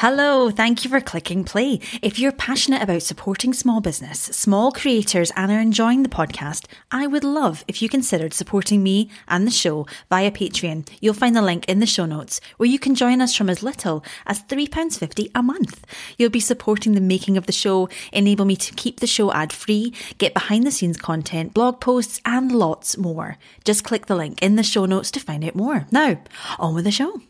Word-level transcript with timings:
Hello, 0.00 0.50
thank 0.50 0.84
you 0.84 0.90
for 0.90 1.00
clicking 1.00 1.42
play. 1.42 1.80
If 2.02 2.18
you're 2.18 2.30
passionate 2.30 2.82
about 2.82 3.00
supporting 3.00 3.54
small 3.54 3.80
business, 3.80 4.20
small 4.20 4.70
creators, 4.70 5.32
and 5.34 5.50
are 5.50 5.58
enjoying 5.58 6.02
the 6.02 6.10
podcast, 6.10 6.66
I 6.90 7.06
would 7.06 7.24
love 7.24 7.64
if 7.66 7.80
you 7.80 7.88
considered 7.88 8.34
supporting 8.34 8.82
me 8.82 9.08
and 9.26 9.46
the 9.46 9.50
show 9.50 9.86
via 10.10 10.30
Patreon. 10.30 10.86
You'll 11.00 11.14
find 11.14 11.34
the 11.34 11.40
link 11.40 11.64
in 11.64 11.80
the 11.80 11.86
show 11.86 12.04
notes, 12.04 12.42
where 12.58 12.68
you 12.68 12.78
can 12.78 12.94
join 12.94 13.22
us 13.22 13.34
from 13.34 13.48
as 13.48 13.62
little 13.62 14.04
as 14.26 14.42
£3.50 14.42 15.30
a 15.34 15.42
month. 15.42 15.86
You'll 16.18 16.28
be 16.28 16.40
supporting 16.40 16.92
the 16.92 17.00
making 17.00 17.38
of 17.38 17.46
the 17.46 17.52
show, 17.52 17.88
enable 18.12 18.44
me 18.44 18.56
to 18.56 18.74
keep 18.74 19.00
the 19.00 19.06
show 19.06 19.32
ad 19.32 19.50
free, 19.50 19.94
get 20.18 20.34
behind 20.34 20.66
the 20.66 20.70
scenes 20.70 20.98
content, 20.98 21.54
blog 21.54 21.80
posts, 21.80 22.20
and 22.26 22.52
lots 22.52 22.98
more. 22.98 23.38
Just 23.64 23.82
click 23.82 24.04
the 24.04 24.16
link 24.16 24.42
in 24.42 24.56
the 24.56 24.62
show 24.62 24.84
notes 24.84 25.10
to 25.12 25.20
find 25.20 25.42
out 25.42 25.54
more. 25.54 25.86
Now, 25.90 26.20
on 26.58 26.74
with 26.74 26.84
the 26.84 26.90
show. 26.90 27.22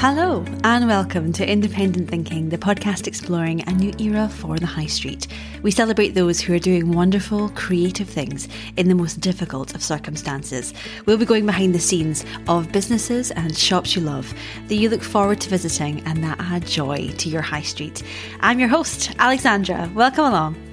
Hello, 0.00 0.44
and 0.62 0.86
welcome 0.86 1.32
to 1.32 1.44
Independent 1.44 2.08
Thinking, 2.08 2.50
the 2.50 2.56
podcast 2.56 3.08
exploring 3.08 3.66
a 3.66 3.72
new 3.72 3.92
era 3.98 4.28
for 4.28 4.56
the 4.56 4.64
high 4.64 4.86
street. 4.86 5.26
We 5.62 5.72
celebrate 5.72 6.10
those 6.10 6.38
who 6.38 6.54
are 6.54 6.60
doing 6.60 6.92
wonderful, 6.92 7.48
creative 7.48 8.08
things 8.08 8.46
in 8.76 8.88
the 8.88 8.94
most 8.94 9.18
difficult 9.18 9.74
of 9.74 9.82
circumstances. 9.82 10.72
We'll 11.04 11.18
be 11.18 11.24
going 11.24 11.46
behind 11.46 11.74
the 11.74 11.80
scenes 11.80 12.24
of 12.46 12.70
businesses 12.70 13.32
and 13.32 13.58
shops 13.58 13.96
you 13.96 14.02
love 14.02 14.32
that 14.68 14.76
you 14.76 14.88
look 14.88 15.02
forward 15.02 15.40
to 15.40 15.50
visiting 15.50 16.00
and 16.06 16.22
that 16.22 16.38
add 16.38 16.64
joy 16.64 17.08
to 17.18 17.28
your 17.28 17.42
high 17.42 17.62
street. 17.62 18.04
I'm 18.38 18.60
your 18.60 18.68
host, 18.68 19.10
Alexandra. 19.18 19.90
Welcome 19.96 20.26
along. 20.26 20.67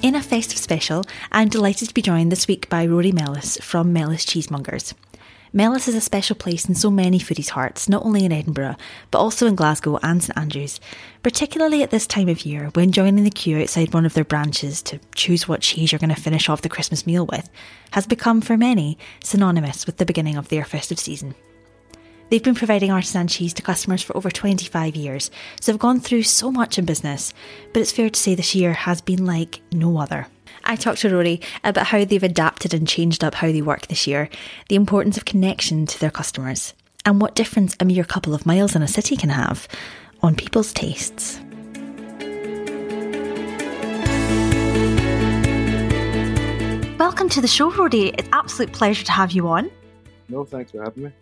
In 0.00 0.14
a 0.14 0.22
festive 0.22 0.58
special, 0.58 1.04
I'm 1.32 1.48
delighted 1.48 1.88
to 1.88 1.94
be 1.94 2.02
joined 2.02 2.30
this 2.30 2.46
week 2.46 2.68
by 2.68 2.86
Rory 2.86 3.10
Mellis 3.10 3.58
from 3.60 3.92
Mellis 3.92 4.24
Cheesemongers. 4.24 4.94
Mellis 5.52 5.88
is 5.88 5.96
a 5.96 6.00
special 6.00 6.36
place 6.36 6.68
in 6.68 6.76
so 6.76 6.88
many 6.88 7.18
foodies' 7.18 7.48
hearts, 7.48 7.88
not 7.88 8.04
only 8.04 8.24
in 8.24 8.30
Edinburgh, 8.30 8.76
but 9.10 9.18
also 9.18 9.48
in 9.48 9.56
Glasgow 9.56 9.98
and 10.00 10.22
St 10.22 10.38
Andrews, 10.38 10.78
particularly 11.24 11.82
at 11.82 11.90
this 11.90 12.06
time 12.06 12.28
of 12.28 12.46
year 12.46 12.70
when 12.74 12.92
joining 12.92 13.24
the 13.24 13.30
queue 13.30 13.60
outside 13.60 13.92
one 13.92 14.06
of 14.06 14.14
their 14.14 14.24
branches 14.24 14.82
to 14.82 15.00
choose 15.16 15.48
what 15.48 15.62
cheese 15.62 15.90
you're 15.90 15.98
going 15.98 16.14
to 16.14 16.20
finish 16.20 16.48
off 16.48 16.62
the 16.62 16.68
Christmas 16.68 17.04
meal 17.04 17.26
with 17.26 17.50
has 17.90 18.06
become, 18.06 18.40
for 18.40 18.56
many, 18.56 18.98
synonymous 19.24 19.84
with 19.84 19.96
the 19.96 20.06
beginning 20.06 20.36
of 20.36 20.48
their 20.48 20.64
festive 20.64 21.00
season. 21.00 21.34
They've 22.30 22.42
been 22.42 22.54
providing 22.54 22.90
artisan 22.90 23.26
cheese 23.26 23.54
to 23.54 23.62
customers 23.62 24.02
for 24.02 24.14
over 24.14 24.30
25 24.30 24.94
years, 24.94 25.30
so 25.60 25.72
they've 25.72 25.78
gone 25.78 25.98
through 25.98 26.24
so 26.24 26.52
much 26.52 26.78
in 26.78 26.84
business, 26.84 27.32
but 27.72 27.80
it's 27.80 27.92
fair 27.92 28.10
to 28.10 28.20
say 28.20 28.34
this 28.34 28.54
year 28.54 28.74
has 28.74 29.00
been 29.00 29.24
like 29.24 29.62
no 29.72 29.96
other. 29.96 30.26
I 30.64 30.76
talked 30.76 31.00
to 31.00 31.08
Rory 31.08 31.40
about 31.64 31.86
how 31.86 32.04
they've 32.04 32.22
adapted 32.22 32.74
and 32.74 32.86
changed 32.86 33.24
up 33.24 33.34
how 33.34 33.50
they 33.50 33.62
work 33.62 33.86
this 33.86 34.06
year, 34.06 34.28
the 34.68 34.76
importance 34.76 35.16
of 35.16 35.24
connection 35.24 35.86
to 35.86 35.98
their 35.98 36.10
customers, 36.10 36.74
and 37.06 37.18
what 37.18 37.34
difference 37.34 37.74
a 37.80 37.86
mere 37.86 38.04
couple 38.04 38.34
of 38.34 38.44
miles 38.44 38.76
in 38.76 38.82
a 38.82 38.88
city 38.88 39.16
can 39.16 39.30
have 39.30 39.66
on 40.22 40.34
people's 40.34 40.74
tastes. 40.74 41.40
Welcome 46.98 47.30
to 47.30 47.40
the 47.40 47.48
show, 47.48 47.70
Rory. 47.70 48.08
It's 48.18 48.28
absolute 48.32 48.72
pleasure 48.74 49.06
to 49.06 49.12
have 49.12 49.32
you 49.32 49.48
on. 49.48 49.70
No, 50.28 50.44
thanks 50.44 50.72
for 50.72 50.84
having 50.84 51.04
me. 51.04 51.12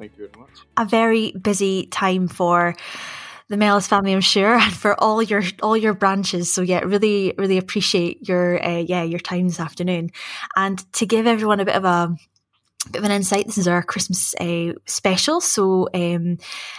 Thank 0.00 0.16
you 0.16 0.28
very 0.28 0.40
much. 0.40 0.60
A 0.78 0.86
very 0.86 1.32
busy 1.32 1.84
time 1.86 2.26
for 2.26 2.74
the 3.48 3.58
Mellis 3.58 3.86
family, 3.86 4.14
I'm 4.14 4.22
sure, 4.22 4.54
and 4.58 4.72
for 4.72 4.98
all 4.98 5.22
your 5.22 5.42
all 5.62 5.76
your 5.76 5.92
branches. 5.92 6.50
So 6.50 6.62
yeah, 6.62 6.80
really, 6.80 7.34
really 7.36 7.58
appreciate 7.58 8.26
your 8.26 8.64
uh, 8.64 8.78
yeah 8.78 9.02
your 9.02 9.20
time 9.20 9.48
this 9.48 9.60
afternoon, 9.60 10.10
and 10.56 10.82
to 10.94 11.04
give 11.04 11.26
everyone 11.26 11.60
a 11.60 11.66
bit 11.66 11.74
of 11.74 11.84
a 11.84 12.16
bit 12.90 13.00
of 13.00 13.04
an 13.04 13.10
insight. 13.10 13.44
This 13.44 13.58
is 13.58 13.68
our 13.68 13.82
Christmas 13.82 14.34
uh, 14.40 14.72
special. 14.86 15.42
So, 15.42 15.90
um, 15.92 16.38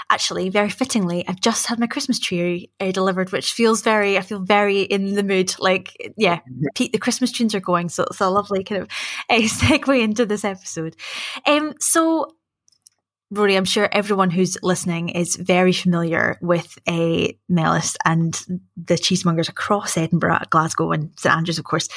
actually, 0.09 0.49
very 0.49 0.71
fittingly, 0.71 1.23
I've 1.27 1.39
just 1.39 1.67
had 1.67 1.79
my 1.79 1.85
Christmas 1.85 2.17
tree 2.17 2.71
uh, 2.79 2.91
delivered, 2.91 3.31
which 3.31 3.53
feels 3.53 3.83
very, 3.83 4.17
I 4.17 4.21
feel 4.21 4.39
very 4.39 4.81
in 4.81 5.13
the 5.13 5.21
mood. 5.21 5.53
Like, 5.59 5.95
yeah, 6.17 6.39
Pete, 6.75 6.91
the 6.91 6.97
Christmas 6.97 7.31
tunes 7.31 7.53
are 7.53 7.59
going. 7.59 7.89
So 7.89 8.03
it's 8.05 8.19
a 8.19 8.31
lovely 8.31 8.63
kind 8.63 8.81
of 8.81 8.87
uh, 9.29 9.35
segue 9.41 10.01
into 10.01 10.25
this 10.25 10.43
episode. 10.43 10.95
Um, 11.45 11.75
so 11.79 12.33
Rory, 13.31 13.55
I'm 13.55 13.65
sure 13.65 13.87
everyone 13.91 14.29
who's 14.29 14.57
listening 14.61 15.09
is 15.09 15.37
very 15.37 15.71
familiar 15.71 16.37
with 16.41 16.77
a 16.87 17.37
Mellis 17.47 17.95
and 18.03 18.33
the 18.75 18.95
cheesemongers 18.95 19.47
across 19.47 19.97
Edinburgh, 19.97 20.39
Glasgow, 20.49 20.91
and 20.91 21.17
St 21.17 21.33
Andrews, 21.33 21.57
of 21.57 21.63
course. 21.63 21.87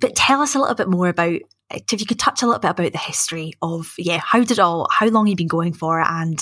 But 0.00 0.16
tell 0.16 0.40
us 0.40 0.54
a 0.54 0.58
little 0.58 0.74
bit 0.74 0.88
more 0.88 1.08
about 1.08 1.40
if 1.70 2.00
you 2.00 2.06
could 2.06 2.18
touch 2.18 2.42
a 2.42 2.46
little 2.46 2.58
bit 2.58 2.70
about 2.70 2.92
the 2.92 2.98
history 2.98 3.52
of 3.60 3.92
yeah, 3.98 4.18
how 4.18 4.42
did 4.44 4.58
all 4.58 4.88
how 4.90 5.06
long 5.08 5.26
you've 5.26 5.36
been 5.36 5.46
going 5.46 5.74
for, 5.74 6.00
and 6.00 6.40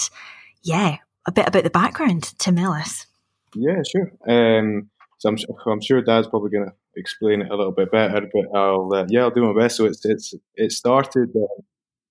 yeah, 0.62 0.98
a 1.26 1.32
bit 1.32 1.48
about 1.48 1.64
the 1.64 1.70
background 1.70 2.22
to 2.38 2.52
Mellis. 2.52 3.06
Yeah, 3.54 3.82
sure. 3.82 4.12
Um, 4.28 4.90
so 5.18 5.28
I'm, 5.28 5.36
I'm 5.66 5.80
sure 5.80 6.02
Dad's 6.02 6.28
probably 6.28 6.50
going 6.50 6.66
to 6.66 6.74
explain 6.94 7.42
it 7.42 7.50
a 7.50 7.56
little 7.56 7.72
bit 7.72 7.90
better, 7.90 8.28
but 8.32 8.56
I'll 8.56 8.90
uh, 8.94 9.06
yeah, 9.08 9.22
I'll 9.22 9.30
do 9.30 9.52
my 9.52 9.60
best. 9.60 9.76
So 9.76 9.86
it's 9.86 10.04
it's 10.04 10.34
it 10.54 10.70
started. 10.70 11.30
Uh, 11.34 11.62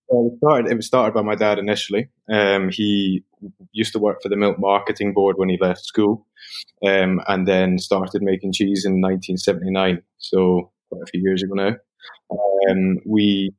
well, 0.09 0.31
it, 0.33 0.37
started, 0.37 0.71
it 0.71 0.75
was 0.75 0.87
started 0.87 1.13
by 1.13 1.21
my 1.21 1.35
dad 1.35 1.59
initially. 1.59 2.09
Um, 2.29 2.69
he 2.69 3.23
used 3.71 3.93
to 3.93 3.99
work 3.99 4.21
for 4.21 4.29
the 4.29 4.35
Milk 4.35 4.59
Marketing 4.59 5.13
Board 5.13 5.37
when 5.37 5.49
he 5.49 5.57
left 5.61 5.85
school, 5.85 6.25
um, 6.85 7.21
and 7.27 7.47
then 7.47 7.77
started 7.77 8.21
making 8.21 8.53
cheese 8.53 8.85
in 8.85 9.01
1979. 9.01 10.01
So 10.17 10.71
quite 10.89 11.03
a 11.03 11.11
few 11.11 11.21
years 11.21 11.43
ago 11.43 11.53
now. 11.53 11.75
Um, 12.69 12.99
we 13.05 13.53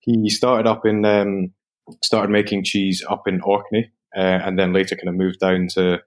he 0.00 0.30
started 0.30 0.66
up 0.66 0.86
in 0.86 1.04
um, 1.04 1.52
started 2.02 2.30
making 2.30 2.64
cheese 2.64 3.04
up 3.08 3.26
in 3.26 3.40
Orkney, 3.42 3.90
uh, 4.16 4.40
and 4.44 4.58
then 4.58 4.72
later 4.72 4.96
kind 4.96 5.08
of 5.08 5.14
moved 5.14 5.40
down 5.40 5.68
to 5.74 5.98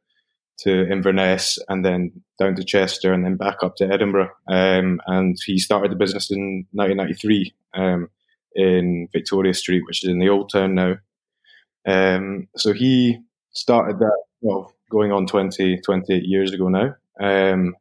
to 0.60 0.92
Inverness, 0.92 1.60
and 1.68 1.84
then 1.84 2.24
down 2.40 2.56
to 2.56 2.64
Chester, 2.64 3.14
and 3.14 3.26
then 3.26 3.38
back 3.38 3.58
up 3.64 3.76
to 3.78 3.92
Edinburgh. 3.92 4.30
Um, 4.48 5.02
and 5.08 5.38
he 5.46 5.60
started 5.60 5.92
the 5.92 5.96
business 5.96 6.32
in 6.32 6.68
1993 6.72 7.54
in 8.56 9.08
Victoria 9.12 9.54
Street, 9.54 9.84
which 9.86 10.04
is 10.04 10.10
in 10.10 10.20
the 10.20 10.30
Old 10.30 10.52
Town 10.52 10.76
now. 10.76 10.96
Um, 11.86 12.48
so 12.56 12.74
he 12.74 13.20
started 13.52 14.00
that, 14.00 14.24
well, 14.42 14.74
going 14.90 15.12
on 15.12 15.26
20, 15.26 15.82
28 15.82 16.24
years 16.24 16.54
ago 16.54 16.70
now. 16.70 16.96
Um, 17.20 17.76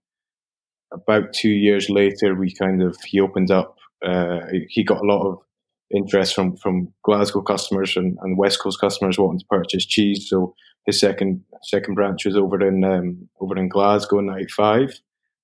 about 0.92 1.32
two 1.32 1.50
years 1.50 1.88
later, 1.88 2.34
we 2.34 2.52
kind 2.54 2.82
of, 2.82 2.96
he 3.04 3.20
opened 3.20 3.50
up, 3.50 3.78
uh, 4.04 4.40
he 4.68 4.84
got 4.84 5.02
a 5.02 5.06
lot 5.06 5.26
of 5.26 5.38
interest 5.90 6.34
from, 6.34 6.56
from 6.56 6.92
Glasgow 7.02 7.42
customers 7.42 7.96
and, 7.96 8.18
and 8.22 8.38
West 8.38 8.60
Coast 8.60 8.80
customers 8.80 9.18
wanting 9.18 9.40
to 9.40 9.46
purchase 9.46 9.86
cheese. 9.86 10.28
So 10.28 10.54
his 10.86 11.00
second, 11.00 11.44
second 11.62 11.94
branch 11.94 12.24
was 12.24 12.36
over 12.36 12.66
in, 12.66 12.82
um, 12.84 13.28
over 13.40 13.56
in 13.56 13.68
Glasgow 13.68 14.18
in 14.18 14.26
95. 14.26 15.00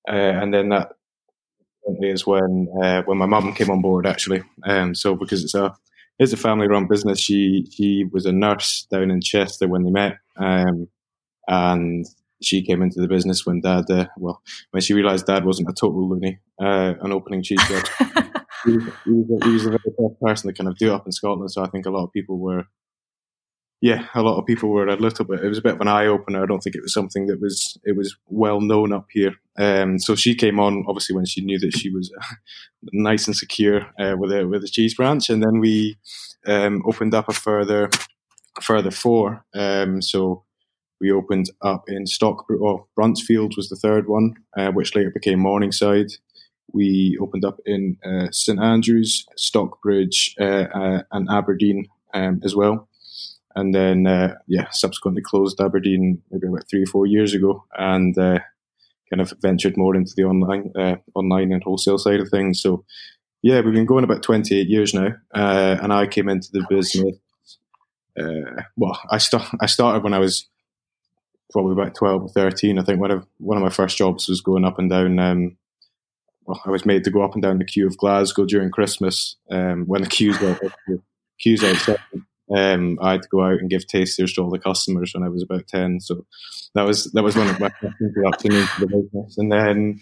Uh, 0.08 0.12
and 0.12 0.52
then 0.52 0.70
that 0.70 0.92
is 2.00 2.26
when 2.26 2.68
uh, 2.82 3.02
when 3.02 3.18
my 3.18 3.26
mum 3.26 3.54
came 3.54 3.70
on 3.70 3.82
board 3.82 4.06
actually. 4.06 4.42
Um, 4.64 4.94
so 4.94 5.14
because 5.14 5.44
it's 5.44 5.54
a 5.54 5.74
it's 6.18 6.32
a 6.32 6.36
family 6.36 6.68
run 6.68 6.88
business, 6.88 7.20
she 7.20 7.66
she 7.72 8.04
was 8.12 8.26
a 8.26 8.32
nurse 8.32 8.86
down 8.90 9.10
in 9.10 9.20
Chester 9.20 9.68
when 9.68 9.84
they 9.84 9.90
met, 9.90 10.16
um, 10.36 10.88
and 11.46 12.06
she 12.42 12.64
came 12.64 12.82
into 12.82 13.00
the 13.00 13.08
business 13.08 13.46
when 13.46 13.60
Dad 13.60 13.90
uh, 13.90 14.06
well 14.16 14.42
when 14.70 14.82
she 14.82 14.94
realised 14.94 15.26
Dad 15.26 15.44
wasn't 15.44 15.70
a 15.70 15.72
total 15.72 16.08
loony, 16.08 16.38
uh, 16.60 16.94
an 17.00 17.12
opening 17.12 17.42
cheese 17.42 17.62
jobs. 17.68 17.90
he, 18.64 18.76
was, 18.76 18.84
he, 19.04 19.10
was 19.12 19.30
a, 19.30 19.46
he 19.46 19.52
was 19.52 19.66
a 19.66 19.70
very 19.70 19.80
tough 20.00 20.20
person 20.20 20.48
to 20.48 20.54
kind 20.54 20.68
of 20.68 20.76
do 20.76 20.92
up 20.92 21.06
in 21.06 21.12
Scotland. 21.12 21.50
So 21.50 21.62
I 21.62 21.68
think 21.68 21.86
a 21.86 21.90
lot 21.90 22.04
of 22.04 22.12
people 22.12 22.38
were 22.38 22.64
yeah, 23.80 24.06
a 24.14 24.22
lot 24.22 24.38
of 24.38 24.46
people 24.46 24.70
were 24.70 24.88
a 24.88 24.96
little 24.96 25.24
bit. 25.24 25.44
It 25.44 25.48
was 25.48 25.58
a 25.58 25.62
bit 25.62 25.74
of 25.74 25.80
an 25.80 25.88
eye 25.88 26.06
opener. 26.06 26.42
I 26.42 26.46
don't 26.46 26.60
think 26.60 26.74
it 26.74 26.82
was 26.82 26.92
something 26.92 27.26
that 27.26 27.40
was 27.40 27.78
it 27.84 27.96
was 27.96 28.16
well 28.26 28.60
known 28.60 28.92
up 28.92 29.06
here. 29.10 29.34
Um, 29.56 29.98
so 30.00 30.16
she 30.16 30.34
came 30.34 30.58
on 30.58 30.84
obviously 30.88 31.14
when 31.14 31.26
she 31.26 31.42
knew 31.42 31.58
that 31.60 31.76
she 31.76 31.90
was 31.90 32.12
uh, 32.20 32.34
nice 32.92 33.26
and 33.26 33.36
secure 33.36 33.82
uh, 34.00 34.16
with 34.19 34.32
a 34.32 34.46
with 34.48 34.64
a 34.64 34.69
cheese 34.69 34.94
branch, 34.94 35.30
and 35.30 35.42
then 35.42 35.60
we 35.60 35.96
um, 36.46 36.82
opened 36.86 37.14
up 37.14 37.28
a 37.28 37.32
further 37.32 37.88
further 38.60 38.90
four. 38.90 39.44
Um, 39.54 40.02
so 40.02 40.44
we 41.00 41.12
opened 41.12 41.50
up 41.62 41.84
in 41.86 42.06
Stock. 42.06 42.46
Well, 42.50 42.88
Bruntsfield 42.98 43.56
was 43.56 43.69
the 43.69 43.76
third 43.76 44.08
one, 44.08 44.34
uh, 44.56 44.72
which 44.72 44.96
later 44.96 45.10
became 45.10 45.38
Morningside. 45.38 46.10
We 46.72 47.16
opened 47.20 47.44
up 47.44 47.60
in 47.64 47.96
uh, 48.04 48.26
St 48.32 48.60
Andrews, 48.60 49.24
Stockbridge, 49.36 50.34
uh, 50.40 50.66
uh, 50.74 51.02
and 51.12 51.28
Aberdeen 51.31 51.86
um, 52.12 52.40
as 52.44 52.56
well 52.56 52.88
and 53.58 53.75
then 53.75 54.06
uh, 54.06 54.34
yeah, 54.46 54.66
subsequently 54.70 55.20
closed 55.20 55.60
Aberdeen 55.60 56.22
maybe 56.31 56.46
about 56.46 56.69
three 56.70 56.84
or 56.84 56.87
four 56.87 57.06
years 57.06 57.34
ago, 57.34 57.64
and 57.76 58.16
uh, 58.16 58.38
kind 59.10 59.20
of 59.20 59.32
ventured 59.43 59.76
more 59.76 59.96
into 59.96 60.12
the 60.16 60.22
online, 60.22 60.72
uh, 60.78 60.96
online 61.14 61.52
and 61.52 61.62
wholesale 61.64 61.99
side 61.99 62.20
of 62.20 62.28
things. 62.28 62.62
So 62.62 62.84
yeah, 63.43 63.60
we've 63.60 63.75
been 63.75 63.84
going 63.84 64.05
about 64.05 64.22
28 64.22 64.69
years 64.69 64.94
now, 64.94 65.08
uh, 65.34 65.76
and 65.82 65.93
I 65.93 66.06
came 66.06 66.28
into 66.28 66.49
the 66.52 66.64
business. 66.70 67.16
Uh, 68.19 68.62
well, 68.76 69.00
I 69.10 69.19
start 69.19 69.49
I 69.60 69.66
started 69.66 70.05
when 70.05 70.14
I 70.14 70.20
was 70.20 70.46
probably 71.50 71.72
about 71.72 71.96
12 71.96 72.22
or 72.22 72.28
13. 72.28 72.78
I 72.78 72.84
think 72.84 73.00
one 73.00 73.10
of 73.10 73.26
one 73.38 73.56
of 73.56 73.64
my 73.64 73.70
first 73.70 73.96
jobs 73.96 74.28
was 74.28 74.40
going 74.40 74.64
up 74.64 74.78
and 74.78 74.88
down 74.88 75.19
um, 75.19 75.56
well, 76.44 76.62
I 76.64 76.70
was 76.70 76.87
made 76.87 77.02
to 77.05 77.10
go 77.10 77.22
up 77.22 77.34
and 77.34 77.43
down 77.43 77.58
the 77.58 77.64
queue 77.64 77.88
of 77.88 77.96
Glasgow 77.96 78.46
during 78.46 78.70
Christmas 78.70 79.37
um, 79.50 79.84
when 79.87 80.02
the 80.02 80.08
queues 80.08 80.40
were 80.40 80.58
queues 81.40 81.64
outside. 81.64 81.99
Um, 82.54 82.98
I 83.02 83.12
had 83.12 83.22
to 83.22 83.28
go 83.28 83.42
out 83.42 83.60
and 83.60 83.70
give 83.70 83.86
tasters 83.86 84.32
to 84.34 84.42
all 84.42 84.50
the 84.50 84.58
customers 84.58 85.12
when 85.14 85.22
I 85.22 85.28
was 85.28 85.42
about 85.42 85.66
ten. 85.68 86.00
So 86.00 86.26
that 86.74 86.86
was 86.86 87.10
that 87.12 87.22
was 87.22 87.36
one 87.36 87.48
of 87.48 87.60
my 87.60 87.70
introductions 88.00 88.68
to 88.74 88.80
the 88.80 88.86
business. 88.86 89.38
And 89.38 89.52
then 89.52 90.00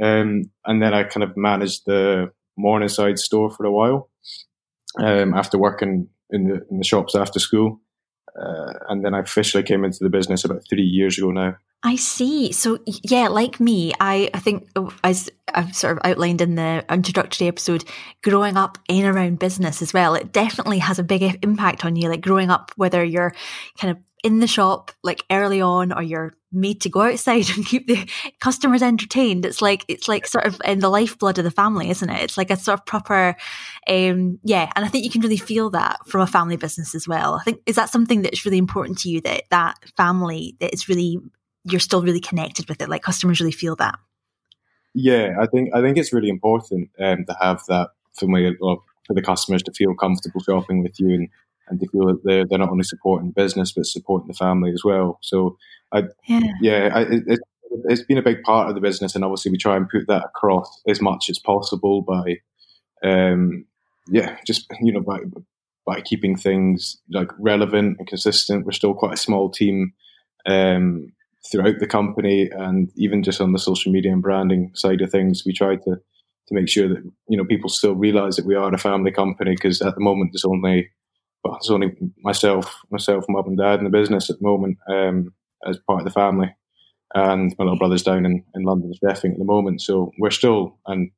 um, 0.00 0.50
and 0.64 0.82
then 0.82 0.94
I 0.94 1.04
kind 1.04 1.24
of 1.24 1.36
managed 1.36 1.82
the 1.86 2.32
Morningside 2.56 3.18
store 3.18 3.50
for 3.50 3.66
a 3.66 3.72
while 3.72 4.10
um, 4.98 5.34
after 5.34 5.58
working 5.58 6.08
in 6.30 6.48
the 6.48 6.66
in 6.70 6.78
the 6.78 6.84
shops 6.84 7.14
after 7.14 7.38
school. 7.38 7.80
Uh, 8.40 8.74
and 8.88 9.04
then 9.04 9.14
I 9.14 9.20
officially 9.20 9.64
came 9.64 9.84
into 9.84 9.98
the 10.00 10.10
business 10.10 10.44
about 10.44 10.62
three 10.68 10.82
years 10.82 11.18
ago 11.18 11.30
now. 11.30 11.56
I 11.84 11.94
see. 11.94 12.50
So 12.50 12.78
yeah, 12.86 13.28
like 13.28 13.60
me, 13.60 13.92
I, 14.00 14.30
I 14.34 14.40
think 14.40 14.68
as 15.04 15.30
I've 15.54 15.76
sort 15.76 15.96
of 15.96 16.00
outlined 16.04 16.40
in 16.40 16.56
the 16.56 16.84
introductory 16.90 17.46
episode, 17.46 17.84
growing 18.24 18.56
up 18.56 18.78
in 18.88 19.06
around 19.06 19.38
business 19.38 19.80
as 19.80 19.92
well, 19.92 20.16
it 20.16 20.32
definitely 20.32 20.80
has 20.80 20.98
a 20.98 21.04
big 21.04 21.38
impact 21.44 21.84
on 21.84 21.94
you. 21.94 22.08
Like 22.08 22.20
growing 22.20 22.50
up, 22.50 22.72
whether 22.74 23.04
you're 23.04 23.32
kind 23.78 23.96
of 23.96 24.02
in 24.24 24.40
the 24.40 24.48
shop 24.48 24.90
like 25.04 25.22
early 25.30 25.60
on 25.60 25.92
or 25.92 26.02
you're 26.02 26.34
made 26.50 26.80
to 26.80 26.88
go 26.88 27.02
outside 27.02 27.48
and 27.56 27.64
keep 27.64 27.86
the 27.86 28.10
customers 28.40 28.82
entertained 28.82 29.44
it's 29.44 29.62
like 29.62 29.84
it's 29.86 30.08
like 30.08 30.26
sort 30.26 30.44
of 30.44 30.60
in 30.64 30.80
the 30.80 30.88
lifeblood 30.88 31.38
of 31.38 31.44
the 31.44 31.50
family 31.52 31.88
isn't 31.88 32.10
it 32.10 32.22
it's 32.22 32.36
like 32.36 32.50
a 32.50 32.56
sort 32.56 32.80
of 32.80 32.84
proper 32.84 33.36
um 33.86 34.38
yeah 34.42 34.70
and 34.74 34.84
i 34.84 34.88
think 34.88 35.04
you 35.04 35.10
can 35.10 35.20
really 35.20 35.36
feel 35.36 35.70
that 35.70 35.98
from 36.06 36.20
a 36.20 36.26
family 36.26 36.56
business 36.56 36.94
as 36.94 37.06
well 37.06 37.34
i 37.34 37.44
think 37.44 37.60
is 37.66 37.76
that 37.76 37.90
something 37.90 38.22
that's 38.22 38.44
really 38.44 38.58
important 38.58 38.98
to 38.98 39.08
you 39.08 39.20
that 39.20 39.44
that 39.50 39.76
family 39.96 40.56
that 40.58 40.72
is 40.74 40.88
really 40.88 41.20
you're 41.70 41.80
still 41.80 42.02
really 42.02 42.20
connected 42.20 42.68
with 42.68 42.80
it. 42.82 42.88
Like 42.88 43.02
customers 43.02 43.40
really 43.40 43.52
feel 43.52 43.76
that. 43.76 43.98
Yeah, 44.94 45.34
I 45.40 45.46
think 45.46 45.70
I 45.74 45.80
think 45.80 45.96
it's 45.96 46.12
really 46.12 46.28
important 46.28 46.90
um, 46.98 47.24
to 47.26 47.36
have 47.40 47.62
that 47.68 47.90
familiar 48.18 48.54
for 48.58 49.14
the 49.14 49.22
customers 49.22 49.62
to 49.64 49.72
feel 49.72 49.94
comfortable 49.94 50.40
shopping 50.40 50.82
with 50.82 50.98
you 50.98 51.10
and, 51.10 51.28
and 51.68 51.80
to 51.80 51.88
feel 51.88 52.06
that 52.06 52.24
they're, 52.24 52.46
they're 52.46 52.58
not 52.58 52.70
only 52.70 52.84
supporting 52.84 53.30
business 53.30 53.72
but 53.72 53.86
supporting 53.86 54.28
the 54.28 54.34
family 54.34 54.72
as 54.72 54.82
well. 54.84 55.18
So, 55.22 55.56
I 55.92 56.04
yeah, 56.26 56.40
yeah 56.60 56.90
I, 56.94 57.00
it, 57.02 57.40
it's 57.84 58.02
been 58.02 58.18
a 58.18 58.22
big 58.22 58.42
part 58.42 58.68
of 58.68 58.74
the 58.74 58.80
business, 58.80 59.14
and 59.14 59.24
obviously 59.24 59.50
we 59.50 59.58
try 59.58 59.76
and 59.76 59.88
put 59.88 60.06
that 60.08 60.24
across 60.24 60.80
as 60.88 61.00
much 61.00 61.28
as 61.30 61.38
possible 61.38 62.02
by, 62.02 62.38
um, 63.04 63.66
yeah, 64.08 64.36
just 64.46 64.66
you 64.80 64.92
know 64.92 65.00
by 65.00 65.18
by 65.86 66.00
keeping 66.00 66.36
things 66.36 66.98
like 67.10 67.30
relevant 67.38 67.96
and 67.98 68.06
consistent. 68.06 68.66
We're 68.66 68.72
still 68.72 68.94
quite 68.94 69.14
a 69.14 69.18
small 69.18 69.50
team. 69.50 69.92
Um, 70.46 71.12
throughout 71.50 71.78
the 71.78 71.86
company 71.86 72.50
and 72.50 72.90
even 72.96 73.22
just 73.22 73.40
on 73.40 73.52
the 73.52 73.58
social 73.58 73.92
media 73.92 74.12
and 74.12 74.22
branding 74.22 74.70
side 74.74 75.00
of 75.00 75.10
things, 75.10 75.44
we 75.46 75.52
try 75.52 75.76
to 75.76 76.00
to 76.48 76.54
make 76.54 76.68
sure 76.68 76.88
that 76.88 77.02
you 77.28 77.36
know 77.36 77.44
people 77.44 77.68
still 77.68 77.94
realize 77.94 78.36
that 78.36 78.46
we 78.46 78.54
are 78.54 78.72
a 78.72 78.78
family 78.78 79.10
company 79.10 79.52
because 79.52 79.82
at 79.82 79.94
the 79.94 80.00
moment 80.00 80.30
there's 80.32 80.44
only 80.44 80.90
well, 81.44 81.54
there's 81.54 81.70
only 81.70 81.96
myself, 82.22 82.80
myself, 82.90 83.24
mum 83.28 83.46
and 83.46 83.58
dad 83.58 83.78
in 83.78 83.84
the 83.84 83.90
business 83.90 84.28
at 84.28 84.38
the 84.38 84.46
moment 84.46 84.78
um, 84.88 85.32
as 85.66 85.78
part 85.86 86.00
of 86.00 86.04
the 86.04 86.10
family, 86.10 86.54
and 87.14 87.54
my 87.58 87.64
little 87.64 87.78
brother's 87.78 88.02
down 88.02 88.26
in, 88.26 88.44
in 88.54 88.62
London 88.62 88.92
chefing 89.02 89.32
at 89.32 89.38
the 89.38 89.44
moment. 89.44 89.80
So 89.80 90.12
we're 90.18 90.30
still 90.30 90.78
and 90.86 91.10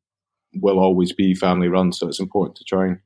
will 0.54 0.78
always 0.78 1.12
be 1.12 1.34
family 1.34 1.68
run. 1.68 1.92
So 1.92 2.08
it's 2.08 2.20
important 2.20 2.56
to 2.56 2.64
try 2.64 2.88
and 2.88 2.98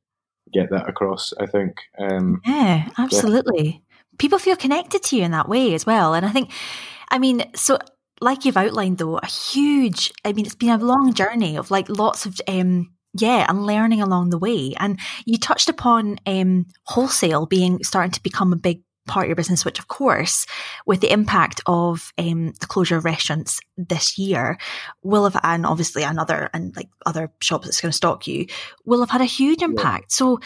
get 0.52 0.70
that 0.70 0.88
across. 0.88 1.32
I 1.38 1.46
think. 1.46 1.76
Um, 1.98 2.40
yeah, 2.44 2.88
absolutely. 2.98 3.64
Yeah. 3.64 3.78
People 4.18 4.38
feel 4.38 4.56
connected 4.56 5.02
to 5.04 5.16
you 5.16 5.24
in 5.24 5.32
that 5.32 5.48
way 5.48 5.74
as 5.74 5.86
well, 5.86 6.14
and 6.14 6.24
I 6.24 6.30
think 6.30 6.50
I 7.10 7.18
mean, 7.18 7.44
so 7.54 7.78
like 8.20 8.44
you've 8.44 8.56
outlined 8.56 8.98
though, 8.98 9.18
a 9.18 9.26
huge, 9.26 10.12
I 10.24 10.32
mean, 10.32 10.46
it's 10.46 10.54
been 10.54 10.70
a 10.70 10.84
long 10.84 11.14
journey 11.14 11.56
of 11.56 11.70
like 11.70 11.88
lots 11.88 12.26
of, 12.26 12.40
um, 12.48 12.92
yeah, 13.16 13.46
and 13.48 13.66
learning 13.66 14.02
along 14.02 14.30
the 14.30 14.38
way. 14.38 14.74
And 14.78 14.98
you 15.24 15.38
touched 15.38 15.68
upon 15.68 16.18
um, 16.26 16.66
wholesale 16.86 17.46
being 17.46 17.82
starting 17.84 18.12
to 18.12 18.22
become 18.22 18.52
a 18.52 18.56
big 18.56 18.82
part 19.06 19.24
of 19.24 19.28
your 19.28 19.36
business, 19.36 19.64
which 19.64 19.78
of 19.78 19.88
course, 19.88 20.46
with 20.86 21.00
the 21.00 21.12
impact 21.12 21.60
of 21.66 22.12
um, 22.18 22.52
the 22.60 22.66
closure 22.66 22.96
of 22.96 23.04
restaurants 23.04 23.60
this 23.76 24.18
year, 24.18 24.58
will 25.02 25.28
have, 25.28 25.40
and 25.44 25.66
obviously 25.66 26.02
another, 26.02 26.48
and 26.54 26.74
like 26.74 26.88
other 27.04 27.30
shops 27.40 27.66
that's 27.66 27.80
going 27.80 27.90
to 27.90 27.96
stock 27.96 28.26
you, 28.26 28.46
will 28.84 29.00
have 29.00 29.10
had 29.10 29.20
a 29.20 29.26
huge 29.26 29.62
impact. 29.62 30.06
Yeah. 30.10 30.16
So, 30.16 30.40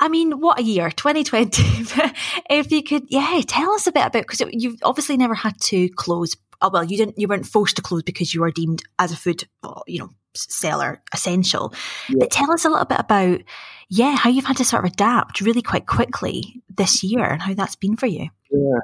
I 0.00 0.08
mean, 0.08 0.40
what 0.40 0.60
a 0.60 0.62
year, 0.62 0.90
2020. 0.90 1.62
if 2.50 2.70
you 2.70 2.82
could, 2.82 3.06
yeah, 3.08 3.40
tell 3.46 3.72
us 3.72 3.86
a 3.86 3.92
bit 3.92 4.06
about, 4.06 4.26
because 4.26 4.42
you've 4.52 4.80
obviously 4.82 5.16
never 5.16 5.34
had 5.34 5.60
to 5.62 5.88
close. 5.90 6.36
Oh, 6.60 6.70
well, 6.72 6.84
you 6.84 6.96
didn't, 6.96 7.18
you 7.18 7.28
weren't 7.28 7.46
forced 7.46 7.76
to 7.76 7.82
close 7.82 8.02
because 8.02 8.32
you 8.34 8.40
were 8.40 8.50
deemed 8.50 8.82
as 8.98 9.12
a 9.12 9.16
food, 9.16 9.44
you 9.86 9.98
know, 9.98 10.10
seller 10.34 11.02
essential. 11.12 11.72
Yeah. 12.08 12.16
But 12.20 12.30
tell 12.30 12.52
us 12.52 12.64
a 12.64 12.70
little 12.70 12.84
bit 12.84 13.00
about, 13.00 13.40
yeah, 13.88 14.16
how 14.16 14.30
you've 14.30 14.44
had 14.44 14.58
to 14.58 14.64
sort 14.64 14.84
of 14.84 14.92
adapt 14.92 15.40
really 15.40 15.62
quite 15.62 15.86
quickly 15.86 16.62
this 16.68 17.02
year 17.02 17.24
and 17.24 17.42
how 17.42 17.54
that's 17.54 17.76
been 17.76 17.96
for 17.96 18.06
you. 18.06 18.28
Yeah, 18.50 18.78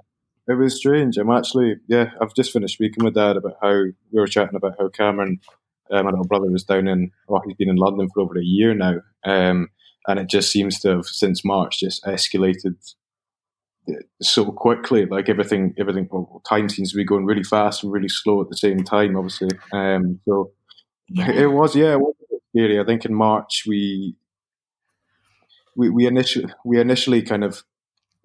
it 0.49 0.55
was 0.55 0.77
strange. 0.77 1.17
I'm 1.17 1.31
actually, 1.31 1.77
yeah, 1.87 2.11
I've 2.21 2.35
just 2.35 2.53
finished 2.53 2.75
speaking 2.75 3.05
with 3.05 3.15
dad 3.15 3.37
about 3.37 3.57
how 3.61 3.73
we 3.73 3.93
were 4.13 4.27
chatting 4.27 4.57
about 4.57 4.77
how 4.79 4.89
Cameron, 4.89 5.41
uh, 5.91 6.03
my 6.03 6.11
little 6.11 6.27
brother, 6.27 6.51
was 6.51 6.65
down 6.65 6.89
in, 6.89 7.13
well, 7.29 7.43
he's 7.47 7.57
been 7.57 7.69
in 7.69 7.77
London 7.77 8.09
for 8.13 8.23
over 8.23 8.39
a 8.39 8.43
year 8.45 8.75
now. 8.75 9.01
Um, 9.25 9.69
and 10.07 10.19
it 10.19 10.29
just 10.29 10.51
seems 10.51 10.79
to 10.81 10.89
have 10.89 11.07
since 11.07 11.45
March 11.45 11.81
just 11.81 12.05
escalated 12.05 12.77
so 14.23 14.51
quickly. 14.51 15.07
Like 15.07 15.29
everything, 15.29 15.75
everything. 15.79 16.09
Well, 16.11 16.43
time 16.49 16.69
seems 16.69 16.93
to 16.93 16.97
be 16.97 17.05
going 17.05 17.27
really 17.27 17.43
fast 17.43 17.83
and 17.83 17.93
really 17.93 18.09
slow 18.09 18.41
at 18.43 18.49
the 18.49 18.57
same 18.57 18.83
time. 18.85 19.17
Obviously, 19.17 19.51
um, 19.73 20.21
so 20.27 20.53
yeah. 21.09 21.31
it 21.31 21.47
was 21.47 21.75
yeah, 21.75 21.93
it 21.93 22.01
was 22.01 22.15
scary. 22.51 22.81
I 22.81 22.85
think 22.85 23.05
in 23.05 23.15
March 23.15 23.65
we 23.67 24.17
we 25.77 25.91
we 25.91 26.07
initially 26.07 26.53
we 26.65 26.81
initially 26.81 27.23
kind 27.23 27.45
of 27.45 27.63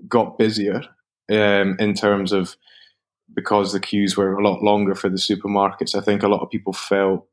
got 0.08 0.38
busier 0.38 0.82
um, 1.32 1.76
in 1.80 1.94
terms 1.94 2.32
of 2.32 2.56
because 3.34 3.74
the 3.74 3.80
queues 3.80 4.18
were 4.18 4.34
a 4.34 4.44
lot 4.44 4.64
longer 4.64 4.96
for 4.96 5.10
the 5.10 5.18
supermarkets. 5.18 5.96
I 5.96 6.02
think 6.02 6.24
a 6.24 6.28
lot 6.28 6.42
of 6.42 6.50
people 6.50 6.74
felt 6.74 7.28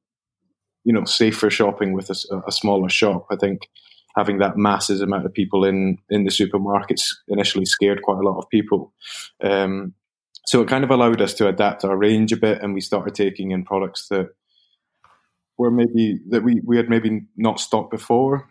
you 0.85 0.93
know 0.93 1.05
safer 1.05 1.51
shopping 1.51 1.93
with 1.93 2.11
a, 2.11 2.43
a 2.47 2.53
smaller 2.53 2.89
shop. 2.89 3.27
I 3.31 3.37
think 3.37 3.69
having 4.17 4.39
that 4.39 4.57
massive 4.57 5.01
amount 5.01 5.27
of 5.27 5.33
people 5.33 5.65
in 5.65 5.99
in 6.11 6.25
the 6.25 6.31
supermarkets 6.31 7.05
initially 7.29 7.67
scared 7.67 8.03
quite 8.03 8.19
a 8.19 8.29
lot 8.29 8.39
of 8.39 8.49
people. 8.49 8.93
Um, 9.43 9.95
so 10.47 10.63
it 10.63 10.69
kind 10.69 10.85
of 10.85 10.91
allowed 10.91 11.21
us 11.21 11.35
to 11.35 11.49
adapt 11.49 11.85
our 11.85 11.97
range 11.97 12.33
a 12.33 12.37
bit, 12.37 12.63
and 12.63 12.73
we 12.73 12.81
started 12.81 13.15
taking 13.15 13.51
in 13.51 13.65
products 13.65 14.09
that 14.09 14.29
were 15.59 15.71
maybe 15.71 16.21
that 16.29 16.43
we, 16.43 16.61
we 16.65 16.77
had 16.77 16.89
maybe 16.89 17.23
not 17.37 17.61
stocked 17.61 17.91
before, 17.91 18.49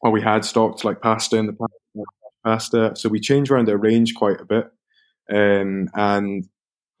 or 0.00 0.10
we 0.10 0.22
had 0.22 0.44
stocked 0.44 0.84
like 0.84 1.02
pasta 1.02 1.36
in 1.36 1.46
the 1.46 1.56
pasta. 2.44 2.92
So 2.96 3.08
we 3.08 3.20
changed 3.20 3.50
around 3.50 3.68
our 3.68 3.76
range 3.76 4.14
quite 4.14 4.40
a 4.40 4.44
bit, 4.44 4.70
um, 5.30 5.88
and 5.94 6.48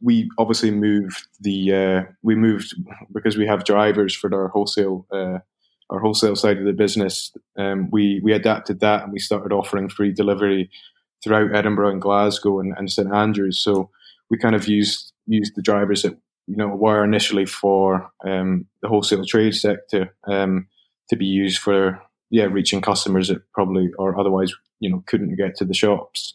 we 0.02 0.28
obviously 0.36 0.70
moved 0.70 1.26
the 1.40 1.72
uh, 1.72 2.12
we 2.22 2.34
moved 2.34 2.74
because 3.12 3.36
we 3.36 3.46
have 3.46 3.64
drivers 3.64 4.14
for 4.14 4.32
our 4.34 4.48
wholesale 4.48 5.06
uh, 5.10 5.38
our 5.90 6.00
wholesale 6.00 6.36
side 6.36 6.58
of 6.58 6.64
the 6.64 6.72
business, 6.72 7.32
um, 7.56 7.90
we 7.90 8.20
we 8.22 8.32
adapted 8.32 8.80
that 8.80 9.04
and 9.04 9.12
we 9.12 9.18
started 9.18 9.52
offering 9.52 9.88
free 9.88 10.12
delivery 10.12 10.70
throughout 11.22 11.54
Edinburgh 11.54 11.90
and 11.90 12.02
Glasgow 12.02 12.60
and, 12.60 12.74
and 12.76 12.90
St 12.90 13.12
Andrews. 13.12 13.58
So 13.58 13.90
we 14.30 14.38
kind 14.38 14.54
of 14.54 14.68
used 14.68 15.12
used 15.26 15.54
the 15.56 15.62
drivers 15.62 16.02
that 16.02 16.16
you 16.46 16.56
know 16.56 16.68
were 16.68 17.04
initially 17.04 17.46
for 17.46 18.10
um, 18.24 18.66
the 18.82 18.88
wholesale 18.88 19.24
trade 19.24 19.54
sector 19.54 20.14
um, 20.26 20.68
to 21.08 21.16
be 21.16 21.26
used 21.26 21.58
for 21.58 22.00
yeah 22.30 22.44
reaching 22.44 22.80
customers 22.80 23.28
that 23.28 23.42
probably 23.52 23.90
or 23.98 24.18
otherwise 24.18 24.52
you 24.80 24.90
know 24.90 25.02
couldn't 25.06 25.36
get 25.36 25.56
to 25.56 25.64
the 25.64 25.74
shops. 25.74 26.34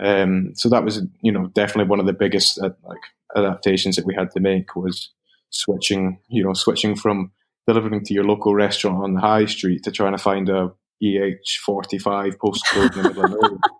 Um, 0.00 0.52
so 0.54 0.68
that 0.68 0.84
was 0.84 1.02
you 1.22 1.32
know 1.32 1.46
definitely 1.48 1.88
one 1.88 2.00
of 2.00 2.06
the 2.06 2.12
biggest 2.12 2.58
uh, 2.60 2.70
like 2.84 3.00
adaptations 3.36 3.96
that 3.96 4.06
we 4.06 4.14
had 4.14 4.30
to 4.32 4.40
make 4.40 4.76
was 4.76 5.10
switching 5.50 6.18
you 6.28 6.44
know 6.44 6.52
switching 6.52 6.94
from 6.94 7.32
delivering 7.68 8.02
to 8.02 8.14
your 8.14 8.24
local 8.24 8.54
restaurant 8.54 9.04
on 9.04 9.12
the 9.12 9.20
high 9.20 9.44
street 9.44 9.82
to 9.84 9.92
trying 9.92 10.16
to 10.16 10.18
find 10.18 10.48
a 10.48 10.72
EH45 11.04 12.36
postcode 12.36 12.96
in 12.96 13.02
the 13.02 13.08
middle 13.08 13.24
of 13.24 13.30
the 13.30 13.70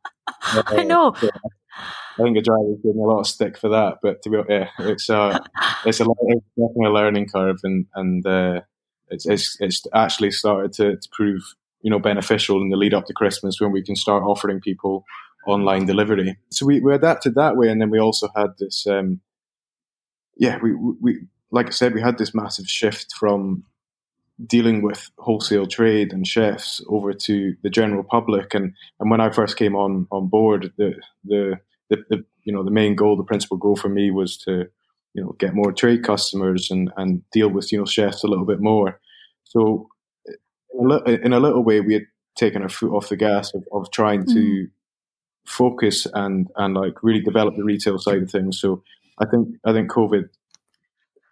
uh, 0.43 0.63
I 0.67 0.85
know. 0.85 1.15
So 1.19 1.31
I 2.19 2.23
think 2.23 2.37
a 2.37 2.43
driver's 2.43 2.79
getting 2.83 3.01
a 3.01 3.07
lot 3.07 3.21
of 3.21 3.27
stick 3.27 3.57
for 3.57 3.71
that, 3.71 3.95
but 4.03 4.21
to 4.23 4.31
be 4.31 4.39
yeah, 4.49 4.69
it's 4.81 5.09
uh, 5.09 5.39
it's 5.87 6.01
a 6.01 6.07
it's 6.27 6.47
definitely 6.57 6.87
a 6.87 6.91
learning 6.91 7.29
curve, 7.29 7.61
and 7.65 7.87
and 7.95 8.27
uh, 8.27 8.61
it's, 9.09 9.27
it's 9.27 9.57
it's 9.61 9.83
actually 9.95 10.33
started 10.33 10.73
to, 10.75 10.97
to 10.97 11.09
prove 11.13 11.43
you 11.81 11.91
know 11.91 11.99
beneficial 11.99 12.61
in 12.61 12.69
the 12.69 12.77
lead 12.77 12.93
up 12.93 13.07
to 13.07 13.15
Christmas 13.15 13.59
when 13.59 13.73
we 13.73 13.83
can 13.83 13.97
start 13.97 14.23
offering 14.23 14.61
people 14.61 15.05
online 15.47 15.87
delivery. 15.87 16.37
So 16.51 16.67
we, 16.67 16.81
we 16.81 16.95
adapted 16.95 17.37
that 17.37 17.57
way, 17.57 17.69
and 17.69 17.81
then 17.81 17.89
we 17.89 17.99
also 17.99 18.29
had 18.37 18.51
this. 18.59 18.87
Um, 18.87 19.21
yeah, 20.37 20.59
we 20.63 20.75
we 20.75 21.21
like 21.51 21.69
I 21.69 21.71
said, 21.71 21.95
we 21.95 22.03
had 22.03 22.19
this 22.19 22.35
massive 22.35 22.67
shift 22.67 23.15
from 23.15 23.65
dealing 24.47 24.83
with 24.83 25.11
wholesale 25.19 25.67
trade 25.67 26.13
and 26.13 26.27
chefs 26.27 26.81
over 26.89 27.13
to 27.13 27.55
the 27.63 27.71
general 27.71 28.05
public. 28.05 28.55
And, 28.55 28.75
and 29.01 29.11
when 29.11 29.21
I 29.21 29.31
first 29.31 29.57
came 29.57 29.75
on, 29.75 30.07
on 30.11 30.29
board, 30.29 30.73
the, 30.77 30.95
the, 31.25 31.61
the, 31.91 31.97
the, 32.09 32.25
you 32.45 32.53
know, 32.53 32.63
the 32.63 32.71
main 32.71 32.95
goal, 32.95 33.17
the 33.17 33.25
principal 33.25 33.57
goal 33.57 33.77
for 33.77 33.89
me 33.89 34.11
was 34.11 34.37
to, 34.39 34.67
you 35.15 35.23
know, 35.23 35.35
get 35.39 35.55
more 35.55 35.73
trade 35.73 36.05
customers 36.05 36.71
and, 36.71 36.91
and 36.97 37.29
deal 37.33 37.49
with, 37.49 37.73
you 37.73 37.79
know, 37.79 37.85
chefs 37.85 38.23
a 38.23 38.29
little 38.29 38.47
bit 38.47 38.61
more. 38.61 39.01
So 39.45 39.89
in 40.73 40.91
a, 40.91 41.27
in 41.27 41.33
a, 41.33 41.41
little 41.41 41.65
way, 41.65 41.81
we 41.81 41.95
had 41.95 42.07
taken 42.37 42.63
our 42.63 42.69
foot 42.69 42.93
off 42.93 43.09
the 43.09 43.17
gas 43.17 43.53
of, 43.55 43.65
of 43.73 43.91
trying 43.91 44.25
to 44.27 44.35
mm. 44.35 44.71
focus 45.45 46.07
and 46.13 46.49
and 46.57 46.75
like 46.75 47.03
really 47.03 47.21
develop 47.21 47.57
the 47.57 47.65
retail 47.65 47.99
side 47.99 48.23
of 48.23 48.31
things. 48.31 48.61
So 48.61 48.83
I 49.19 49.27
think 49.27 49.57
I 49.65 49.73
think 49.73 49.91
COVID 49.91 50.29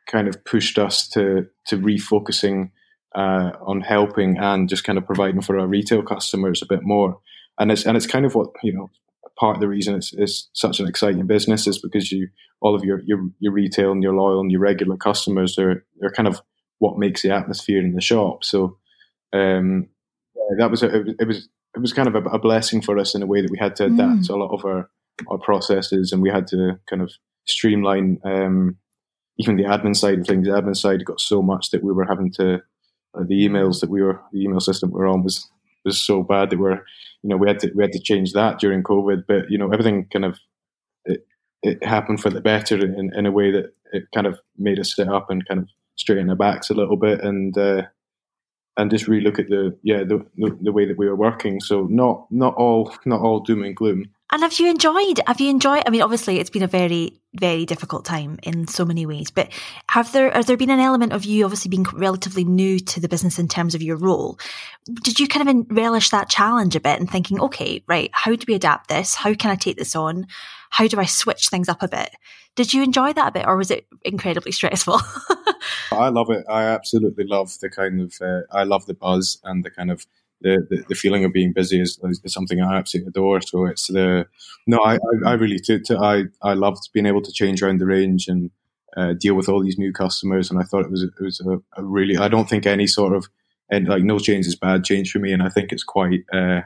kind 0.07 0.29
of 0.29 0.45
pushed 0.45 0.79
us 0.79 1.07
to 1.09 1.47
to 1.67 1.79
refocusing 1.79 2.71
uh, 3.17 3.53
on 3.63 3.81
helping 3.81 4.37
and 4.39 4.69
just 4.69 4.85
kind 4.85 4.99
of 4.99 5.07
providing 5.07 5.41
for 5.41 5.59
our 5.59 5.67
retail 5.67 6.03
customers 6.03 6.63
a 6.63 6.67
bit 6.67 6.83
more. 6.83 7.19
And 7.59 7.73
it's 7.73 7.87
and 7.87 7.97
it's 7.97 8.07
kind 8.07 8.27
of 8.27 8.35
what 8.35 8.51
you 8.63 8.73
know 8.73 8.91
part 9.39 9.57
of 9.57 9.61
the 9.61 9.69
reason 9.69 9.95
it's, 9.95 10.13
it's 10.15 10.49
such 10.53 10.81
an 10.81 10.87
exciting 10.87 11.27
business 11.27 11.67
is 11.67 11.79
because 11.79 12.11
you 12.13 12.29
all 12.61 12.75
of 12.75 12.85
your, 12.85 13.01
your 13.07 13.21
your 13.39 13.53
retail 13.53 13.93
and 13.93 14.03
your 14.03 14.15
loyal 14.15 14.41
and 14.41 14.51
your 14.51 14.61
regular 14.61 14.97
customers 14.97 15.59
are 15.59 15.85
are 16.03 16.11
kind 16.11 16.29
of 16.29 16.41
what 16.79 16.99
makes 16.99 17.23
the 17.23 17.31
atmosphere 17.31 17.81
in 17.81 17.95
the 17.95 18.03
shop. 18.03 18.45
So 18.45 18.77
um, 19.33 19.89
that 20.59 20.71
was 20.71 20.83
a, 20.83 21.07
it 21.19 21.27
was 21.27 21.49
it 21.75 21.81
was 21.81 21.93
kind 21.93 22.09
of 22.09 22.15
a, 22.15 22.29
a, 22.29 22.39
blessing 22.39 22.81
for 22.83 22.99
us 22.99 23.15
in 23.15 23.23
a 23.23 23.27
way 23.27 23.41
that 23.41 23.51
we 23.51 23.59
had 23.59 23.77
to 23.77 23.87
adapt 23.87 24.21
mm. 24.21 24.27
to 24.27 24.35
a 24.35 24.37
lot 24.37 24.53
of 24.53 24.65
our 24.65 24.91
our 25.29 25.39
processes 25.39 26.13
and 26.13 26.21
we 26.21 26.29
had 26.29 26.47
to 26.49 26.79
kind 26.89 27.01
of 27.01 27.11
streamline 27.47 28.19
um, 28.25 28.77
even 29.39 29.57
the 29.57 29.65
admin 29.65 29.97
side 29.97 30.21
of 30.21 30.27
things. 30.27 30.47
The 30.47 30.53
admin 30.53 30.77
side 30.77 31.05
got 31.05 31.21
so 31.21 31.41
much 31.41 31.71
that 31.71 31.83
we 31.83 31.93
were 31.93 32.05
having 32.05 32.31
to 32.33 32.63
the 33.25 33.47
emails 33.47 33.81
that 33.81 33.91
we 33.91 34.03
were 34.03 34.21
the 34.33 34.43
email 34.43 34.61
system 34.61 34.91
we 34.91 34.99
were 34.99 35.07
on 35.07 35.23
was 35.23 35.49
was 35.85 36.01
so 36.01 36.23
bad 36.23 36.51
that 36.51 36.59
we're 36.59 36.83
you 37.23 37.31
know 37.31 37.37
we 37.37 37.49
had 37.49 37.59
to 37.61 37.71
we 37.75 37.83
had 37.83 37.93
to 37.93 38.01
change 38.01 38.33
that 38.33 38.59
during 38.59 38.83
COVID. 38.83 39.25
But 39.27 39.51
you 39.51 39.59
know 39.59 39.71
everything 39.71 40.07
kind 40.13 40.25
of 40.25 40.39
it, 41.05 41.27
it 41.63 41.85
happened 41.85 42.21
for 42.21 42.31
the 42.31 42.41
better 42.41 42.77
in, 42.77 43.11
in 43.15 43.27
a 43.27 43.33
way 43.33 43.51
that 43.51 43.73
it 43.93 44.05
kind 44.15 44.27
of 44.27 44.39
made 44.59 44.79
us 44.79 44.95
sit 44.95 45.09
up 45.09 45.31
and 45.31 45.47
kind 45.47 45.61
of 45.61 45.69
straighten 45.97 46.29
our 46.31 46.37
backs 46.37 46.71
a 46.71 46.75
little 46.75 46.97
bit 46.97 47.23
and 47.23 47.57
uh, 47.57 47.83
and 48.77 48.91
just 48.91 49.09
really 49.09 49.25
look 49.25 49.39
at 49.39 49.49
the 49.49 49.77
yeah 49.83 50.05
the, 50.05 50.25
the, 50.37 50.57
the 50.63 50.73
way 50.73 50.85
that 50.85 50.99
we 50.99 51.09
were 51.09 51.17
working. 51.17 51.61
So 51.61 51.87
not 51.91 52.27
not 52.31 52.55
all 52.57 52.95
not 53.05 53.21
all 53.21 53.41
doom 53.41 53.63
and 53.63 53.77
gloom. 53.77 54.07
And 54.33 54.43
have 54.43 54.59
you 54.59 54.69
enjoyed? 54.69 55.21
Have 55.27 55.41
you 55.41 55.51
enjoyed? 55.51 55.85
I 55.87 55.91
mean, 55.91 56.03
obviously, 56.03 56.41
it's 56.41 56.51
been 56.51 56.65
a 56.65 56.69
very, 56.69 57.21
very 57.35 57.65
difficult 57.65 58.05
time 58.05 58.41
in 58.43 58.67
so 58.67 58.85
many 58.85 59.07
ways. 59.07 59.31
But 59.31 59.53
have 59.89 60.11
there 60.11 60.33
has 60.33 60.47
there 60.47 60.57
been 60.57 60.71
an 60.71 60.81
element 60.81 61.13
of 61.13 61.25
you 61.25 61.45
obviously 61.45 61.69
being 61.69 61.87
relatively 61.95 62.43
new 62.43 62.81
to 62.81 63.01
the 63.01 63.09
business 63.09 63.39
in 63.39 63.47
terms 63.47 63.77
of 63.77 63.83
your 63.83 63.97
role? 63.97 64.39
Did 65.03 65.21
you 65.21 65.29
kind 65.29 65.49
of 65.49 65.67
relish 65.77 66.11
that 66.11 66.29
challenge 66.29 66.75
a 66.75 66.81
bit 66.81 66.99
and 66.99 67.09
thinking, 67.09 67.41
okay, 67.41 67.85
right, 67.87 68.11
how 68.13 68.35
do 68.35 68.45
we 68.49 68.55
adapt 68.55 68.89
this? 68.89 69.15
How 69.15 69.33
can 69.33 69.53
I 69.53 69.55
take 69.55 69.77
this 69.77 69.95
on? 69.95 70.27
How 70.71 70.89
do 70.89 70.99
I 70.99 71.05
switch 71.05 71.49
things 71.49 71.69
up 71.69 71.85
a 71.85 71.89
bit? 71.89 72.11
Did 72.57 72.75
you 72.75 72.83
enjoy 72.83 73.13
that 73.13 73.29
a 73.29 73.33
bit, 73.33 73.47
or 73.47 73.57
was 73.57 73.71
it 73.71 73.87
incredibly 74.03 74.51
stressful? 74.59 75.01
I 75.93 76.09
love 76.09 76.31
it. 76.31 76.45
I 76.49 76.65
absolutely 76.65 77.27
love 77.27 77.57
the 77.61 77.71
kind 77.71 78.01
of 78.01 78.15
uh, 78.21 78.41
I 78.51 78.65
love 78.65 78.87
the 78.87 78.95
buzz 78.95 79.39
and 79.45 79.65
the 79.65 79.71
kind 79.71 79.93
of 79.93 80.05
the, 80.47 80.85
the, 80.89 80.95
feeling 80.95 81.25
of 81.25 81.33
being 81.33 81.53
busy 81.53 81.81
is, 81.81 81.99
is, 82.05 82.33
something 82.33 82.61
I 82.61 82.77
absolutely 82.77 83.11
adore. 83.11 83.41
So 83.41 83.67
it's 83.67 83.89
the 83.89 84.27
no, 84.67 84.79
I, 84.79 84.95
I, 84.95 85.31
I 85.31 85.33
really 85.35 85.59
to, 85.61 85.81
to, 85.81 85.99
I 85.99 86.25
I 86.43 86.55
loved 86.55 86.91
being 86.93 87.07
able 87.07 87.23
to 87.23 87.33
change 87.33 87.63
around 87.63 87.81
the 87.81 87.87
range 87.87 88.29
and 88.29 88.51
uh, 88.97 89.13
deal 89.19 89.35
with 89.35 89.49
all 89.49 89.63
these 89.63 89.79
new 89.79 89.93
customers. 89.93 90.51
And 90.51 90.61
I 90.61 90.63
thought 90.65 90.85
it 90.85 90.91
was 90.91 91.03
it 91.03 91.13
was 91.21 91.41
a, 91.41 91.81
a, 91.81 91.85
really 91.85 92.17
I 92.17 92.29
don't 92.29 92.49
think 92.49 92.67
any 92.67 92.87
sort 92.87 93.15
of 93.15 93.27
and 93.71 93.89
like 93.89 94.03
no 94.03 94.19
change 94.19 94.47
is 94.47 94.57
bad 94.57 94.85
change 94.85 95.11
for 95.11 95.19
me. 95.19 95.33
And 95.33 95.43
I 95.43 95.49
think 95.49 95.73
it's 95.73 95.85
quite 95.85 96.25
uh, 96.33 96.63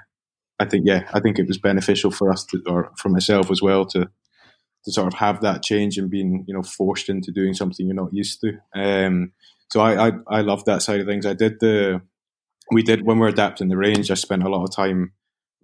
I 0.59 0.65
think 0.65 0.85
yeah 0.87 1.09
I 1.13 1.21
think 1.21 1.39
it 1.39 1.49
was 1.49 1.59
beneficial 1.59 2.11
for 2.11 2.31
us 2.31 2.45
to 2.47 2.63
or 2.67 2.93
for 2.99 3.09
myself 3.09 3.51
as 3.51 3.63
well 3.63 3.85
to 3.87 4.09
to 4.85 4.93
sort 4.93 5.09
of 5.09 5.15
have 5.15 5.41
that 5.43 5.63
change 5.63 5.99
and 5.99 6.11
being 6.11 6.45
you 6.47 6.55
know 6.55 6.63
forced 6.63 7.09
into 7.09 7.33
doing 7.33 7.55
something 7.55 7.87
you're 7.87 7.95
not 7.95 8.15
used 8.15 8.41
to. 8.41 8.59
Um, 8.75 9.33
so 9.71 9.81
I, 9.81 10.09
I 10.09 10.13
I 10.29 10.41
love 10.41 10.65
that 10.65 10.83
side 10.83 11.01
of 11.01 11.07
things. 11.07 11.27
I 11.27 11.35
did 11.35 11.61
the 11.61 12.03
we 12.71 12.83
did 12.83 13.05
when 13.05 13.19
we 13.19 13.27
are 13.27 13.31
adapting 13.31 13.69
the 13.69 13.77
range. 13.77 14.11
I 14.11 14.15
spent 14.15 14.43
a 14.43 14.49
lot 14.49 14.65
of 14.65 14.75
time 14.75 15.13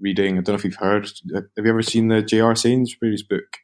reading. 0.00 0.38
I 0.38 0.40
don't 0.40 0.54
know 0.54 0.54
if 0.54 0.64
you've 0.64 0.76
heard. 0.76 1.10
Have 1.34 1.44
you 1.56 1.68
ever 1.68 1.82
seen 1.82 2.08
the 2.08 2.22
J.R. 2.22 2.54
Sainsbury's 2.54 3.22
book? 3.22 3.58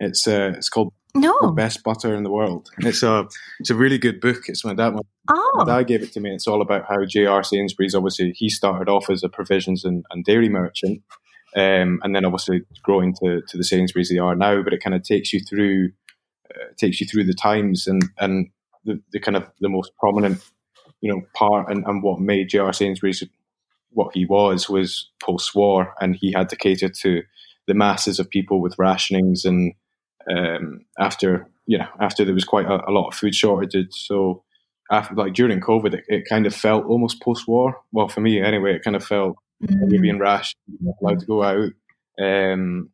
It's 0.00 0.26
uh, 0.26 0.52
it's 0.56 0.68
called 0.68 0.92
no 1.14 1.36
the 1.40 1.52
best 1.52 1.82
butter 1.82 2.14
in 2.14 2.22
the 2.22 2.30
world. 2.30 2.70
It's 2.78 3.02
a 3.02 3.26
it's 3.58 3.70
a 3.70 3.74
really 3.74 3.98
good 3.98 4.20
book. 4.20 4.42
It's 4.46 4.64
my 4.64 4.74
dad. 4.74 4.94
My, 4.94 5.00
oh. 5.30 5.52
my 5.56 5.64
dad 5.64 5.88
gave 5.88 6.02
it 6.02 6.12
to 6.12 6.20
me. 6.20 6.32
It's 6.32 6.46
all 6.46 6.62
about 6.62 6.86
how 6.88 7.04
J.R. 7.04 7.42
Sainsbury's 7.42 7.94
obviously 7.94 8.32
he 8.36 8.48
started 8.48 8.88
off 8.88 9.10
as 9.10 9.24
a 9.24 9.28
provisions 9.28 9.84
and, 9.84 10.04
and 10.10 10.24
dairy 10.24 10.48
merchant, 10.48 11.02
um, 11.56 12.00
and 12.02 12.14
then 12.14 12.24
obviously 12.24 12.62
growing 12.82 13.14
to, 13.22 13.42
to 13.48 13.56
the 13.56 13.64
Sainsbury's 13.64 14.10
they 14.10 14.18
are 14.18 14.36
now. 14.36 14.62
But 14.62 14.72
it 14.72 14.82
kind 14.82 14.94
of 14.94 15.02
takes 15.02 15.32
you 15.32 15.40
through 15.40 15.90
uh, 16.54 16.72
takes 16.76 17.00
you 17.00 17.06
through 17.06 17.24
the 17.24 17.34
times 17.34 17.86
and 17.86 18.04
and 18.18 18.50
the, 18.84 19.02
the 19.12 19.20
kind 19.20 19.36
of 19.36 19.50
the 19.60 19.68
most 19.68 19.90
prominent 19.98 20.40
you 21.00 21.12
know, 21.12 21.22
part 21.34 21.70
and, 21.70 21.84
and 21.86 22.02
what 22.02 22.20
made 22.20 22.48
J.R. 22.48 22.72
Sainsbury's 22.72 23.22
what 23.90 24.14
he 24.14 24.26
was 24.26 24.68
was 24.68 25.10
post-war, 25.22 25.94
and 26.00 26.16
he 26.16 26.32
had 26.32 26.48
to 26.50 26.56
cater 26.56 26.88
to 26.88 27.22
the 27.66 27.74
masses 27.74 28.18
of 28.18 28.30
people 28.30 28.60
with 28.60 28.76
rationings, 28.76 29.44
and 29.44 29.72
um, 30.30 30.80
after 30.98 31.48
you 31.66 31.78
know, 31.78 31.88
after 32.00 32.24
there 32.24 32.34
was 32.34 32.44
quite 32.44 32.66
a, 32.66 32.88
a, 32.88 32.92
lot 32.92 33.08
of 33.08 33.14
food 33.14 33.34
shortages, 33.34 33.86
so 34.06 34.42
after 34.90 35.14
like 35.14 35.34
during 35.34 35.60
COVID, 35.60 35.94
it, 35.94 36.04
it 36.08 36.28
kind 36.28 36.46
of 36.46 36.54
felt 36.54 36.86
almost 36.86 37.22
post-war. 37.22 37.78
Well, 37.92 38.08
for 38.08 38.20
me 38.20 38.40
anyway, 38.40 38.74
it 38.74 38.84
kind 38.84 38.96
of 38.96 39.04
felt 39.04 39.36
mm-hmm. 39.62 39.90
you're 39.90 40.02
being 40.02 40.18
rash, 40.18 40.54
you're 40.66 40.94
allowed 41.02 41.20
to 41.20 41.26
go 41.26 41.42
out. 41.42 41.72
Um, 42.20 42.90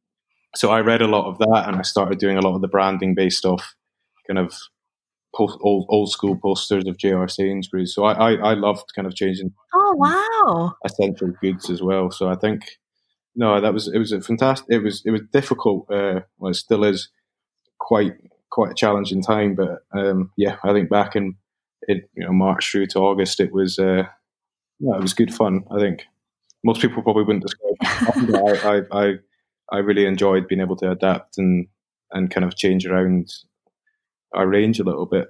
so 0.56 0.70
I 0.70 0.80
read 0.80 1.02
a 1.02 1.08
lot 1.08 1.28
of 1.28 1.38
that, 1.38 1.64
and 1.66 1.76
I 1.76 1.82
started 1.82 2.18
doing 2.18 2.36
a 2.36 2.40
lot 2.40 2.54
of 2.54 2.60
the 2.60 2.68
branding 2.68 3.14
based 3.14 3.44
off 3.44 3.74
kind 4.26 4.38
of 4.38 4.54
post, 5.34 5.58
old 5.62 5.86
old 5.88 6.10
school 6.10 6.36
posters 6.36 6.86
of 6.86 6.98
J.R. 6.98 7.28
Sainsbury's. 7.28 7.94
So 7.94 8.04
I, 8.04 8.12
I, 8.12 8.32
I 8.50 8.54
loved 8.54 8.92
kind 8.94 9.06
of 9.06 9.14
changing. 9.14 9.52
Oh 9.72 9.94
wow! 9.96 10.74
Essential 10.84 11.32
goods 11.40 11.70
as 11.70 11.82
well. 11.82 12.10
So 12.10 12.28
I 12.28 12.36
think 12.36 12.78
no, 13.36 13.60
that 13.60 13.74
was 13.74 13.88
it 13.88 13.98
was 13.98 14.12
a 14.12 14.20
fantastic. 14.20 14.66
It 14.70 14.78
was 14.78 15.02
it 15.04 15.10
was 15.10 15.22
difficult. 15.32 15.90
Uh, 15.90 16.20
well, 16.38 16.50
it 16.50 16.54
still 16.54 16.84
is 16.84 17.08
quite 17.78 18.14
quite 18.50 18.72
a 18.72 18.74
challenging 18.74 19.22
time. 19.22 19.54
But 19.54 19.84
um, 19.92 20.30
yeah, 20.36 20.56
I 20.62 20.72
think 20.72 20.88
back 20.88 21.16
in 21.16 21.34
it, 21.82 22.08
you 22.14 22.24
know 22.24 22.32
March 22.32 22.70
through 22.70 22.86
to 22.88 23.00
August, 23.00 23.40
it 23.40 23.52
was 23.52 23.78
uh, 23.78 24.04
yeah, 24.78 24.96
it 24.96 25.02
was 25.02 25.14
good 25.14 25.34
fun. 25.34 25.64
I 25.70 25.78
think 25.78 26.04
most 26.62 26.80
people 26.80 27.02
probably 27.02 27.24
wouldn't 27.24 27.44
describe. 27.44 28.28
it. 28.28 28.64
I, 28.64 28.76
I 28.76 29.06
I 29.06 29.14
I 29.72 29.78
really 29.78 30.06
enjoyed 30.06 30.48
being 30.48 30.60
able 30.60 30.76
to 30.76 30.90
adapt 30.90 31.38
and 31.38 31.66
and 32.12 32.30
kind 32.30 32.44
of 32.44 32.56
change 32.56 32.86
around 32.86 33.32
our 34.34 34.46
range 34.46 34.80
a 34.80 34.84
little 34.84 35.06
bit. 35.06 35.28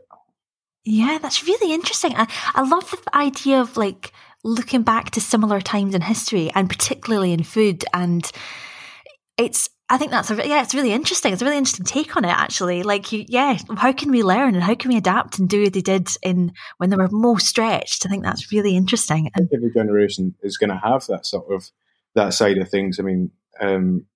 Yeah, 0.85 1.19
that's 1.21 1.47
really 1.47 1.73
interesting. 1.73 2.15
I, 2.15 2.27
I 2.55 2.63
love 2.63 2.91
the 2.91 3.17
idea 3.17 3.61
of 3.61 3.77
like 3.77 4.13
looking 4.43 4.83
back 4.83 5.11
to 5.13 5.21
similar 5.21 5.61
times 5.61 5.95
in 5.95 6.03
history 6.03 6.51
and 6.55 6.69
particularly 6.69 7.33
in 7.33 7.43
food. 7.43 7.85
And 7.95 8.31
it's, 9.39 9.71
I 9.89 9.97
think 9.97 10.11
that's 10.11 10.31
a, 10.31 10.37
yeah, 10.47 10.63
it's 10.63 10.75
really 10.75 10.93
interesting. 10.93 11.33
It's 11.33 11.41
a 11.41 11.45
really 11.45 11.57
interesting 11.57 11.87
take 11.87 12.17
on 12.17 12.25
it, 12.25 12.29
actually. 12.29 12.83
Like, 12.83 13.11
you, 13.13 13.25
yeah, 13.29 13.57
how 13.77 13.93
can 13.93 14.11
we 14.11 14.23
learn 14.23 14.55
and 14.55 14.63
how 14.63 14.75
can 14.75 14.91
we 14.91 14.97
adapt 14.97 15.39
and 15.39 15.49
do 15.49 15.63
what 15.63 15.73
they 15.73 15.81
did 15.81 16.11
in 16.23 16.53
when 16.77 16.91
they 16.91 16.97
were 16.97 17.09
most 17.11 17.47
stretched? 17.47 18.05
I 18.05 18.11
think 18.11 18.23
that's 18.23 18.53
really 18.53 18.77
interesting. 18.77 19.31
And 19.35 19.49
every 19.55 19.73
generation 19.73 20.35
is 20.43 20.59
going 20.59 20.71
to 20.71 20.77
have 20.77 21.07
that 21.07 21.25
sort 21.25 21.51
of 21.51 21.71
that 22.15 22.35
side 22.35 22.59
of 22.59 22.69
things. 22.69 22.99
I 23.01 23.03
mean, 23.03 23.31
um, 23.61 24.07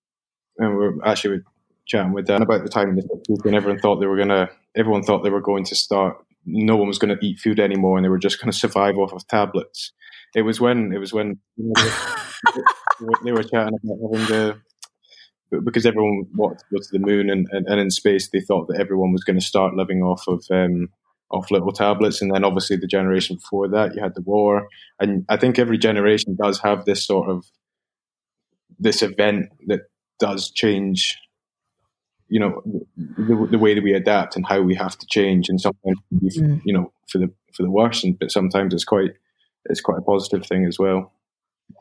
and 0.59 0.76
we're 0.76 1.02
actually 1.04 1.40
chatting 1.87 2.12
with 2.12 2.26
Dan 2.26 2.42
about 2.42 2.62
the 2.62 2.68
time 2.68 2.90
in 2.90 2.97
the 2.97 3.02
60s 3.02 3.45
when 3.45 3.54
everyone 3.54 3.80
thought 3.80 3.97
they 3.97 4.07
were 4.07 4.16
going 4.16 4.28
to, 4.28 4.50
everyone 4.77 5.03
thought 5.03 5.25
they 5.25 5.31
were 5.31 5.41
going 5.41 5.65
to 5.65 5.75
start, 5.75 6.17
no 6.45 6.77
one 6.77 6.89
was 6.89 6.99
going 6.99 7.17
to 7.17 7.27
eat 7.27 7.39
food 7.39 7.61
anymore 7.61 7.97
and 7.97 8.05
they 8.05 8.11
were 8.11 8.19
just 8.19 8.41
going 8.41 8.51
to 8.51 8.57
survive 8.59 8.97
off 8.97 9.13
of 9.13 9.27
tablets. 9.29 9.93
It 10.35 10.43
was 10.43 10.61
when, 10.61 10.93
it 10.93 10.99
was 10.99 11.13
when 11.13 11.39
you 11.57 11.73
know, 11.75 13.15
they, 13.25 13.33
were 13.33 13.43
chatting 13.43 13.79
about 13.83 13.99
having 14.13 14.27
the, 14.27 14.61
because 15.65 15.87
everyone 15.87 16.27
wanted 16.35 16.59
to 16.59 16.65
go 16.73 16.79
to 16.79 16.89
the 16.93 16.99
moon 16.99 17.31
and, 17.31 17.47
and, 17.51 17.67
and 17.67 17.81
in 17.81 17.91
space, 17.91 18.29
they 18.31 18.41
thought 18.41 18.69
that 18.69 18.81
everyone 18.81 19.13
was 19.13 19.25
going 19.25 19.39
to 19.39 19.45
start 19.45 19.75
living 19.75 20.03
off 20.03 20.23
of, 20.29 20.45
um, 20.51 20.89
off 21.31 21.51
little 21.51 21.73
tablets. 21.73 22.21
And 22.21 22.35
then 22.35 22.45
obviously 22.45 22.77
the 22.77 22.87
generation 22.87 23.37
before 23.37 23.69
that, 23.69 23.95
you 23.95 24.03
had 24.03 24.15
the 24.15 24.23
war. 24.23 24.69
And 25.01 25.25
I 25.29 25.37
think 25.37 25.59
every 25.59 25.79
generation 25.79 26.37
does 26.41 26.61
have 26.61 26.85
this 26.85 27.07
sort 27.07 27.29
of, 27.29 27.45
this 28.79 29.03
event 29.03 29.47
that 29.67 29.81
does 30.19 30.51
change 30.51 31.19
you 32.28 32.40
know 32.40 32.62
the, 32.97 33.49
the, 33.50 33.58
way 33.58 33.75
that 33.75 33.82
we 33.82 33.92
adapt 33.92 34.37
and 34.37 34.47
how 34.47 34.61
we 34.61 34.75
have 34.75 34.97
to 34.99 35.06
change 35.06 35.49
and 35.49 35.61
sometimes 35.61 35.99
mm. 36.12 36.61
you 36.64 36.73
know 36.73 36.92
for 37.08 37.18
the 37.18 37.30
for 37.54 37.62
the 37.62 37.70
worse 37.70 38.04
and 38.04 38.18
but 38.18 38.30
sometimes 38.30 38.75
it's 38.75 38.85
quite 38.85 39.12
it's 39.66 39.80
quite 39.80 39.99
a 39.99 40.02
positive 40.02 40.47
thing 40.47 40.64
as 40.66 40.78
well. 40.78 41.12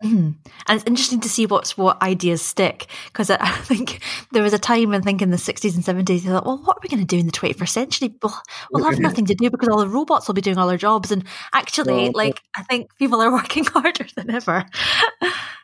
Mm. 0.03 0.35
and 0.67 0.77
it's 0.77 0.83
interesting 0.85 1.21
to 1.21 1.29
see 1.29 1.45
what's 1.45 1.77
what 1.77 1.99
ideas 2.01 2.41
stick 2.41 2.87
because 3.05 3.29
I, 3.31 3.49
think 3.61 4.01
there 4.33 4.43
was 4.43 4.51
a 4.51 4.59
time 4.59 4.91
I 4.91 4.99
think 4.99 5.21
in 5.21 5.31
the 5.31 5.37
60s 5.37 5.75
and 5.75 5.83
70s 5.83 6.05
they 6.05 6.19
thought 6.19 6.45
well 6.45 6.57
what 6.57 6.75
are 6.75 6.79
we 6.83 6.89
going 6.89 6.99
to 6.99 7.05
do 7.05 7.17
in 7.17 7.25
the 7.25 7.31
21st 7.31 7.69
century? 7.69 8.13
We'll, 8.21 8.33
we'll 8.71 8.83
have 8.83 8.99
nothing 8.99 9.25
to 9.27 9.33
do 9.33 9.49
because 9.49 9.69
all 9.69 9.79
the 9.79 9.87
robots 9.87 10.27
will 10.27 10.35
be 10.35 10.41
doing 10.41 10.57
all 10.57 10.69
our 10.69 10.77
jobs. 10.77 11.11
And 11.11 11.23
actually 11.53 12.09
like 12.09 12.41
I 12.55 12.63
think 12.63 12.95
people 12.97 13.21
are 13.21 13.31
working 13.33 13.63
harder 13.63 14.05
than 14.15 14.29
ever 14.29 14.65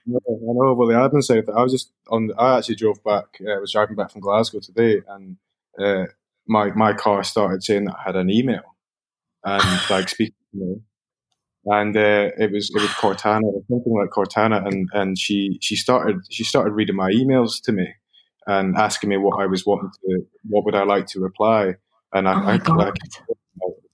I 0.07 0.19
know. 0.29 0.73
Well, 0.73 0.87
the 0.87 0.95
admin 0.95 1.23
side, 1.23 1.49
I 1.49 1.63
was 1.63 1.71
just 1.71 1.91
on. 2.09 2.31
I 2.37 2.57
actually 2.57 2.75
drove 2.75 3.03
back. 3.03 3.25
Uh, 3.45 3.51
I 3.51 3.59
was 3.59 3.71
driving 3.71 3.95
back 3.95 4.11
from 4.11 4.21
Glasgow 4.21 4.59
today, 4.59 5.01
and 5.07 5.37
uh, 5.79 6.05
my 6.47 6.71
my 6.73 6.93
car 6.93 7.23
started 7.23 7.63
saying 7.63 7.85
that 7.85 7.95
I 7.99 8.03
had 8.03 8.15
an 8.15 8.29
email, 8.29 8.63
and 9.43 9.63
like 9.89 10.09
speaking 10.09 10.35
to 10.51 10.59
me, 10.59 10.75
and 11.65 11.95
uh, 11.95 12.29
it 12.37 12.51
was 12.51 12.69
it 12.75 12.81
was 12.81 12.89
Cortana, 12.91 13.43
or 13.43 13.61
something 13.69 13.93
like 13.93 14.09
Cortana, 14.09 14.67
and 14.67 14.89
and 14.93 15.17
she 15.17 15.57
she 15.61 15.75
started 15.75 16.17
she 16.29 16.43
started 16.43 16.71
reading 16.73 16.95
my 16.95 17.11
emails 17.11 17.61
to 17.63 17.71
me 17.71 17.87
and 18.47 18.75
asking 18.75 19.09
me 19.09 19.17
what 19.17 19.41
I 19.41 19.45
was 19.45 19.65
wanting 19.65 19.89
to, 19.89 20.25
what 20.49 20.65
would 20.65 20.75
I 20.75 20.83
like 20.83 21.07
to 21.07 21.21
reply, 21.21 21.75
and 22.11 22.27
I, 22.27 22.33
oh 22.33 22.79
I, 22.79 22.83
I, 22.83 22.87
I, 22.89 22.91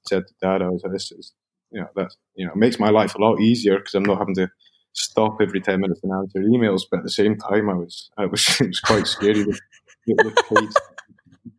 said 0.08 0.26
to 0.28 0.34
Dad, 0.42 0.64
I 0.64 0.70
was 0.70 0.82
like, 0.84 0.94
this 0.94 1.12
is 1.12 1.34
you 1.72 1.82
know 1.82 1.88
that 1.96 2.16
you 2.36 2.46
know 2.46 2.54
it 2.54 2.58
makes 2.58 2.80
my 2.80 2.90
life 2.90 3.16
a 3.16 3.20
lot 3.20 3.40
easier 3.40 3.78
because 3.78 3.94
I'm 3.94 4.04
not 4.04 4.18
having 4.18 4.36
to 4.36 4.50
stop 4.94 5.38
every 5.42 5.62
ten 5.62 5.82
minutes 5.82 6.02
and 6.04 6.14
answer 6.14 6.40
emails, 6.40 6.82
but 6.90 6.98
at 6.98 7.04
the 7.04 7.12
same 7.12 7.38
time, 7.38 7.70
I 7.70 7.74
was 7.74 8.10
I 8.18 8.26
was 8.26 8.48
it 8.62 8.68
was 8.68 8.80
quite 8.80 9.08
scary. 9.08 9.44
the, 9.44 9.60
the 10.08 10.74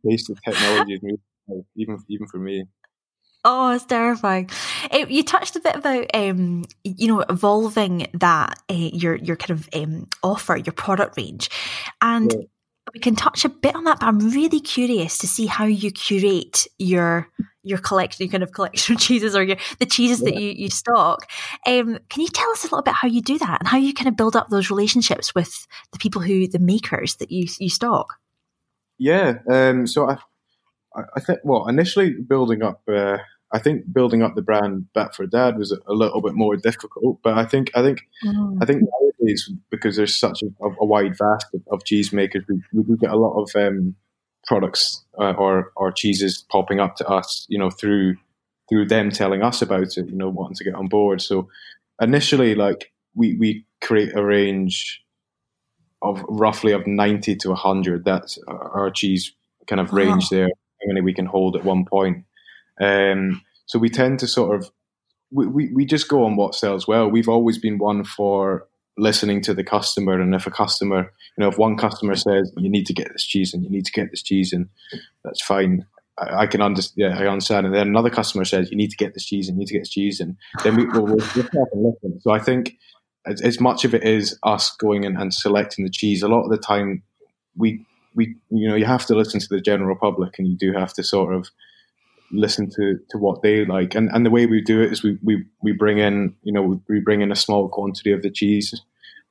pace, 0.04 0.26
the 0.26 0.36
technology 0.44 0.94
is 0.94 1.02
moving, 1.02 1.64
even 1.76 1.98
even 2.08 2.26
for 2.26 2.38
me. 2.38 2.66
Oh, 3.42 3.72
it's 3.72 3.86
terrifying. 3.86 4.50
Uh, 4.90 5.06
you 5.08 5.22
touched 5.22 5.56
a 5.56 5.60
bit 5.60 5.74
about, 5.74 6.14
um, 6.14 6.64
you 6.84 7.08
know, 7.08 7.20
evolving 7.20 8.06
that 8.14 8.58
uh, 8.70 8.74
your 8.74 9.16
your 9.16 9.36
kind 9.36 9.58
of 9.58 9.68
um, 9.74 10.08
offer, 10.22 10.56
your 10.56 10.74
product 10.74 11.16
range, 11.16 11.48
and 12.02 12.32
yeah. 12.32 12.40
we 12.92 13.00
can 13.00 13.16
touch 13.16 13.46
a 13.46 13.48
bit 13.48 13.74
on 13.74 13.84
that. 13.84 14.00
But 14.00 14.06
I'm 14.06 14.30
really 14.30 14.60
curious 14.60 15.16
to 15.18 15.26
see 15.26 15.46
how 15.46 15.64
you 15.64 15.90
curate 15.90 16.66
your 16.78 17.28
your 17.62 17.78
collection, 17.78 18.24
your 18.24 18.30
kind 18.30 18.42
of 18.42 18.52
collection 18.52 18.94
of 18.96 19.00
cheeses, 19.00 19.34
or 19.34 19.42
your 19.42 19.56
the 19.78 19.86
cheeses 19.86 20.20
yeah. 20.20 20.30
that 20.30 20.40
you 20.40 20.50
you 20.50 20.70
stock. 20.70 21.30
Um, 21.66 21.98
can 22.08 22.22
you 22.22 22.28
tell 22.28 22.50
us 22.50 22.64
a 22.64 22.66
little 22.66 22.82
bit 22.82 22.94
how 22.94 23.08
you 23.08 23.22
do 23.22 23.38
that 23.38 23.60
and 23.60 23.68
how 23.68 23.78
you 23.78 23.94
kind 23.94 24.08
of 24.08 24.16
build 24.16 24.36
up 24.36 24.48
those 24.48 24.70
relationships 24.70 25.34
with 25.34 25.66
the 25.92 25.98
people 25.98 26.22
who 26.22 26.46
the 26.46 26.58
makers 26.58 27.16
that 27.16 27.30
you 27.30 27.46
you 27.58 27.70
stock? 27.70 28.14
Yeah. 28.98 29.34
Um, 29.50 29.86
so 29.86 30.08
I 30.10 30.18
I 30.94 31.20
think 31.20 31.40
well, 31.44 31.68
initially 31.68 32.12
building 32.12 32.62
up, 32.62 32.82
uh, 32.88 33.18
I 33.52 33.58
think 33.58 33.92
building 33.92 34.22
up 34.22 34.34
the 34.34 34.42
brand 34.42 34.92
back 34.92 35.14
for 35.14 35.26
Dad 35.26 35.56
was 35.56 35.72
a, 35.72 35.78
a, 35.86 35.94
little 35.94 36.20
bit 36.20 36.34
more 36.34 36.56
difficult. 36.56 37.18
But 37.22 37.38
I 37.38 37.44
think 37.44 37.70
I 37.74 37.82
think 37.82 38.00
mm. 38.24 38.58
I 38.60 38.66
think 38.66 38.82
nowadays 38.82 39.50
because 39.70 39.96
there's 39.96 40.16
such 40.16 40.42
a, 40.42 40.46
a 40.80 40.84
wide 40.84 41.16
vast 41.16 41.46
of, 41.54 41.62
of, 41.70 41.84
cheese 41.84 42.12
makers, 42.12 42.44
we, 42.48 42.62
we 42.72 42.82
do 42.82 42.96
get 42.96 43.10
a 43.10 43.16
lot 43.16 43.40
of 43.40 43.50
um, 43.54 43.94
products 44.50 45.04
uh, 45.16 45.30
or 45.38 45.70
or 45.76 45.92
cheeses 45.92 46.44
popping 46.50 46.80
up 46.80 46.96
to 46.96 47.06
us, 47.06 47.46
you 47.48 47.56
know, 47.56 47.70
through 47.70 48.16
through 48.68 48.88
them 48.88 49.10
telling 49.10 49.42
us 49.42 49.62
about 49.62 49.96
it, 49.96 50.08
you 50.08 50.16
know, 50.16 50.28
wanting 50.28 50.56
to 50.56 50.64
get 50.64 50.74
on 50.74 50.88
board. 50.88 51.22
So 51.22 51.48
initially, 52.02 52.56
like 52.56 52.92
we 53.14 53.36
we 53.36 53.64
create 53.80 54.16
a 54.16 54.24
range 54.24 55.04
of 56.02 56.24
roughly 56.28 56.72
of 56.72 56.84
ninety 56.84 57.36
to 57.36 57.54
hundred. 57.54 58.04
That's 58.04 58.40
our 58.48 58.90
cheese 58.90 59.32
kind 59.68 59.80
of 59.80 59.92
range 59.92 60.30
there 60.30 60.48
how 60.48 60.88
many 60.88 61.00
we 61.00 61.14
can 61.14 61.26
hold 61.26 61.54
at 61.54 61.64
one 61.64 61.84
point. 61.84 62.24
Um, 62.80 63.42
so 63.66 63.78
we 63.78 63.88
tend 63.88 64.18
to 64.18 64.26
sort 64.26 64.56
of 64.56 64.70
we, 65.30 65.46
we, 65.46 65.72
we 65.72 65.84
just 65.84 66.08
go 66.08 66.24
on 66.24 66.34
what 66.34 66.56
sells 66.56 66.88
well. 66.88 67.08
We've 67.08 67.28
always 67.28 67.58
been 67.58 67.78
one 67.78 68.02
for 68.02 68.66
listening 69.00 69.40
to 69.42 69.54
the 69.54 69.64
customer, 69.64 70.20
and 70.20 70.34
if 70.34 70.46
a 70.46 70.50
customer, 70.50 71.12
you 71.36 71.42
know, 71.42 71.48
if 71.48 71.58
one 71.58 71.76
customer 71.76 72.14
says 72.14 72.52
you 72.56 72.70
need 72.70 72.86
to 72.86 72.92
get 72.92 73.12
this 73.12 73.24
cheese 73.24 73.54
and 73.54 73.64
you 73.64 73.70
need 73.70 73.86
to 73.86 73.92
get 73.92 74.10
this 74.10 74.22
cheese, 74.22 74.52
and 74.52 74.68
that's 75.24 75.42
fine. 75.42 75.86
I, 76.18 76.42
I 76.42 76.46
can 76.46 76.62
understand. 76.62 76.94
Yeah, 76.96 77.18
I 77.18 77.26
understand. 77.26 77.66
And 77.66 77.74
then 77.74 77.88
another 77.88 78.10
customer 78.10 78.44
says 78.44 78.70
you 78.70 78.76
need 78.76 78.90
to 78.90 78.96
get 78.96 79.14
this 79.14 79.24
cheese 79.24 79.48
and 79.48 79.56
you 79.56 79.60
need 79.60 79.68
to 79.68 79.74
get 79.74 79.80
this 79.80 79.90
cheese, 79.90 80.20
and 80.20 80.36
then 80.62 80.76
we, 80.76 80.86
will 80.86 81.04
we'll, 81.04 81.26
we'll 81.54 81.92
listen. 81.92 82.20
So 82.20 82.30
I 82.30 82.38
think 82.38 82.76
as, 83.26 83.40
as 83.42 83.60
much 83.60 83.84
of 83.84 83.94
it 83.94 84.04
is 84.04 84.38
us 84.42 84.74
going 84.76 85.04
and, 85.04 85.16
and 85.16 85.32
selecting 85.32 85.84
the 85.84 85.90
cheese. 85.90 86.22
A 86.22 86.28
lot 86.28 86.44
of 86.44 86.50
the 86.50 86.58
time, 86.58 87.02
we 87.56 87.84
we 88.14 88.36
you 88.50 88.68
know 88.68 88.74
you 88.74 88.84
have 88.84 89.06
to 89.06 89.14
listen 89.14 89.40
to 89.40 89.48
the 89.48 89.60
general 89.60 89.96
public 89.96 90.38
and 90.38 90.48
you 90.48 90.56
do 90.56 90.72
have 90.72 90.92
to 90.94 91.02
sort 91.02 91.34
of 91.34 91.48
listen 92.32 92.70
to, 92.70 92.98
to 93.10 93.18
what 93.18 93.42
they 93.42 93.64
like 93.64 93.94
and 93.94 94.08
and 94.12 94.24
the 94.24 94.30
way 94.30 94.46
we 94.46 94.60
do 94.60 94.80
it 94.80 94.92
is 94.92 95.02
we, 95.02 95.18
we 95.22 95.44
we 95.62 95.72
bring 95.72 95.98
in 95.98 96.34
you 96.42 96.52
know 96.52 96.80
we 96.88 97.00
bring 97.00 97.20
in 97.22 97.32
a 97.32 97.36
small 97.36 97.68
quantity 97.68 98.12
of 98.12 98.22
the 98.22 98.30
cheese 98.30 98.80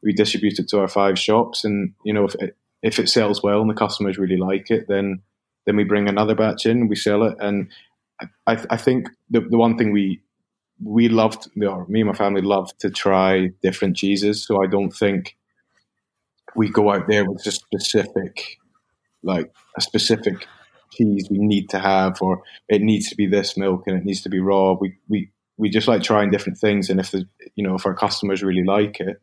we 0.03 0.13
distribute 0.13 0.59
it 0.59 0.69
to 0.69 0.79
our 0.79 0.87
five 0.87 1.17
shops 1.19 1.63
and 1.63 1.93
you 2.03 2.13
know 2.13 2.25
if 2.25 2.35
it, 2.35 2.55
if 2.81 2.99
it 2.99 3.09
sells 3.09 3.43
well 3.43 3.61
and 3.61 3.69
the 3.69 3.73
customers 3.75 4.17
really 4.17 4.37
like 4.37 4.71
it 4.71 4.87
then 4.87 5.21
then 5.65 5.75
we 5.75 5.83
bring 5.83 6.09
another 6.09 6.33
batch 6.33 6.65
in 6.65 6.87
we 6.87 6.95
sell 6.95 7.23
it. 7.23 7.37
And 7.39 7.69
I, 8.47 8.65
I 8.69 8.77
think 8.77 9.07
the, 9.29 9.41
the 9.41 9.57
one 9.57 9.77
thing 9.77 9.91
we 9.91 10.21
we 10.81 11.09
loved 11.09 11.49
or 11.61 11.85
me 11.87 12.01
and 12.01 12.09
my 12.09 12.15
family 12.15 12.41
love 12.41 12.75
to 12.79 12.89
try 12.89 13.49
different 13.61 13.97
cheeses. 13.97 14.45
So 14.45 14.63
I 14.63 14.67
don't 14.67 14.91
think 14.91 15.37
we 16.55 16.69
go 16.69 16.91
out 16.91 17.07
there 17.07 17.29
with 17.29 17.45
a 17.45 17.51
specific 17.51 18.57
like 19.21 19.51
a 19.77 19.81
specific 19.81 20.47
cheese 20.91 21.27
we 21.29 21.37
need 21.37 21.69
to 21.69 21.79
have, 21.79 22.21
or 22.21 22.41
it 22.67 22.81
needs 22.81 23.09
to 23.09 23.15
be 23.15 23.27
this 23.27 23.57
milk 23.57 23.83
and 23.85 23.97
it 23.97 24.05
needs 24.05 24.21
to 24.21 24.29
be 24.29 24.39
raw. 24.39 24.73
We 24.73 24.97
we 25.07 25.29
we 25.57 25.69
just 25.69 25.87
like 25.87 26.01
trying 26.01 26.31
different 26.31 26.57
things, 26.57 26.89
and 26.89 26.99
if 26.99 27.11
the 27.11 27.27
you 27.55 27.63
know 27.63 27.75
if 27.75 27.85
our 27.85 27.93
customers 27.93 28.41
really 28.41 28.63
like 28.63 28.99
it, 28.99 29.21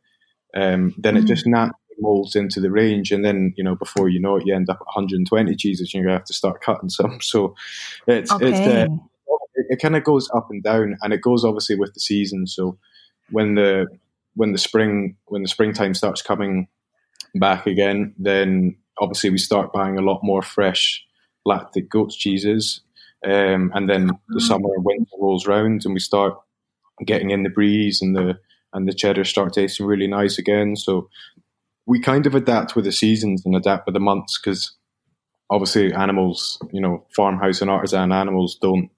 um, 0.57 0.95
then 0.97 1.15
mm. 1.15 1.19
it 1.19 1.27
just 1.27 1.47
naturally 1.47 1.75
molds 1.99 2.35
into 2.35 2.61
the 2.61 2.71
range, 2.71 3.13
and 3.13 3.25
then 3.25 3.53
you 3.57 3.63
know 3.63 3.77
before 3.77 4.09
you 4.09 4.21
know 4.21 4.37
it, 4.37 4.47
you 4.47 4.55
end 4.55 4.71
up 4.71 4.79
at 4.81 4.87
120 4.87 5.55
cheeses, 5.55 5.93
and 5.95 6.03
you 6.03 6.09
have 6.09 6.25
to 6.25 6.35
start 6.35 6.63
cutting 6.63 6.89
some. 6.89 7.19
So 7.23 7.55
it's 8.07 8.33
okay. 8.33 8.49
it's 8.49 8.61
uh, 8.61 8.95
it, 9.55 9.67
it 9.71 9.83
kind 9.83 9.97
of 9.97 10.05
goes 10.05 10.29
up 10.35 10.49
and 10.51 10.63
down, 10.63 10.97
and 11.03 11.13
it 11.13 11.21
goes 11.21 11.45
obviously 11.45 11.77
with 11.77 11.95
the 11.95 12.01
season. 12.01 12.47
So 12.47 12.79
when 13.31 13.55
the 13.55 13.87
when 14.35 14.53
the 14.53 14.59
spring 14.59 15.17
when 15.27 15.43
the 15.43 15.49
springtime 15.49 15.95
starts 15.95 16.23
coming 16.23 16.69
back 17.35 17.67
again, 17.67 18.15
then 18.19 18.77
obviously 18.99 19.31
we 19.31 19.39
start 19.39 19.73
buying 19.73 19.99
a 19.99 20.03
lot 20.03 20.21
more 20.23 20.43
fresh 20.43 21.05
lactic 21.45 21.91
goat's 21.91 22.17
cheeses. 22.17 22.81
Um, 23.25 23.73
and 23.75 23.89
then 23.89 24.07
the 24.29 24.41
mm. 24.41 24.47
summer 24.47 24.69
and 24.75 24.85
winter 24.85 25.17
rolls 25.19 25.47
round 25.47 25.85
and 25.85 25.95
we 25.95 26.01
start 26.01 26.39
getting 27.05 27.31
in 27.31 27.43
the 27.43 27.51
bries 27.51 28.01
and 28.01 28.15
the 28.15 28.39
and 28.73 28.89
the 28.89 28.95
cheddar 28.95 29.25
start 29.25 29.55
tasting 29.55 29.87
really 29.87 30.07
nice 30.07 30.39
again. 30.39 30.77
So 30.77 31.09
we 31.87 32.01
kind 32.01 32.27
of 32.27 32.35
adapt 32.35 32.75
with 32.75 32.85
the 32.85 32.93
seasons 32.93 33.43
and 33.45 33.55
adapt 33.55 33.87
with 33.87 33.95
the 33.95 34.01
months 34.01 34.39
because 34.39 34.73
obviously 35.51 35.93
animals, 35.93 36.59
you 36.73 36.81
know, 36.81 37.07
farmhouse 37.15 37.61
and 37.61 37.71
artisan 37.71 38.13
animals 38.13 38.59
don't 38.61 38.91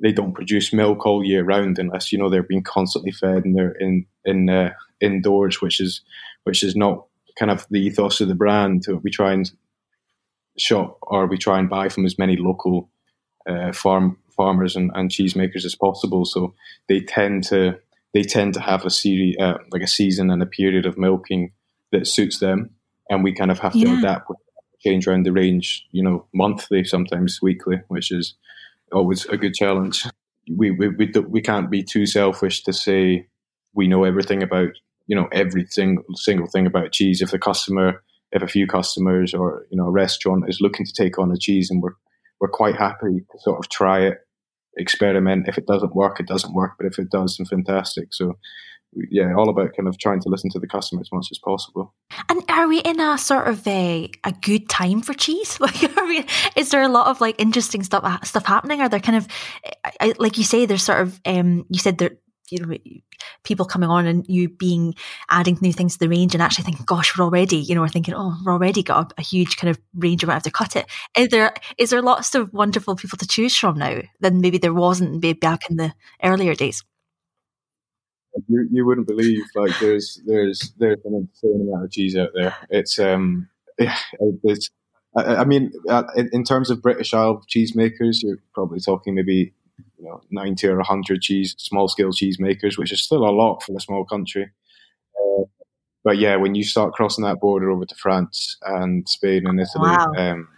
they 0.00 0.12
don't 0.12 0.34
produce 0.34 0.72
milk 0.72 1.04
all 1.06 1.24
year 1.24 1.42
round 1.42 1.78
unless 1.78 2.12
you 2.12 2.18
know 2.18 2.30
they're 2.30 2.42
being 2.42 2.62
constantly 2.62 3.10
fed 3.10 3.44
and 3.44 3.56
they're 3.56 3.72
in 3.72 4.06
in 4.24 4.48
uh, 4.48 4.72
indoors, 5.00 5.60
which 5.60 5.80
is 5.80 6.02
which 6.44 6.62
is 6.62 6.76
not 6.76 7.04
kind 7.38 7.50
of 7.50 7.66
the 7.70 7.80
ethos 7.80 8.20
of 8.20 8.28
the 8.28 8.34
brand. 8.34 8.84
We 9.02 9.10
try 9.10 9.32
and 9.32 9.50
shop 10.56 10.98
or 11.02 11.26
we 11.26 11.38
try 11.38 11.58
and 11.58 11.68
buy 11.68 11.88
from 11.88 12.04
as 12.04 12.18
many 12.18 12.36
local 12.36 12.90
uh, 13.48 13.72
farm 13.72 14.18
farmers 14.36 14.76
and, 14.76 14.90
and 14.94 15.10
cheesemakers 15.10 15.64
as 15.64 15.74
possible. 15.74 16.24
So 16.24 16.54
they 16.88 17.00
tend 17.00 17.44
to 17.44 17.78
they 18.14 18.22
tend 18.22 18.54
to 18.54 18.60
have 18.60 18.84
a 18.84 18.90
series 18.90 19.36
uh, 19.38 19.58
like 19.70 19.82
a 19.82 19.86
season 19.86 20.30
and 20.30 20.42
a 20.42 20.46
period 20.46 20.86
of 20.86 20.98
milking 20.98 21.52
that 21.92 22.06
suits 22.06 22.38
them, 22.38 22.70
and 23.10 23.22
we 23.22 23.32
kind 23.32 23.50
of 23.50 23.58
have 23.58 23.72
to 23.72 23.78
yeah. 23.78 23.98
adapt, 23.98 24.30
change 24.80 25.06
around 25.06 25.24
the 25.24 25.32
range, 25.32 25.86
you 25.92 26.02
know, 26.02 26.26
monthly, 26.32 26.84
sometimes 26.84 27.40
weekly, 27.42 27.80
which 27.88 28.10
is 28.10 28.34
always 28.92 29.26
a 29.26 29.36
good 29.36 29.54
challenge. 29.54 30.06
We 30.50 30.70
we 30.70 30.88
we, 30.88 31.12
we 31.28 31.42
can't 31.42 31.70
be 31.70 31.82
too 31.82 32.06
selfish 32.06 32.62
to 32.64 32.72
say 32.72 33.26
we 33.74 33.86
know 33.86 34.04
everything 34.04 34.42
about 34.42 34.70
you 35.06 35.16
know 35.16 35.28
every 35.32 35.66
single 35.66 36.04
single 36.14 36.46
thing 36.46 36.66
about 36.66 36.92
cheese. 36.92 37.20
If 37.20 37.30
the 37.30 37.38
customer, 37.38 38.02
if 38.32 38.42
a 38.42 38.48
few 38.48 38.66
customers 38.66 39.34
or 39.34 39.66
you 39.70 39.76
know 39.76 39.86
a 39.86 39.90
restaurant 39.90 40.44
is 40.48 40.60
looking 40.60 40.86
to 40.86 40.92
take 40.92 41.18
on 41.18 41.32
a 41.32 41.36
cheese, 41.36 41.70
and 41.70 41.82
we're 41.82 41.96
we're 42.40 42.48
quite 42.48 42.76
happy 42.76 43.24
to 43.30 43.38
sort 43.40 43.58
of 43.58 43.68
try 43.68 44.00
it, 44.06 44.18
experiment. 44.78 45.48
If 45.48 45.58
it 45.58 45.66
doesn't 45.66 45.94
work, 45.94 46.20
it 46.20 46.26
doesn't 46.26 46.54
work. 46.54 46.72
But 46.78 46.86
if 46.86 46.98
it 46.98 47.10
does, 47.10 47.36
then 47.36 47.46
fantastic. 47.46 48.08
So 48.12 48.38
yeah, 49.10 49.34
all 49.34 49.48
about 49.48 49.76
kind 49.76 49.88
of 49.88 49.98
trying 49.98 50.20
to 50.20 50.28
listen 50.28 50.50
to 50.50 50.58
the 50.58 50.66
customer 50.66 51.00
as 51.00 51.12
much 51.12 51.26
as 51.30 51.38
possible. 51.38 51.94
And 52.28 52.42
are 52.48 52.66
we 52.66 52.78
in 52.80 53.00
a 53.00 53.18
sort 53.18 53.46
of 53.46 53.66
a, 53.66 54.10
a 54.24 54.32
good 54.32 54.68
time 54.68 55.02
for 55.02 55.14
cheese? 55.14 55.58
Like, 55.68 55.96
are 55.96 56.06
we, 56.06 56.24
is 56.56 56.70
there 56.70 56.82
a 56.82 56.88
lot 56.88 57.08
of 57.08 57.20
like 57.20 57.40
interesting 57.40 57.82
stuff 57.82 58.04
uh, 58.04 58.20
stuff 58.22 58.46
happening? 58.46 58.80
Are 58.80 58.88
there 58.88 59.00
kind 59.00 59.18
of 59.18 59.28
uh, 60.00 60.14
like 60.18 60.38
you 60.38 60.44
say, 60.44 60.66
there's 60.66 60.82
sort 60.82 61.00
of 61.00 61.20
um, 61.26 61.66
you 61.68 61.78
said 61.78 61.98
there 61.98 62.16
you 62.50 62.58
know 62.58 62.76
people 63.44 63.64
coming 63.64 63.88
on 63.88 64.06
and 64.06 64.26
you 64.28 64.48
being 64.48 64.94
adding 65.30 65.58
new 65.60 65.72
things 65.72 65.94
to 65.94 65.98
the 65.98 66.08
range 66.08 66.34
and 66.34 66.42
actually 66.42 66.64
thinking 66.64 66.84
gosh 66.84 67.16
we're 67.16 67.24
already 67.24 67.56
you 67.56 67.74
know 67.74 67.80
we're 67.80 67.88
thinking 67.88 68.14
oh 68.14 68.36
we're 68.44 68.52
already 68.52 68.82
got 68.82 69.12
a, 69.12 69.14
a 69.18 69.22
huge 69.22 69.56
kind 69.56 69.70
of 69.70 69.78
range 69.94 70.22
we 70.22 70.26
might 70.26 70.34
have 70.34 70.42
to 70.42 70.50
cut 70.50 70.76
it. 70.76 70.86
Is 71.16 71.28
there 71.28 71.54
is 71.76 71.90
there 71.90 72.02
lots 72.02 72.34
of 72.34 72.52
wonderful 72.52 72.96
people 72.96 73.18
to 73.18 73.26
choose 73.26 73.56
from 73.56 73.78
now 73.78 74.00
than 74.20 74.40
maybe 74.40 74.58
there 74.58 74.74
wasn't 74.74 75.22
maybe 75.22 75.32
back 75.34 75.60
in 75.70 75.76
the 75.76 75.92
earlier 76.22 76.54
days? 76.54 76.84
You, 78.46 78.68
you 78.70 78.86
wouldn't 78.86 79.08
believe 79.08 79.42
like 79.54 79.78
there's 79.80 80.20
there's 80.26 80.72
there's 80.78 80.98
an 81.04 81.14
insane 81.14 81.66
amount 81.68 81.84
of 81.84 81.90
cheese 81.90 82.16
out 82.16 82.30
there. 82.34 82.54
It's 82.70 82.98
um 82.98 83.48
it's 83.78 84.70
I, 85.16 85.36
I 85.36 85.44
mean, 85.44 85.72
uh, 85.88 86.04
in 86.32 86.44
terms 86.44 86.70
of 86.70 86.82
British 86.82 87.14
Isle 87.14 87.42
cheesemakers, 87.48 88.22
you're 88.22 88.38
probably 88.54 88.80
talking 88.80 89.14
maybe 89.14 89.54
you 89.98 90.04
know, 90.04 90.20
90 90.30 90.66
or 90.68 90.76
100 90.76 91.22
cheese, 91.22 91.54
small 91.58 91.88
scale 91.88 92.12
cheese 92.12 92.38
makers, 92.38 92.78
which 92.78 92.92
is 92.92 93.02
still 93.02 93.28
a 93.28 93.30
lot 93.30 93.62
for 93.62 93.76
a 93.76 93.80
small 93.80 94.04
country. 94.04 94.50
Uh, 95.16 95.44
but 96.04 96.18
yeah, 96.18 96.36
when 96.36 96.54
you 96.54 96.64
start 96.64 96.92
crossing 96.92 97.24
that 97.24 97.40
border 97.40 97.70
over 97.70 97.84
to 97.84 97.94
France 97.94 98.56
and 98.62 99.08
Spain 99.08 99.46
and 99.46 99.60
Italy, 99.60 99.90
wow. 99.90 100.12
um, 100.16 100.48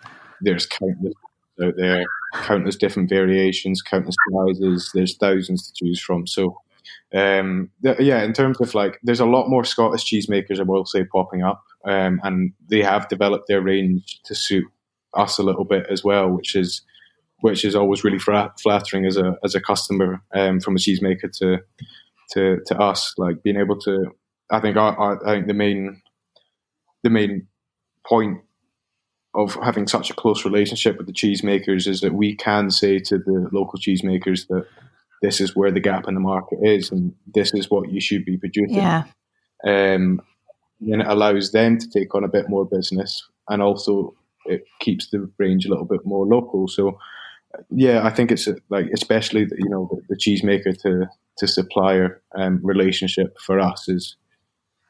there's 0.41 0.67
countless 0.67 1.15
out 1.63 1.75
there, 1.77 2.05
countless 2.35 2.77
different 2.77 3.09
variations, 3.09 3.83
countless 3.83 4.17
sizes. 4.33 4.91
There's 4.95 5.17
thousands 5.17 5.67
to 5.67 5.85
choose 5.85 6.01
from. 6.01 6.27
So 6.27 6.57
um, 7.13 7.71
yeah, 7.83 8.23
in 8.23 8.33
terms 8.33 8.61
of 8.61 8.75
like, 8.75 8.99
there's 9.03 9.21
a 9.21 9.27
lot 9.27 9.49
more 9.49 9.65
Scottish 9.65 10.05
cheesemakers, 10.05 10.61
I 10.61 10.63
will 10.63 10.85
say, 10.85 11.05
popping 11.05 11.43
up, 11.43 11.65
um, 11.85 12.21
and 12.23 12.53
they 12.69 12.83
have 12.83 13.09
developed 13.09 13.49
their 13.49 13.61
range 13.61 14.21
to 14.25 14.35
suit 14.35 14.65
us 15.15 15.39
a 15.39 15.43
little 15.43 15.65
bit 15.65 15.87
as 15.91 16.05
well, 16.05 16.29
which 16.31 16.55
is 16.55 16.83
which 17.41 17.65
is 17.65 17.75
always 17.75 18.05
really 18.05 18.19
flattering 18.19 19.07
as 19.07 19.17
a 19.17 19.37
as 19.45 19.55
a 19.55 19.61
customer 19.61 20.23
um, 20.35 20.61
from 20.61 20.77
a 20.77 20.79
cheesemaker 20.79 21.31
to 21.39 21.59
to 22.33 22.61
to 22.67 22.79
us. 22.79 23.15
Like 23.19 23.43
being 23.43 23.57
able 23.57 23.79
to, 23.81 24.13
I 24.51 24.61
think 24.61 24.77
I, 24.77 24.95
I 25.25 25.35
think 25.35 25.47
the 25.47 25.55
main 25.55 26.03
the 27.03 27.11
main 27.11 27.47
point 28.07 28.39
of 29.35 29.55
having 29.63 29.87
such 29.87 30.11
a 30.11 30.15
close 30.15 30.45
relationship 30.45 30.99
with 30.99 31.07
the 31.07 31.13
cheesemakers 31.13 31.87
is 31.87 32.01
that 32.01 32.15
we 32.15 32.35
can 32.35 32.71
say 32.71 32.99
to 32.99 33.19
the 33.19 33.49
local 33.53 33.79
cheesemakers 33.79 34.49
that 34.49 34.67
this 35.23 35.41
is 35.41 35.55
where 35.55 35.71
the 35.71 35.81
gap 35.81 36.09
in 36.09 36.15
the 36.15 36.21
market 36.21 36.59
is 36.63 36.91
and 36.91 37.15
this 37.33 37.55
is 37.55 37.71
what 37.71 37.91
you 37.91 38.01
should 38.01 38.25
be 38.25 38.37
producing. 38.37 38.77
Yeah. 38.77 39.05
Um, 39.65 40.21
and 40.81 41.03
it 41.03 41.07
allows 41.07 41.53
them 41.53 41.79
to 41.79 41.89
take 41.89 42.15
on 42.15 42.25
a 42.25 42.29
bit 42.29 42.49
more 42.49 42.65
business 42.65 43.25
and 43.49 43.63
also 43.63 44.15
it 44.47 44.65
keeps 44.81 45.11
the 45.11 45.31
range 45.39 45.67
a 45.67 45.69
little 45.69 45.85
bit 45.85 46.05
more 46.05 46.27
local. 46.27 46.67
So, 46.69 46.99
yeah, 47.71 48.05
I 48.05 48.11
think 48.11 48.31
it's 48.31 48.49
like 48.69 48.87
especially 48.93 49.41
you 49.41 49.69
know 49.69 49.89
the, 49.91 50.15
the 50.15 50.17
cheesemaker 50.17 50.81
to 50.83 51.09
to 51.39 51.47
supplier 51.47 52.23
um, 52.35 52.61
relationship 52.63 53.37
for 53.39 53.59
us 53.59 53.89
is 53.89 54.17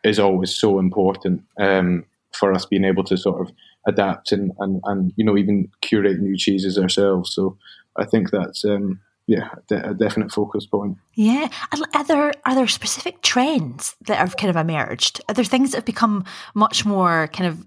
is 0.04 0.18
always 0.18 0.54
so 0.54 0.78
important 0.78 1.42
um, 1.58 2.04
for 2.32 2.52
us 2.52 2.64
being 2.64 2.84
able 2.84 3.04
to 3.04 3.16
sort 3.16 3.40
of 3.40 3.52
adapt 3.86 4.32
and, 4.32 4.52
and, 4.58 4.80
and 4.84 5.12
you 5.16 5.24
know 5.24 5.36
even 5.36 5.68
curate 5.80 6.20
new 6.20 6.36
cheeses 6.36 6.78
ourselves. 6.78 7.34
So 7.34 7.56
I 7.96 8.04
think 8.04 8.30
that's 8.30 8.64
um, 8.64 9.00
yeah 9.26 9.48
a 9.70 9.94
definite 9.94 10.32
focus 10.32 10.66
point. 10.66 10.98
Yeah, 11.14 11.48
are 11.94 12.04
there 12.04 12.32
are 12.44 12.54
there 12.54 12.66
specific 12.66 13.22
trends 13.22 13.96
that 14.02 14.18
have 14.18 14.36
kind 14.36 14.50
of 14.50 14.56
emerged? 14.56 15.20
Are 15.28 15.34
there 15.34 15.44
things 15.44 15.70
that 15.70 15.78
have 15.78 15.84
become 15.84 16.24
much 16.54 16.84
more 16.84 17.28
kind 17.28 17.48
of 17.48 17.64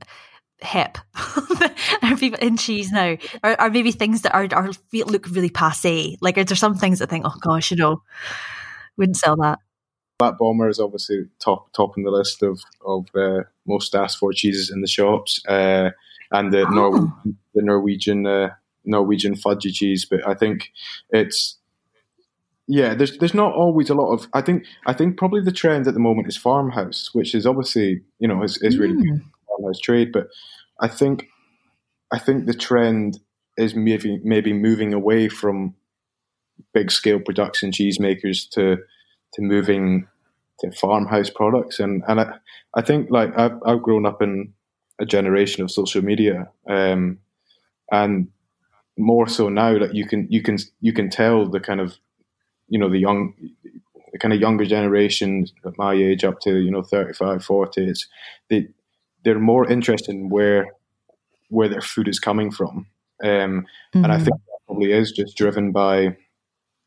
hip 0.63 0.97
are 2.01 2.17
people 2.17 2.39
in 2.39 2.57
cheese 2.57 2.91
now 2.91 3.15
or, 3.43 3.61
or 3.61 3.69
maybe 3.69 3.91
things 3.91 4.21
that 4.21 4.33
are, 4.33 4.47
are 4.53 4.71
look 4.93 5.27
really 5.29 5.49
passe 5.49 6.17
like 6.21 6.37
are 6.37 6.43
there 6.43 6.55
some 6.55 6.75
things 6.75 6.99
that 6.99 7.09
think 7.09 7.25
oh 7.25 7.35
gosh 7.41 7.71
you 7.71 7.77
know 7.77 8.01
wouldn't 8.97 9.17
sell 9.17 9.35
that 9.35 9.59
Flat 10.19 10.37
Bomber 10.37 10.69
is 10.69 10.79
obviously 10.79 11.25
top 11.39 11.71
top 11.73 11.97
in 11.97 12.03
the 12.03 12.11
list 12.11 12.43
of 12.43 12.61
of 12.85 13.07
uh, 13.15 13.43
most 13.67 13.95
asked 13.95 14.17
for 14.17 14.31
cheeses 14.31 14.69
in 14.69 14.81
the 14.81 14.87
shops, 14.87 15.41
uh, 15.47 15.89
and 16.31 16.53
the, 16.53 16.65
oh. 16.65 16.69
Nor- 16.69 17.13
the 17.53 17.61
Norwegian 17.61 18.25
uh, 18.25 18.49
Norwegian 18.85 19.35
fudgy 19.35 19.73
cheese. 19.73 20.05
But 20.05 20.25
I 20.27 20.33
think 20.33 20.71
it's 21.09 21.57
yeah, 22.67 22.93
there's 22.93 23.17
there's 23.17 23.33
not 23.33 23.53
always 23.53 23.89
a 23.89 23.95
lot 23.95 24.13
of. 24.13 24.27
I 24.33 24.41
think 24.41 24.65
I 24.85 24.93
think 24.93 25.17
probably 25.17 25.41
the 25.41 25.51
trend 25.51 25.87
at 25.87 25.93
the 25.93 25.99
moment 25.99 26.27
is 26.27 26.37
farmhouse, 26.37 27.09
which 27.13 27.35
is 27.35 27.45
obviously 27.45 28.01
you 28.19 28.27
know 28.27 28.43
is, 28.43 28.57
is 28.61 28.77
really 28.77 28.95
mm. 28.95 29.21
Trade. 29.81 30.11
But 30.11 30.27
I 30.79 30.87
think 30.87 31.27
I 32.11 32.19
think 32.19 32.45
the 32.45 32.53
trend 32.53 33.19
is 33.57 33.75
maybe 33.75 34.19
maybe 34.23 34.53
moving 34.53 34.93
away 34.93 35.29
from 35.29 35.75
big 36.73 36.91
scale 36.91 37.19
production 37.19 37.71
cheesemakers 37.71 38.49
to 38.51 38.77
to 39.33 39.41
moving 39.41 40.07
to 40.59 40.71
farmhouse 40.71 41.29
products. 41.29 41.79
And 41.79 42.03
and 42.07 42.21
I, 42.21 42.33
I 42.75 42.81
think 42.81 43.09
like 43.09 43.37
I've, 43.37 43.59
I've 43.65 43.81
grown 43.81 44.05
up 44.05 44.21
in 44.21 44.53
a 44.99 45.05
generation 45.05 45.63
of 45.63 45.71
social 45.71 46.03
media, 46.03 46.49
um, 46.69 47.19
and 47.91 48.27
more 48.97 49.27
so 49.27 49.49
now 49.49 49.77
that 49.79 49.95
you 49.95 50.07
can 50.07 50.27
you 50.29 50.41
can 50.41 50.57
you 50.81 50.93
can 50.93 51.09
tell 51.09 51.47
the 51.49 51.59
kind 51.59 51.81
of 51.81 51.97
you 52.69 52.79
know 52.79 52.89
the 52.89 52.99
young 52.99 53.33
the 54.11 54.19
kind 54.19 54.33
of 54.33 54.39
younger 54.39 54.65
generation 54.65 55.47
at 55.65 55.77
my 55.77 55.93
age 55.93 56.23
up 56.23 56.39
to 56.41 56.57
you 56.57 56.69
know 56.69 56.83
35 56.83 57.43
40 57.43 57.89
it's 57.89 58.07
they 58.49 58.67
they're 59.23 59.39
more 59.39 59.69
interested 59.69 60.13
in 60.13 60.29
where 60.29 60.67
where 61.49 61.69
their 61.69 61.81
food 61.81 62.07
is 62.07 62.19
coming 62.19 62.51
from 62.51 62.87
um, 63.23 63.29
mm-hmm. 63.29 64.03
and 64.03 64.11
i 64.11 64.15
mm-hmm. 64.15 64.25
think 64.25 64.35
that 64.35 64.65
probably 64.67 64.91
is 64.91 65.11
just 65.11 65.37
driven 65.37 65.71
by 65.71 66.15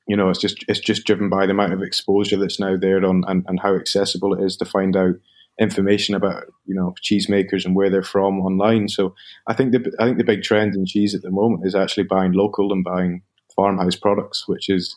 you 0.06 0.16
know, 0.16 0.30
it's 0.30 0.40
just 0.40 0.64
it's 0.68 0.80
just 0.80 1.04
driven 1.04 1.28
by 1.28 1.46
the 1.46 1.52
amount 1.52 1.72
of 1.72 1.82
exposure 1.82 2.36
that's 2.36 2.60
now 2.60 2.76
there 2.76 3.04
on 3.04 3.24
and, 3.26 3.44
and 3.48 3.60
how 3.60 3.74
accessible 3.74 4.34
it 4.34 4.44
is 4.44 4.56
to 4.56 4.64
find 4.64 4.96
out 4.96 5.16
information 5.58 6.14
about 6.14 6.44
you 6.66 6.74
know 6.74 6.94
cheesemakers 7.02 7.64
and 7.64 7.74
where 7.74 7.90
they're 7.90 8.02
from 8.02 8.40
online. 8.40 8.88
So 8.88 9.14
I 9.48 9.54
think 9.54 9.72
the 9.72 9.92
I 9.98 10.04
think 10.04 10.18
the 10.18 10.24
big 10.24 10.42
trend 10.42 10.76
in 10.76 10.86
cheese 10.86 11.14
at 11.14 11.22
the 11.22 11.30
moment 11.30 11.66
is 11.66 11.74
actually 11.74 12.04
buying 12.04 12.32
local 12.32 12.72
and 12.72 12.84
buying 12.84 13.22
farmhouse 13.54 13.96
products, 13.96 14.46
which 14.46 14.68
is 14.68 14.96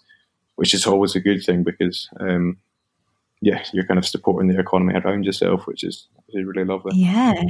which 0.57 0.73
is 0.75 0.85
always 0.85 1.15
a 1.15 1.21
good 1.21 1.43
thing 1.43 1.63
because 1.63 2.07
um, 2.19 2.57
yeah, 3.41 3.63
you're 3.73 3.85
kind 3.85 3.97
of 3.97 4.05
supporting 4.05 4.49
the 4.49 4.59
economy 4.59 4.93
around 4.93 5.25
yourself, 5.25 5.65
which 5.65 5.83
is, 5.83 6.07
really 6.33 6.65
lovely. 6.65 6.91
Yeah, 6.95 7.41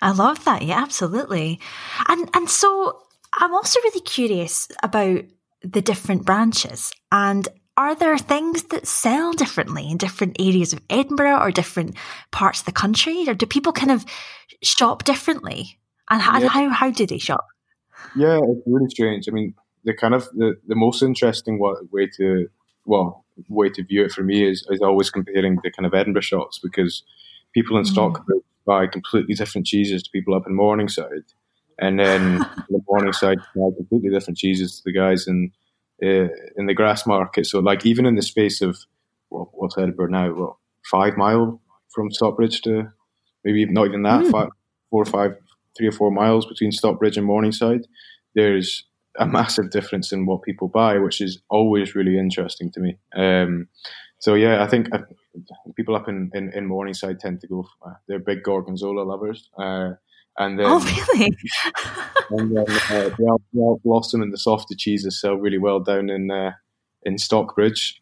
I 0.00 0.12
love 0.12 0.44
that. 0.44 0.62
Yeah, 0.62 0.80
absolutely. 0.82 1.60
And 2.08 2.30
and 2.34 2.48
so 2.48 3.02
I'm 3.34 3.54
also 3.54 3.80
really 3.80 4.00
curious 4.00 4.68
about 4.82 5.24
the 5.72 5.82
different 5.82 6.24
branches? 6.24 6.92
And 7.12 7.48
are 7.76 7.94
there 7.94 8.16
things 8.18 8.64
that 8.64 8.86
sell 8.86 9.32
differently 9.32 9.90
in 9.90 9.96
different 9.96 10.36
areas 10.40 10.72
of 10.72 10.80
Edinburgh 10.88 11.38
or 11.40 11.50
different 11.50 11.96
parts 12.30 12.60
of 12.60 12.66
the 12.66 12.72
country? 12.72 13.24
Or 13.28 13.34
do 13.34 13.46
people 13.46 13.72
kind 13.72 13.90
of 13.90 14.04
shop 14.62 15.04
differently? 15.04 15.78
And 16.08 16.22
how, 16.22 16.38
yeah. 16.38 16.48
how, 16.48 16.68
how 16.70 16.90
do 16.90 17.06
they 17.06 17.18
shop? 17.18 17.46
Yeah, 18.14 18.38
it's 18.42 18.62
really 18.66 18.88
strange. 18.88 19.28
I 19.28 19.32
mean, 19.32 19.54
the 19.84 19.94
kind 19.94 20.14
of 20.14 20.28
the, 20.34 20.54
the 20.66 20.76
most 20.76 21.02
interesting 21.02 21.58
way 21.58 22.08
to 22.16 22.48
well 22.86 23.24
way 23.48 23.68
to 23.68 23.84
view 23.84 24.02
it 24.02 24.12
for 24.12 24.22
me 24.22 24.48
is, 24.48 24.66
is 24.70 24.80
always 24.80 25.10
comparing 25.10 25.58
the 25.62 25.70
kind 25.70 25.84
of 25.84 25.92
Edinburgh 25.92 26.22
shops 26.22 26.58
because 26.58 27.02
people 27.52 27.76
in 27.76 27.84
mm. 27.84 27.88
Stockbridge 27.88 28.42
buy 28.66 28.86
completely 28.86 29.34
different 29.34 29.66
cheeses 29.66 30.02
to 30.02 30.10
people 30.10 30.34
up 30.34 30.46
in 30.46 30.54
Morningside 30.54 31.24
and 31.78 32.00
then 32.00 32.38
the 32.70 32.80
Morningside 32.88 33.38
buy 33.54 33.68
completely 33.76 34.10
different 34.10 34.38
cheeses 34.38 34.78
to 34.78 34.82
the 34.86 34.92
guys 34.92 35.26
in 35.26 35.52
uh, 36.02 36.28
in 36.56 36.66
the 36.66 36.74
Grassmarket. 36.74 37.46
So 37.46 37.60
like 37.60 37.86
even 37.86 38.06
in 38.06 38.16
the 38.16 38.22
space 38.22 38.60
of 38.60 38.78
well, 39.30 39.50
what's 39.52 39.76
Edinburgh 39.76 40.10
now? 40.10 40.32
What 40.32 40.56
five 40.90 41.16
mile 41.16 41.60
from 41.94 42.10
Stockbridge 42.10 42.60
to 42.62 42.92
maybe 43.44 43.64
not 43.66 43.86
even 43.86 44.02
that, 44.02 44.24
mm. 44.24 44.30
five, 44.30 44.48
four 44.90 45.02
or 45.02 45.06
five, 45.06 45.36
three 45.76 45.86
or 45.86 45.92
four 45.92 46.10
miles 46.10 46.46
between 46.46 46.72
Stockbridge 46.72 47.16
and 47.16 47.26
Morningside. 47.26 47.86
There's 48.34 48.84
a 49.18 49.26
massive 49.26 49.70
difference 49.70 50.12
in 50.12 50.26
what 50.26 50.42
people 50.42 50.68
buy, 50.68 50.98
which 50.98 51.20
is 51.20 51.40
always 51.48 51.94
really 51.94 52.18
interesting 52.18 52.70
to 52.72 52.80
me. 52.80 52.96
Um, 53.14 53.68
so 54.18 54.34
yeah, 54.34 54.62
I 54.62 54.68
think 54.68 54.88
uh, 54.94 55.00
people 55.76 55.94
up 55.94 56.08
in, 56.08 56.30
in, 56.34 56.52
in, 56.52 56.66
Morningside 56.66 57.20
tend 57.20 57.40
to 57.42 57.46
go. 57.46 57.66
Uh, 57.84 57.94
they're 58.08 58.18
big 58.18 58.42
gorgonzola 58.42 59.02
lovers. 59.02 59.48
Uh, 59.58 59.92
and 60.38 60.58
then, 60.58 60.66
oh, 60.68 60.80
really? 60.80 61.36
and 62.30 62.56
then 62.56 62.64
uh, 62.68 63.08
the, 63.16 63.38
the 63.52 63.76
Blossom 63.84 64.22
and 64.22 64.32
the 64.32 64.38
softer 64.38 64.74
cheeses 64.76 65.20
sell 65.20 65.36
really 65.36 65.58
well 65.58 65.80
down 65.80 66.10
in 66.10 66.30
uh, 66.30 66.52
in 67.04 67.18
Stockbridge. 67.18 68.00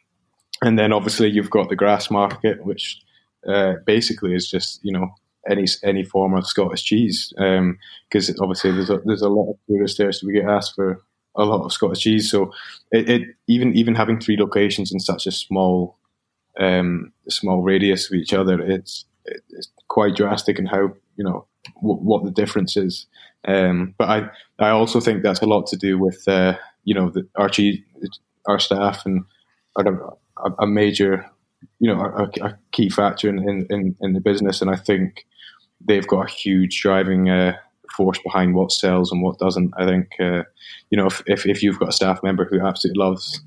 And 0.63 0.79
then 0.79 0.93
obviously 0.93 1.29
you've 1.29 1.51
got 1.51 1.69
the 1.69 1.77
grass 1.77 2.11
market, 2.11 2.65
which 2.65 3.01
uh, 3.47 3.75
basically 3.87 4.35
is 4.35 4.49
just 4.49 4.81
you 4.83 4.93
know 4.93 5.09
any 5.49 5.67
any 5.83 6.05
form 6.05 6.35
of 6.35 6.47
Scottish 6.47 6.85
cheese, 6.85 7.33
because 7.37 8.31
um, 8.31 8.37
obviously 8.41 8.73
there's 8.73 8.91
a, 8.91 9.01
there's 9.05 9.23
a 9.23 9.29
lot 9.29 9.51
of 9.51 9.57
tourists 9.69 9.99
there, 9.99 10.13
so 10.13 10.27
we 10.27 10.33
get 10.33 10.49
asked 10.49 10.75
for 10.75 11.03
a 11.37 11.45
lot 11.45 11.65
of 11.65 11.73
Scottish 11.73 12.01
cheese. 12.01 12.31
So 12.31 12.53
it, 12.91 13.09
it 13.09 13.23
even 13.49 13.75
even 13.75 13.95
having 13.95 14.21
three 14.21 14.37
locations 14.37 14.93
in 14.93 15.01
such 15.01 15.27
a 15.27 15.33
small 15.33 15.99
um, 16.59 17.13
small 17.29 17.63
radius 17.63 18.11
of 18.11 18.15
each 18.15 18.33
other, 18.33 18.61
it's 18.61 19.05
it's 19.25 19.69
quite 19.89 20.17
drastic 20.17 20.59
in 20.59 20.67
how 20.67 20.95
you 21.17 21.25
know 21.25 21.47
w- 21.77 22.01
what 22.01 22.25
the 22.25 22.31
difference 22.31 22.77
is. 22.77 23.07
Um, 23.47 23.95
but 23.99 24.09
I 24.09 24.31
I 24.59 24.71
also 24.71 25.01
think 25.01 25.23
that's 25.23 25.43
a 25.43 25.47
lot 25.47 25.67
to 25.69 25.77
do 25.77 25.99
with 25.99 26.27
uh, 26.29 26.57
you 26.85 26.95
know 26.95 27.11
the, 27.11 27.27
our 27.37 27.51
our 28.47 28.59
staff 28.59 29.05
and 29.07 29.25
are 29.77 30.17
a, 30.45 30.51
a 30.61 30.67
major 30.67 31.27
you 31.79 31.93
know 31.93 32.01
a, 32.01 32.47
a 32.47 32.59
key 32.73 32.89
factor 32.89 33.29
in, 33.29 33.67
in, 33.71 33.97
in, 34.01 34.13
the 34.13 34.21
business, 34.21 34.61
and 34.61 34.71
I 34.71 34.77
think 34.77 35.27
they've 35.81 36.07
got 36.07 36.29
a 36.29 36.33
huge 36.33 36.81
driving 36.81 37.31
uh, 37.31 37.57
force 37.97 38.19
behind 38.25 38.55
what 38.55 38.73
sells 38.73 39.13
and 39.13 39.23
what 39.23 39.39
doesn't. 39.39 39.73
I 39.77 39.87
think 39.87 40.09
uh, 40.21 40.43
you 40.91 40.99
know 40.99 41.07
if, 41.07 41.23
if, 41.27 41.47
if 41.47 41.63
you've 41.63 41.79
got 41.79 41.91
a 41.91 41.93
staff 41.93 42.23
member 42.23 42.45
who 42.45 42.61
absolutely 42.61 43.03
loves 43.03 43.41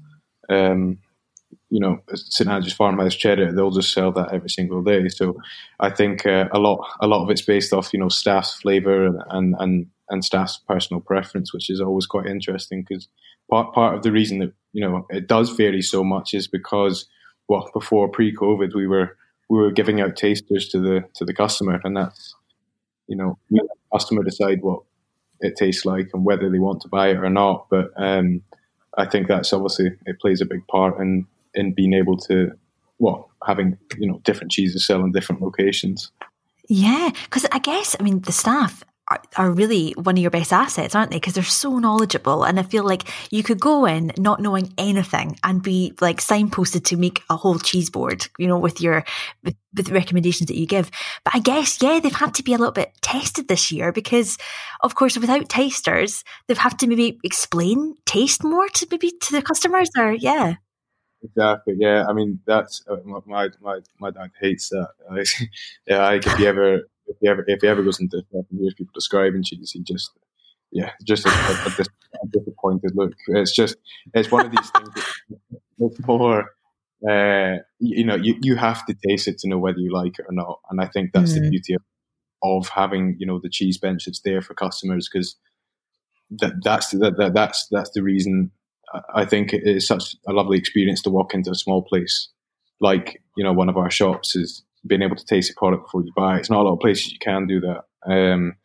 um, 0.49 0.99
you 1.69 1.79
know 1.79 1.99
St 2.13 2.49
Andrews 2.49 2.73
Farmhouse 2.73 3.15
cheddar, 3.15 3.51
they'll 3.51 3.71
just 3.71 3.93
sell 3.93 4.11
that 4.13 4.33
every 4.33 4.49
single 4.49 4.81
day. 4.81 5.07
So 5.09 5.37
I 5.79 5.89
think 5.89 6.25
uh, 6.25 6.45
a 6.51 6.59
lot 6.59 6.87
a 7.01 7.07
lot 7.07 7.23
of 7.23 7.29
it's 7.29 7.41
based 7.41 7.73
off 7.73 7.93
you 7.93 7.99
know 7.99 8.09
staff's 8.09 8.53
flavour 8.55 9.07
and 9.29 9.55
and 9.59 9.87
and 10.09 10.23
staff's 10.23 10.59
personal 10.67 11.01
preference, 11.01 11.53
which 11.53 11.69
is 11.69 11.81
always 11.81 12.05
quite 12.05 12.27
interesting 12.27 12.85
because 12.87 13.07
part 13.49 13.73
part 13.73 13.95
of 13.95 14.03
the 14.03 14.11
reason 14.11 14.39
that 14.39 14.53
you 14.73 14.81
know 14.81 15.05
it 15.09 15.27
does 15.27 15.49
vary 15.51 15.81
so 15.81 16.03
much 16.03 16.33
is 16.33 16.47
because 16.47 17.07
well 17.49 17.69
before 17.73 18.09
pre 18.09 18.33
COVID 18.33 18.73
we 18.75 18.87
were 18.87 19.17
we 19.49 19.57
were 19.57 19.71
giving 19.71 20.01
out 20.01 20.15
tasters 20.15 20.69
to 20.69 20.79
the 20.79 21.03
to 21.15 21.25
the 21.25 21.33
customer, 21.33 21.79
and 21.83 21.95
that's 21.95 22.35
you 23.07 23.15
know 23.15 23.37
we 23.49 23.59
let 23.59 23.67
the 23.67 23.97
customer 23.97 24.23
decide 24.23 24.61
what 24.61 24.81
it 25.39 25.55
tastes 25.55 25.85
like 25.85 26.09
and 26.13 26.25
whether 26.25 26.49
they 26.49 26.59
want 26.59 26.81
to 26.81 26.87
buy 26.87 27.09
it 27.09 27.17
or 27.17 27.29
not. 27.29 27.67
But 27.69 27.91
um, 27.97 28.41
I 28.97 29.05
think 29.05 29.27
that's 29.27 29.53
obviously 29.53 29.91
it 30.05 30.19
plays 30.19 30.41
a 30.41 30.45
big 30.45 30.65
part 30.67 30.99
in 30.99 31.27
in 31.53 31.73
being 31.73 31.93
able 31.93 32.17
to 32.17 32.51
well, 32.99 33.29
having 33.45 33.77
you 33.97 34.07
know 34.07 34.19
different 34.23 34.51
cheeses 34.51 34.85
sell 34.85 35.03
in 35.03 35.11
different 35.11 35.41
locations. 35.41 36.11
Yeah, 36.69 37.11
because 37.23 37.45
I 37.51 37.59
guess 37.59 37.95
I 37.99 38.03
mean 38.03 38.21
the 38.21 38.31
staff 38.31 38.83
are, 39.37 39.51
really 39.51 39.91
one 39.91 40.17
of 40.17 40.21
your 40.21 40.31
best 40.31 40.51
assets, 40.51 40.93
aren't 40.93 41.11
they? 41.11 41.17
Because 41.17 41.33
they're 41.33 41.43
so 41.43 41.79
knowledgeable, 41.79 42.43
and 42.43 42.59
I 42.59 42.63
feel 42.63 42.83
like 42.83 43.03
you 43.31 43.43
could 43.43 43.59
go 43.59 43.85
in 43.85 44.11
not 44.17 44.41
knowing 44.41 44.73
anything 44.77 45.37
and 45.43 45.63
be 45.63 45.93
like 46.01 46.17
signposted 46.17 46.83
to 46.85 46.97
make 46.97 47.23
a 47.29 47.37
whole 47.37 47.59
cheese 47.59 47.89
board, 47.89 48.27
you 48.37 48.47
know, 48.47 48.57
with 48.57 48.81
your 48.81 49.05
with, 49.43 49.55
with 49.75 49.87
the 49.87 49.93
recommendations 49.93 50.47
that 50.47 50.57
you 50.57 50.67
give. 50.67 50.91
But 51.23 51.35
I 51.35 51.39
guess 51.39 51.81
yeah, 51.81 51.99
they've 51.99 52.11
had 52.11 52.33
to 52.35 52.43
be 52.43 52.53
a 52.53 52.57
little 52.57 52.73
bit 52.73 52.91
tested 53.01 53.47
this 53.47 53.71
year 53.71 53.91
because, 53.91 54.37
of 54.81 54.95
course, 54.95 55.17
without 55.17 55.49
tasters, 55.49 56.23
they've 56.47 56.57
had 56.57 56.77
to 56.79 56.87
maybe 56.87 57.19
explain 57.23 57.95
taste 58.05 58.43
more 58.43 58.67
to 58.67 58.87
maybe 58.91 59.11
to 59.11 59.31
the 59.31 59.41
customers. 59.41 59.89
Or 59.97 60.11
yeah, 60.11 60.55
Exactly. 61.23 61.75
Yeah. 61.77 62.05
I 62.07 62.13
mean, 62.13 62.39
that's 62.45 62.83
uh, 62.89 62.97
my 63.05 63.49
my 63.59 63.79
my 63.99 64.11
dad 64.11 64.31
hates 64.39 64.69
that. 64.69 64.89
yeah. 65.87 66.03
Like 66.03 66.27
if 66.27 66.39
you 66.39 66.45
ever 66.45 66.81
if 67.07 67.17
he 67.21 67.27
ever 67.27 67.43
if 67.47 67.61
he 67.61 67.67
ever 67.67 67.83
goes 67.83 67.99
into 67.99 68.23
and 68.33 68.45
hears 68.59 68.73
people 68.73 68.91
describing 68.93 69.43
cheese, 69.43 69.71
he 69.71 69.81
just 69.81 70.11
yeah, 70.71 70.91
just 71.05 71.25
a, 71.25 71.29
a, 71.29 71.85
a, 72.23 72.27
disappointed 72.27 72.91
look. 72.95 73.13
It's 73.27 73.55
just 73.55 73.77
it's 74.13 74.31
one 74.31 74.45
of 74.45 74.51
these 74.51 74.69
things. 74.71 75.05
It's 75.79 75.99
more. 76.07 76.49
Uh, 77.07 77.57
you 77.77 78.03
know, 78.03 78.15
you, 78.15 78.35
you 78.41 78.55
have 78.55 78.83
to 78.87 78.95
taste 79.07 79.27
it 79.27 79.37
to 79.37 79.47
know 79.47 79.59
whether 79.59 79.77
you 79.77 79.93
like 79.93 80.17
it 80.17 80.25
or 80.27 80.33
not, 80.33 80.59
and 80.71 80.81
I 80.81 80.87
think 80.87 81.11
that's 81.13 81.33
mm. 81.33 81.43
the 81.43 81.49
beauty 81.51 81.75
of, 81.75 81.83
of 82.41 82.67
having 82.69 83.15
you 83.19 83.27
know 83.27 83.39
the 83.39 83.49
cheese 83.49 83.77
bench 83.77 84.05
that's 84.05 84.21
there 84.21 84.41
for 84.41 84.55
customers 84.55 85.07
because 85.07 85.35
that 86.31 86.53
that's 86.63 86.89
that, 86.93 87.17
that 87.17 87.35
that's 87.35 87.67
that's 87.69 87.91
the 87.91 88.01
reason 88.01 88.49
I 89.13 89.25
think 89.25 89.53
it 89.53 89.67
is 89.67 89.85
such 89.85 90.15
a 90.27 90.33
lovely 90.33 90.57
experience 90.57 91.03
to 91.03 91.11
walk 91.11 91.35
into 91.35 91.51
a 91.51 91.55
small 91.55 91.83
place 91.83 92.29
like 92.79 93.21
you 93.35 93.43
know 93.43 93.53
one 93.53 93.69
of 93.69 93.77
our 93.77 93.91
shops 93.91 94.35
is 94.35 94.63
being 94.87 95.01
able 95.01 95.15
to 95.15 95.25
taste 95.25 95.49
the 95.49 95.59
product 95.59 95.85
before 95.85 96.03
you 96.03 96.11
buy. 96.15 96.37
It's 96.37 96.49
not 96.49 96.61
a 96.61 96.63
lot 96.63 96.73
of 96.73 96.79
places 96.79 97.11
you 97.11 97.19
can 97.19 97.47
do 97.47 97.59
that. 97.61 97.83
Um, 98.09 98.55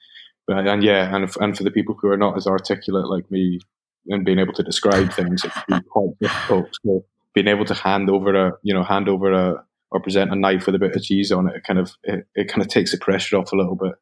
but 0.47 0.67
and 0.67 0.83
yeah, 0.83 1.15
and 1.15 1.31
and 1.41 1.57
for 1.57 1.63
the 1.63 1.71
people 1.71 1.97
who 2.01 2.09
are 2.09 2.17
not 2.17 2.37
as 2.37 2.47
articulate 2.47 3.07
like 3.07 3.31
me 3.31 3.61
and 4.09 4.25
being 4.25 4.39
able 4.39 4.53
to 4.55 4.63
describe 4.63 5.13
things, 5.13 5.45
it 5.45 5.53
can 5.53 5.81
be 5.81 5.89
quite 5.89 6.19
difficult. 6.21 6.69
So 6.85 7.05
being 7.35 7.49
able 7.49 7.65
to 7.67 7.75
hand 7.75 8.11
over 8.11 8.35
a 8.35 8.53
you 8.63 8.75
know 8.75 8.83
hand 8.83 9.09
over 9.09 9.33
a 9.33 9.65
or 9.91 10.01
present 10.01 10.33
a 10.33 10.37
knife 10.37 10.67
with 10.67 10.75
a 10.75 10.79
bit 10.79 10.97
of 10.97 11.03
cheese 11.03 11.31
on 11.31 11.49
it, 11.49 11.57
it 11.57 11.65
kind 11.65 11.79
of 11.79 11.93
it, 12.03 12.27
it 12.35 12.49
kind 12.49 12.63
of 12.63 12.69
takes 12.69 12.93
the 12.93 12.99
pressure 12.99 13.37
off 13.37 13.53
a 13.53 13.57
little 13.57 13.77
bit. 13.77 13.95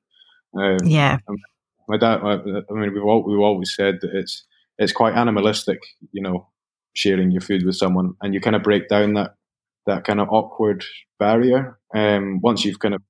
Um, 0.57 0.79
yeah. 0.85 1.19
My 1.89 1.99
dad. 1.99 2.21
I 2.23 2.37
mean, 2.45 2.95
we've 2.95 3.03
all, 3.03 3.25
we've 3.25 3.41
always 3.41 3.75
said 3.75 3.99
that 4.01 4.15
it's 4.15 4.45
it's 4.79 4.93
quite 4.93 5.15
animalistic, 5.15 5.81
you 6.13 6.23
know, 6.23 6.49
sharing 6.95 7.31
your 7.31 7.41
food 7.41 7.67
with 7.67 7.77
someone, 7.77 8.15
and 8.23 8.33
you 8.33 8.41
kind 8.41 8.57
of 8.57 8.63
break 8.63 8.89
down 8.89 9.15
that 9.15 9.35
that 9.87 10.05
kind 10.05 10.21
of 10.21 10.29
awkward 10.31 10.85
barrier. 11.19 11.79
Um, 11.95 12.41
once 12.43 12.65
you've 12.65 12.79
kind 12.79 12.95
of 12.95 13.03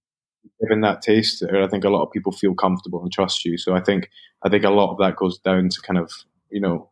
given 0.60 0.80
that 0.82 1.02
taste, 1.02 1.42
I 1.42 1.66
think 1.66 1.84
a 1.84 1.90
lot 1.90 2.04
of 2.04 2.12
people 2.12 2.32
feel 2.32 2.54
comfortable 2.54 3.02
and 3.02 3.12
trust 3.12 3.44
you. 3.44 3.58
So 3.58 3.74
I 3.74 3.80
think 3.80 4.10
I 4.42 4.48
think 4.48 4.64
a 4.64 4.70
lot 4.70 4.92
of 4.92 4.98
that 4.98 5.16
goes 5.16 5.38
down 5.38 5.68
to 5.70 5.80
kind 5.82 5.98
of 5.98 6.12
you 6.50 6.60
know 6.60 6.90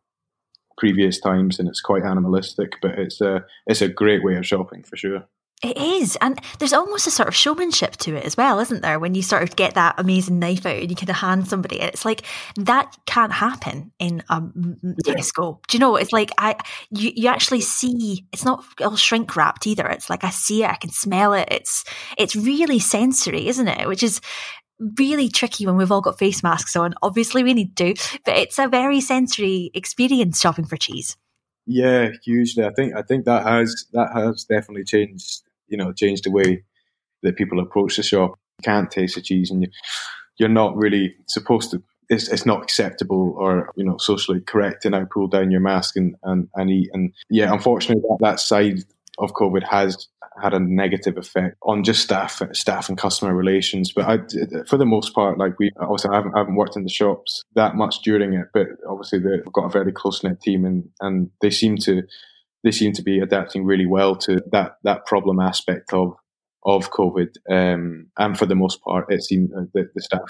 previous 0.77 1.19
times, 1.19 1.59
and 1.59 1.67
it's 1.67 1.81
quite 1.81 2.03
animalistic, 2.03 2.73
but 2.81 2.91
it's 2.91 3.21
a 3.21 3.45
it's 3.67 3.81
a 3.81 3.89
great 3.89 4.23
way 4.23 4.35
of 4.35 4.45
shopping 4.45 4.83
for 4.83 4.97
sure. 4.97 5.25
It 5.61 5.77
is. 5.77 6.17
And 6.21 6.39
there's 6.59 6.71
almost 6.71 7.05
a 7.05 7.11
sort 7.11 7.27
of 7.27 7.35
showmanship 7.35 7.97
to 7.97 8.15
it 8.15 8.23
as 8.23 8.37
well, 8.37 8.59
isn't 8.59 8.81
there? 8.81 8.97
When 8.97 9.13
you 9.13 9.21
sort 9.21 9.43
of 9.43 9.57
get 9.57 9.73
that 9.73 9.95
amazing 9.97 10.39
knife 10.39 10.65
out 10.65 10.77
and 10.77 10.89
you 10.89 10.95
kind 10.95 11.09
of 11.09 11.17
hand 11.17 11.49
somebody, 11.49 11.81
it's 11.81 12.05
like 12.05 12.21
that 12.55 12.95
can't 13.05 13.33
happen 13.33 13.91
in 13.99 14.23
a 14.29 14.39
Tesco. 14.39 15.59
Do 15.67 15.77
you 15.77 15.79
know? 15.79 15.97
It's 15.97 16.13
like 16.13 16.31
I, 16.37 16.55
you, 16.91 17.11
you 17.13 17.27
actually 17.27 17.59
see, 17.59 18.25
it's 18.31 18.45
not 18.45 18.63
all 18.81 18.95
shrink 18.95 19.35
wrapped 19.35 19.67
either. 19.67 19.85
It's 19.87 20.09
like 20.09 20.23
I 20.23 20.29
see 20.29 20.63
it, 20.63 20.69
I 20.69 20.75
can 20.75 20.91
smell 20.91 21.33
it. 21.33 21.49
It's, 21.51 21.83
it's 22.17 22.37
really 22.37 22.79
sensory, 22.79 23.47
isn't 23.49 23.67
it? 23.67 23.87
Which 23.87 24.03
is, 24.03 24.21
really 24.95 25.27
tricky 25.27 25.65
when 25.65 25.75
we've 25.75 25.91
all 25.91 25.99
got 25.99 26.17
face 26.17 26.41
masks 26.41 26.73
on. 26.73 26.93
Obviously, 27.01 27.43
we 27.43 27.53
need 27.53 27.75
to, 27.75 27.93
but 28.23 28.37
it's 28.37 28.57
a 28.57 28.65
very 28.65 29.01
sensory 29.01 29.71
experience 29.73 30.39
shopping 30.39 30.63
for 30.63 30.77
cheese. 30.77 31.17
Yeah, 31.65 32.11
hugely. 32.23 32.65
I 32.65 32.71
think 32.71 32.95
I 32.95 33.01
think 33.01 33.25
that 33.25 33.45
has 33.45 33.87
that 33.91 34.11
has 34.15 34.45
definitely 34.45 34.85
changed 34.85 35.43
you 35.69 35.77
know 35.77 35.93
change 35.93 36.21
the 36.21 36.31
way 36.31 36.63
that 37.23 37.35
people 37.35 37.59
approach 37.59 37.97
the 37.97 38.03
shop. 38.03 38.31
You 38.59 38.63
can't 38.63 38.91
taste 38.91 39.15
the 39.15 39.21
cheese, 39.21 39.51
and 39.51 39.63
you, 39.63 39.69
you're 40.37 40.49
not 40.49 40.75
really 40.75 41.15
supposed 41.27 41.71
to. 41.71 41.83
It's, 42.11 42.27
it's 42.27 42.45
not 42.45 42.63
acceptable 42.63 43.35
or 43.37 43.71
you 43.75 43.83
know 43.83 43.97
socially 43.97 44.41
correct 44.41 44.81
to 44.83 44.89
now 44.89 45.05
pull 45.05 45.27
down 45.27 45.51
your 45.51 45.61
mask 45.61 45.95
and, 45.95 46.15
and, 46.23 46.47
and 46.55 46.69
eat. 46.71 46.89
And 46.93 47.13
yeah, 47.29 47.53
unfortunately, 47.53 48.01
that, 48.09 48.17
that 48.21 48.39
side 48.39 48.79
of 49.19 49.33
COVID 49.33 49.63
has 49.63 50.07
had 50.41 50.53
a 50.53 50.59
negative 50.59 51.17
effect 51.17 51.57
on 51.63 51.83
just 51.83 52.01
staff, 52.01 52.41
staff 52.53 52.89
and 52.89 52.97
customer 52.97 53.35
relations. 53.35 53.91
But 53.91 54.05
I, 54.05 54.63
for 54.65 54.77
the 54.77 54.85
most 54.85 55.13
part, 55.13 55.37
like 55.37 55.59
we 55.59 55.71
also 55.79 56.11
haven't, 56.11 56.33
haven't 56.33 56.55
worked 56.55 56.75
in 56.75 56.83
the 56.83 56.89
shops 56.89 57.43
that 57.55 57.75
much 57.75 58.01
during 58.01 58.33
it, 58.33 58.47
but 58.53 58.67
obviously 58.87 59.19
they've 59.19 59.53
got 59.53 59.65
a 59.65 59.69
very 59.69 59.91
close 59.91 60.23
knit 60.23 60.41
team 60.41 60.65
and, 60.65 60.89
and 61.01 61.29
they 61.41 61.49
seem 61.49 61.77
to 61.77 62.03
they 62.63 62.71
seem 62.71 62.93
to 62.93 63.03
be 63.03 63.19
adapting 63.19 63.65
really 63.65 63.85
well 63.85 64.15
to 64.15 64.41
that 64.51 64.73
that 64.83 65.05
problem 65.05 65.39
aspect 65.39 65.93
of 65.93 66.13
of 66.63 66.91
COVID. 66.91 67.35
Um, 67.49 68.07
and 68.17 68.37
for 68.37 68.45
the 68.45 68.55
most 68.55 68.81
part, 68.81 69.11
it 69.11 69.23
seems 69.23 69.51
that 69.51 69.89
the 69.93 70.01
staff 70.01 70.29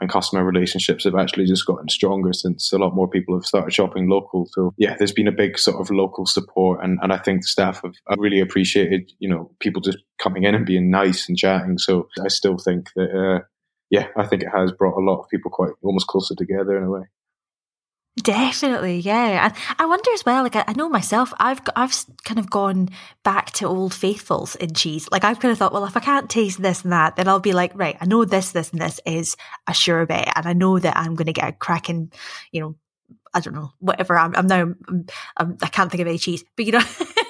and 0.00 0.10
customer 0.10 0.42
relationships 0.42 1.04
have 1.04 1.14
actually 1.14 1.44
just 1.44 1.66
gotten 1.66 1.88
stronger 1.88 2.32
since 2.32 2.72
a 2.72 2.78
lot 2.78 2.94
more 2.94 3.08
people 3.08 3.36
have 3.36 3.44
started 3.44 3.72
shopping 3.72 4.08
local. 4.08 4.48
So 4.50 4.72
yeah, 4.78 4.96
there's 4.96 5.12
been 5.12 5.28
a 5.28 5.32
big 5.32 5.58
sort 5.58 5.80
of 5.80 5.90
local 5.90 6.26
support, 6.26 6.82
and, 6.82 6.98
and 7.02 7.12
I 7.12 7.18
think 7.18 7.42
the 7.42 7.48
staff 7.48 7.82
have, 7.82 7.94
really 8.18 8.40
appreciated 8.40 9.12
you 9.18 9.28
know 9.28 9.50
people 9.60 9.80
just 9.80 9.98
coming 10.18 10.44
in 10.44 10.54
and 10.54 10.66
being 10.66 10.90
nice 10.90 11.28
and 11.28 11.36
chatting. 11.36 11.78
So 11.78 12.08
I 12.22 12.28
still 12.28 12.58
think 12.58 12.90
that. 12.96 13.10
Uh, 13.10 13.44
yeah, 13.90 14.06
I 14.16 14.24
think 14.24 14.44
it 14.44 14.50
has 14.54 14.70
brought 14.70 14.96
a 14.96 15.04
lot 15.04 15.20
of 15.20 15.28
people 15.28 15.50
quite 15.50 15.72
almost 15.82 16.06
closer 16.06 16.36
together 16.36 16.78
in 16.78 16.84
a 16.84 16.90
way. 16.90 17.02
Definitely, 18.22 18.98
yeah. 18.98 19.46
And 19.46 19.54
I 19.78 19.86
wonder 19.86 20.10
as 20.12 20.24
well, 20.24 20.42
like 20.42 20.56
I, 20.56 20.72
know 20.72 20.88
myself, 20.88 21.32
I've 21.38 21.60
I've 21.76 21.94
kind 22.24 22.38
of 22.40 22.50
gone 22.50 22.88
back 23.22 23.52
to 23.52 23.66
old 23.66 23.94
faithfuls 23.94 24.56
in 24.56 24.74
cheese. 24.74 25.08
Like 25.12 25.22
I've 25.24 25.38
kind 25.38 25.52
of 25.52 25.58
thought, 25.58 25.72
well, 25.72 25.84
if 25.84 25.96
I 25.96 26.00
can't 26.00 26.28
taste 26.28 26.60
this 26.60 26.82
and 26.82 26.92
that, 26.92 27.16
then 27.16 27.28
I'll 27.28 27.40
be 27.40 27.52
like, 27.52 27.72
right, 27.74 27.96
I 28.00 28.06
know 28.06 28.24
this, 28.24 28.52
this, 28.52 28.70
and 28.70 28.80
this 28.80 29.00
is 29.06 29.36
a 29.68 29.74
sure 29.74 30.04
bet, 30.06 30.32
and 30.34 30.46
I 30.46 30.52
know 30.52 30.78
that 30.78 30.96
I'm 30.96 31.14
going 31.14 31.26
to 31.26 31.32
get 31.32 31.48
a 31.48 31.52
cracking, 31.52 32.12
you 32.50 32.60
know, 32.60 32.76
I 33.32 33.40
don't 33.40 33.54
know, 33.54 33.70
whatever. 33.78 34.18
I'm, 34.18 34.34
I'm 34.34 34.46
now, 34.46 34.74
I'm, 34.88 35.06
I'm, 35.36 35.58
I 35.62 35.68
can 35.68 35.84
not 35.84 35.92
think 35.92 36.00
of 36.00 36.08
any 36.08 36.18
cheese, 36.18 36.44
but 36.56 36.66
you 36.66 36.72
know, 36.72 36.82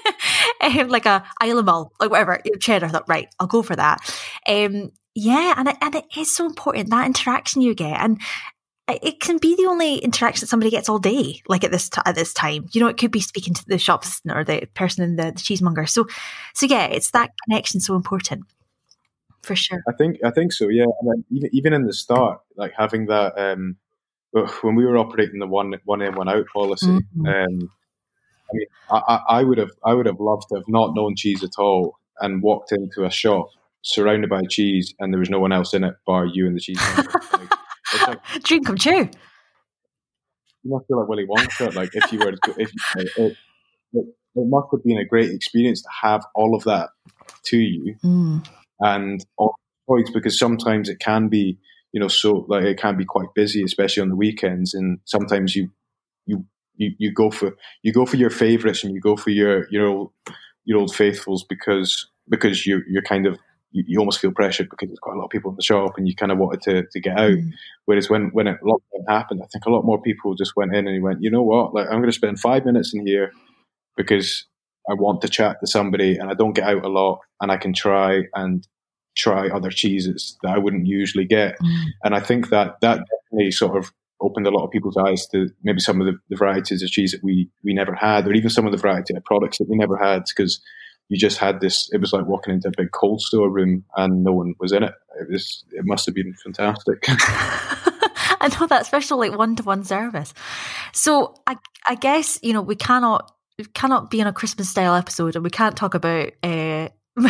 um, 0.61 0.89
like 0.89 1.07
a 1.07 1.25
Isle 1.41 1.59
of 1.59 1.67
Mull, 1.67 1.93
like 2.01 2.11
whatever, 2.11 2.41
cheddar. 2.59 2.87
I 2.87 2.89
thought, 2.89 3.09
right, 3.09 3.29
I'll 3.39 3.47
go 3.47 3.63
for 3.63 3.77
that. 3.77 3.99
Um, 4.49 4.93
yeah, 5.15 5.55
and 5.57 5.69
it, 5.69 5.77
and 5.83 5.95
it 5.95 6.05
is 6.17 6.35
so 6.35 6.47
important 6.47 6.91
that 6.91 7.07
interaction 7.07 7.61
you 7.61 7.75
get, 7.75 8.01
and 8.01 8.21
it 9.03 9.21
can 9.21 9.39
be 9.39 9.55
the 9.57 9.67
only 9.67 9.97
interaction 9.97 10.43
that 10.43 10.49
somebody 10.49 10.71
gets 10.71 10.89
all 10.89 10.99
day, 10.99 11.43
like 11.49 11.65
at 11.65 11.71
this 11.71 11.89
t- 11.89 12.01
at 12.05 12.15
this 12.15 12.33
time. 12.33 12.69
You 12.73 12.81
know, 12.81 12.89
it 12.89 12.97
could 12.97 13.11
be 13.11 13.21
speaking 13.21 13.55
to 13.55 13.65
the 13.67 13.79
shop 13.79 14.05
assistant 14.05 14.37
or 14.37 14.45
the 14.45 14.67
person 14.75 15.05
in 15.05 15.17
the, 15.17 15.33
the 15.33 15.41
cheesemonger. 15.41 15.87
So, 15.87 16.07
so 16.55 16.67
yeah, 16.67 16.87
it's 16.87 17.11
that 17.13 17.31
connection 17.47 17.81
so 17.81 17.95
important 17.95 18.45
for 19.43 19.57
sure. 19.57 19.83
I 19.89 19.93
think 19.93 20.19
I 20.25 20.31
think 20.31 20.53
so. 20.53 20.69
Yeah, 20.69 20.85
and 21.03 21.25
even 21.31 21.51
even 21.53 21.73
in 21.73 21.87
the 21.87 21.93
start, 21.93 22.41
like 22.57 22.73
having 22.77 23.07
that 23.07 23.39
um, 23.39 23.77
when 24.63 24.75
we 24.75 24.85
were 24.85 24.99
operating 24.99 25.41
the 25.41 25.47
one 25.47 25.75
one 25.85 26.03
in 26.03 26.15
one 26.15 26.29
out 26.29 26.47
policy. 26.53 26.87
Mm-hmm. 26.87 27.27
Um, 27.27 27.71
I 28.51 28.55
mean, 28.55 28.67
I, 28.91 29.21
I 29.29 29.45
would 29.45 29.59
have 29.59 29.71
I 29.85 29.95
would 29.95 30.07
have 30.07 30.21
loved 30.21 30.49
to 30.49 30.57
have 30.57 30.69
not 30.69 30.95
known 30.95 31.17
cheese 31.17 31.45
at 31.45 31.59
all 31.59 31.99
and 32.21 32.43
walked 32.43 32.73
into 32.73 33.05
a 33.05 33.11
shop 33.11 33.49
surrounded 33.83 34.29
by 34.29 34.43
cheese 34.43 34.95
and 34.99 35.13
there 35.13 35.19
was 35.19 35.31
no 35.31 35.41
one 35.41 35.53
else 35.53 35.73
in 35.73 35.85
it 35.85 35.95
bar 36.07 36.27
you 36.27 36.47
and 36.47 36.57
the 36.57 36.61
cheese. 36.61 36.81
like, 37.33 37.51
like, 38.11 38.23
Dream 38.45 38.65
come 38.65 38.77
true. 38.77 39.09
You 40.63 40.71
must 40.71 40.87
feel 40.87 40.99
like 40.99 41.09
Willy 41.09 41.27
Wonka. 41.27 41.75
Like 41.75 41.91
if 41.95 42.13
you 42.13 42.19
were, 42.19 42.33
to, 42.33 42.55
if 42.59 42.71
you, 42.73 42.81
it, 42.97 43.09
it, 43.17 43.37
it, 43.95 44.07
must 44.35 44.69
have 44.73 44.85
been 44.85 44.99
a 44.99 45.05
great 45.05 45.31
experience 45.31 45.83
to 45.83 45.89
have 46.03 46.25
all 46.35 46.55
of 46.55 46.65
that 46.65 46.91
to 47.47 47.57
you, 47.57 47.97
mm. 48.05 48.47
and 48.81 49.25
all 49.39 49.55
choice 49.89 50.11
because 50.13 50.39
sometimes 50.39 50.89
it 50.89 50.99
can 51.01 51.29
be, 51.29 51.59
you 51.93 52.01
know, 52.01 52.09
so 52.09 52.45
like 52.49 52.65
it 52.65 52.79
can 52.79 52.97
be 52.97 53.05
quite 53.05 53.29
busy, 53.35 53.63
especially 53.63 54.03
on 54.03 54.11
the 54.11 54.17
weekends, 54.17 54.75
and 54.75 54.99
sometimes 55.05 55.57
you 55.57 55.71
you 56.27 56.45
you, 56.77 56.93
you 56.99 57.13
go 57.13 57.31
for 57.31 57.57
you 57.83 57.93
go 57.93 58.07
for 58.07 58.17
your 58.17 58.31
favorites 58.31 58.85
and 58.85 58.95
you 58.95 59.01
go 59.01 59.17
for 59.17 59.31
your 59.31 59.67
your 59.71 59.87
old 59.87 60.13
your 60.65 60.79
old 60.79 60.95
faithfuls 60.95 61.45
because 61.49 62.09
because 62.29 62.67
you 62.67 62.83
you're 62.89 63.03
kind 63.03 63.27
of 63.27 63.39
you, 63.73 63.85
you, 63.87 63.99
almost 63.99 64.21
feel 64.21 64.33
pressured 64.33 64.69
because 64.69 64.89
there's 64.89 64.99
quite 64.99 65.15
a 65.15 65.19
lot 65.19 65.25
of 65.25 65.31
people 65.31 65.51
in 65.51 65.57
the 65.57 65.63
shop 65.63 65.93
and 65.97 66.09
you 66.09 66.15
kind 66.15 66.33
of 66.33 66.39
wanted 66.39 66.63
to, 66.63 66.87
to 66.91 67.01
get 67.01 67.19
out. 67.19 67.33
Mm. 67.33 67.53
Whereas 67.85 68.11
when, 68.11 68.31
when 68.33 68.47
it, 68.47 68.59
lockdown 68.63 69.09
happened, 69.09 69.41
I 69.43 69.47
think 69.53 69.67
a 69.67 69.71
lot 69.71 69.85
more 69.85 70.01
people 70.01 70.35
just 70.35 70.57
went 70.57 70.75
in 70.75 70.87
and 70.87 71.03
went, 71.03 71.23
you 71.23 71.31
know 71.31 71.43
what, 71.43 71.75
like 71.75 71.87
I'm 71.87 71.99
going 71.99 72.07
to 72.07 72.13
spend 72.13 72.41
five 72.41 72.65
minutes 72.65 72.95
in 72.95 73.07
here 73.07 73.33
because 73.97 74.47
I 74.89 74.95
want 74.95 75.21
to 75.23 75.29
chat 75.29 75.59
to 75.61 75.67
somebody 75.67 76.17
and 76.17 76.31
I 76.31 76.35
don't 76.35 76.55
get 76.55 76.65
out 76.65 76.85
a 76.85 76.89
lot 76.89 77.21
and 77.41 77.53
I 77.53 77.57
can 77.57 77.73
try 77.73 78.23
and 78.35 78.67
try 79.17 79.49
other 79.49 79.71
cheeses 79.71 80.37
that 80.43 80.55
I 80.55 80.59
wouldn't 80.59 80.87
usually 80.87 81.25
get. 81.25 81.59
Mm. 81.61 81.85
And 82.05 82.15
I 82.15 82.21
think 82.21 82.51
that 82.51 82.81
that 82.81 83.05
definitely 83.31 83.51
sort 83.51 83.77
of 83.77 83.93
opened 84.21 84.47
a 84.47 84.51
lot 84.51 84.65
of 84.65 84.71
people's 84.71 84.97
eyes 84.97 85.27
to 85.29 85.49
maybe 85.63 85.81
some 85.81 86.01
of 86.01 86.07
the, 86.07 86.19
the 86.29 86.37
varieties 86.37 86.83
of 86.83 86.91
cheese 86.91 87.13
that 87.13 87.25
we, 87.25 87.49
we 87.65 87.73
never 87.73 87.95
had, 87.95 88.27
or 88.27 88.33
even 88.33 88.51
some 88.51 88.67
of 88.67 88.73
the 88.73 88.79
variety 88.79 89.15
of 89.15 89.25
products 89.25 89.59
that 89.59 89.69
we 89.69 89.77
never 89.77 89.97
had 89.97 90.25
because 90.29 90.61
you 91.11 91.19
just 91.19 91.39
had 91.39 91.61
this. 91.61 91.91
It 91.93 92.01
was 92.01 92.13
like 92.13 92.27
walking 92.27 92.55
into 92.55 92.69
a 92.69 92.73
big 92.75 92.93
cold 92.93 93.21
store 93.21 93.51
room 93.51 93.85
and 93.97 94.23
no 94.23 94.33
one 94.33 94.55
was 94.61 94.71
in 94.71 94.85
it. 94.85 94.95
It 95.21 95.29
was. 95.29 95.65
It 95.73 95.85
must 95.85 96.07
have 96.07 96.15
been 96.15 96.35
fantastic. 96.43 97.05
I 98.41 98.49
know 98.59 98.67
that 98.69 98.87
special 98.87 99.19
like 99.19 99.37
one 99.37 99.57
to 99.57 99.65
one 99.65 99.83
service. 99.85 100.33
So 100.93 101.35
I 101.49 101.57
I 101.87 101.97
guess 101.97 102.39
you 102.43 102.53
know 102.53 102.63
we 102.63 102.77
cannot 102.77 103.33
we 103.59 103.65
cannot 103.65 104.09
be 104.09 104.21
in 104.21 104.29
a 104.29 104.33
Christmas 104.33 104.71
style 104.71 104.95
episode 104.95 105.35
and 105.35 105.43
we 105.43 105.51
can't 105.51 105.77
talk 105.77 105.95
about 105.95 106.31
uh, 106.45 106.89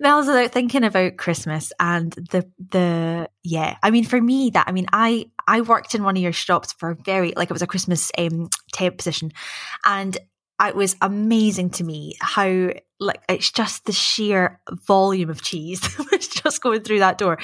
Mellis 0.00 0.26
without 0.26 0.52
thinking 0.52 0.84
about 0.84 1.16
Christmas 1.16 1.72
and 1.80 2.12
the 2.30 2.46
the 2.58 3.30
yeah. 3.42 3.78
I 3.82 3.90
mean, 3.90 4.04
for 4.04 4.20
me, 4.20 4.50
that 4.50 4.68
I 4.68 4.72
mean, 4.72 4.88
I 4.92 5.30
I 5.46 5.62
worked 5.62 5.94
in 5.94 6.04
one 6.04 6.18
of 6.18 6.22
your 6.22 6.32
shops 6.32 6.74
for 6.74 6.90
a 6.90 6.96
very 6.96 7.32
like 7.34 7.48
it 7.48 7.54
was 7.54 7.62
a 7.62 7.66
Christmas 7.66 8.12
um, 8.18 8.50
temp 8.74 8.98
position, 8.98 9.32
and 9.86 10.18
it 10.60 10.74
was 10.74 10.96
amazing 11.00 11.70
to 11.70 11.84
me 11.84 12.16
how 12.20 12.70
like 13.00 13.22
it's 13.28 13.52
just 13.52 13.84
the 13.84 13.92
sheer 13.92 14.60
volume 14.86 15.30
of 15.30 15.42
cheese 15.42 15.80
that 15.96 16.10
was 16.10 16.28
just 16.28 16.60
going 16.60 16.82
through 16.82 16.98
that 16.98 17.18
door. 17.18 17.38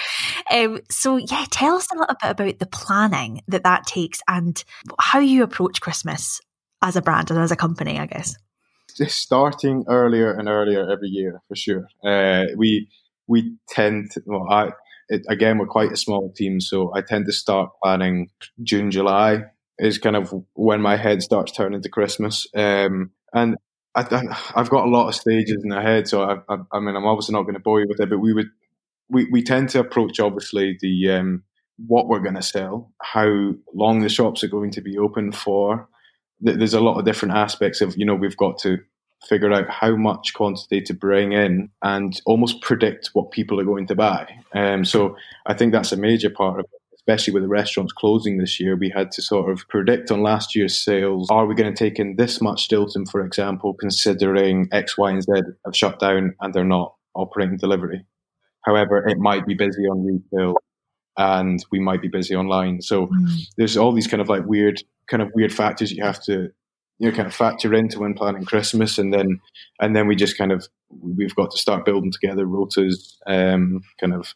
Um, 0.51 0.81
so 0.91 1.17
yeah, 1.17 1.45
tell 1.51 1.77
us 1.77 1.89
a 1.93 1.99
little 1.99 2.17
bit 2.21 2.31
about 2.31 2.59
the 2.59 2.67
planning 2.67 3.43
that 3.49 3.63
that 3.63 3.87
takes 3.87 4.21
and 4.27 4.63
how 4.99 5.21
you 5.21 5.43
approach 5.43 5.81
Christmas 5.81 6.41
as 6.83 6.97
a 6.97 7.03
brand 7.03 7.31
and 7.31 7.41
as 7.41 7.53
a 7.53 7.57
company, 7.57 7.99
I 7.99 8.07
guess 8.07 8.37
just 8.97 9.21
starting 9.21 9.85
earlier 9.89 10.33
and 10.33 10.49
earlier 10.49 10.89
every 10.91 11.09
year 11.09 11.43
for 11.49 11.57
sure. 11.57 11.89
Uh, 12.05 12.45
we 12.57 12.89
we 13.27 13.57
tend 13.69 14.11
to, 14.13 14.23
well, 14.27 14.47
I 14.51 14.71
it, 15.09 15.23
again 15.29 15.59
we're 15.59 15.67
quite 15.67 15.93
a 15.93 15.97
small 15.97 16.33
team, 16.33 16.61
so 16.61 16.93
I 16.95 17.03
tend 17.03 17.27
to 17.27 17.33
start 17.33 17.71
planning 17.83 18.31
June 18.63 18.91
July 18.91 19.45
is 19.79 19.99
kind 19.99 20.17
of 20.17 20.33
when 20.55 20.81
my 20.81 20.97
head 20.97 21.23
starts 21.23 21.53
turning 21.53 21.83
to 21.83 21.89
Christmas. 21.89 22.47
Um, 22.55 23.11
and 23.33 23.57
I, 23.95 24.03
have 24.55 24.71
got 24.71 24.87
a 24.87 24.91
lot 24.91 25.09
of 25.09 25.15
stages 25.15 25.63
in 25.63 25.71
my 25.71 25.83
head, 25.83 26.09
so 26.09 26.23
I, 26.23 26.37
I, 26.49 26.59
I 26.73 26.81
mean 26.81 26.97
I'm 26.97 27.07
obviously 27.07 27.33
not 27.35 27.43
going 27.43 27.55
to 27.55 27.61
bore 27.61 27.81
you 27.81 27.87
with 27.89 28.01
it, 28.01 28.11
but 28.11 28.19
we 28.19 28.33
would 28.33 28.51
we, 29.09 29.27
we 29.31 29.43
tend 29.43 29.69
to 29.71 29.81
approach 29.81 30.19
obviously 30.19 30.79
the 30.81 31.11
um, 31.11 31.43
what 31.87 32.09
we're 32.09 32.21
going 32.21 32.35
to 32.35 32.43
sell, 32.43 32.93
how 33.03 33.53
long 33.73 34.01
the 34.01 34.09
shops 34.09 34.43
are 34.43 34.49
going 34.49 34.71
to 34.73 34.81
be 34.81 34.99
open 34.99 35.33
for, 35.33 35.89
there's 36.41 36.75
a 36.75 36.81
lot 36.81 36.99
of 36.99 37.05
different 37.05 37.35
aspects 37.35 37.81
of 37.81 37.97
you 37.97 38.05
know 38.05 38.15
we've 38.15 38.37
got 38.37 38.59
to 38.59 38.79
figure 39.29 39.53
out 39.53 39.69
how 39.71 39.97
much 39.97 40.35
quantity 40.35 40.83
to 40.83 40.93
bring 40.93 41.33
in 41.33 41.71
and 41.83 42.21
almost 42.27 42.61
predict 42.61 43.11
what 43.15 43.31
people 43.31 43.59
are 43.59 43.65
going 43.65 43.87
to 43.87 43.95
buy. 43.95 44.29
Um, 44.55 44.85
so 44.85 45.17
I 45.47 45.55
think 45.55 45.73
that's 45.73 45.93
a 45.93 45.97
major 45.97 46.29
part 46.29 46.61
of 46.61 46.67
it. 46.67 46.81
Especially 47.07 47.35
with 47.35 47.43
the 47.43 47.49
restaurants 47.49 47.93
closing 47.93 48.39
this 48.39 48.59
year, 48.59 48.77
we 48.77 48.91
had 48.95 49.11
to 49.13 49.21
sort 49.21 49.51
of 49.51 49.69
predict 49.69 50.11
on 50.11 50.23
last 50.23 50.57
year's 50.57 50.83
sales. 50.83 51.29
Are 51.31 51.45
we 51.45 51.55
going 51.55 51.73
to 51.73 51.79
take 51.79 51.99
in 51.99 52.17
this 52.17 52.41
much 52.41 52.65
Stilton, 52.65 53.05
for 53.05 53.25
example, 53.25 53.75
considering 53.75 54.69
X, 54.73 54.97
Y, 54.97 55.11
and 55.11 55.23
Z 55.23 55.31
have 55.67 55.77
shut 55.77 55.99
down 55.99 56.35
and 56.41 56.55
they're 56.55 56.65
not 56.65 56.95
operating 57.15 57.59
delivery? 57.59 58.07
However, 58.63 59.07
it 59.07 59.19
might 59.19 59.47
be 59.47 59.53
busy 59.53 59.83
on 59.83 60.07
retail 60.07 60.55
and 61.19 61.65
we 61.71 61.79
might 61.79 62.01
be 62.01 62.09
busy 62.09 62.35
online. 62.35 62.81
So 62.81 63.09
mm. 63.09 63.41
there's 63.57 63.77
all 63.77 63.93
these 63.93 64.07
kind 64.07 64.21
of 64.21 64.29
like 64.29 64.47
weird 64.47 64.83
kind 65.09 65.23
of 65.23 65.31
weird 65.35 65.53
factors 65.53 65.93
you 65.93 66.03
have 66.03 66.23
to 66.23 66.49
you 66.99 67.11
know 67.11 67.17
kind 67.17 67.27
of 67.27 67.35
factor 67.35 67.75
into 67.75 68.01
when 68.01 68.15
planning 68.15 68.45
Christmas, 68.45 68.99
and 68.99 69.13
then 69.13 69.41
and 69.81 69.95
then 69.95 70.07
we 70.07 70.17
just 70.17 70.39
kind 70.39 70.53
of 70.53 70.67
we've 70.89 71.35
got 71.35 71.51
to 71.51 71.59
start 71.59 71.85
building 71.85 72.13
together 72.13 72.47
rotas, 72.47 73.17
um, 73.27 73.83
kind 74.01 74.15
of 74.15 74.35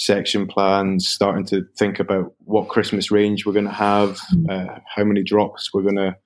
section 0.00 0.46
plans, 0.46 1.06
starting 1.06 1.44
to 1.44 1.62
think 1.76 2.00
about 2.00 2.32
what 2.44 2.68
Christmas 2.68 3.10
range 3.10 3.44
we're 3.44 3.52
going 3.52 3.66
to 3.66 3.70
have, 3.70 4.18
uh, 4.48 4.78
how 4.86 5.04
many 5.04 5.22
drops 5.22 5.74
we're 5.74 5.82
going 5.82 5.96
to, 5.96 6.16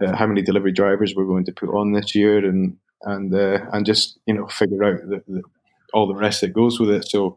uh, 0.00 0.14
how 0.14 0.28
many 0.28 0.42
delivery 0.42 0.70
drivers 0.70 1.12
we're 1.16 1.26
going 1.26 1.44
to 1.44 1.52
put 1.52 1.70
on 1.70 1.92
this 1.92 2.14
year, 2.14 2.38
and 2.38 2.76
and 3.02 3.34
uh, 3.34 3.58
and 3.72 3.84
just 3.84 4.20
you 4.26 4.34
know 4.34 4.46
figure 4.46 4.84
out 4.84 5.00
the, 5.08 5.22
the, 5.26 5.42
all 5.92 6.06
the 6.06 6.14
rest 6.14 6.40
that 6.40 6.52
goes 6.54 6.78
with 6.78 6.88
it. 6.88 7.08
So 7.08 7.36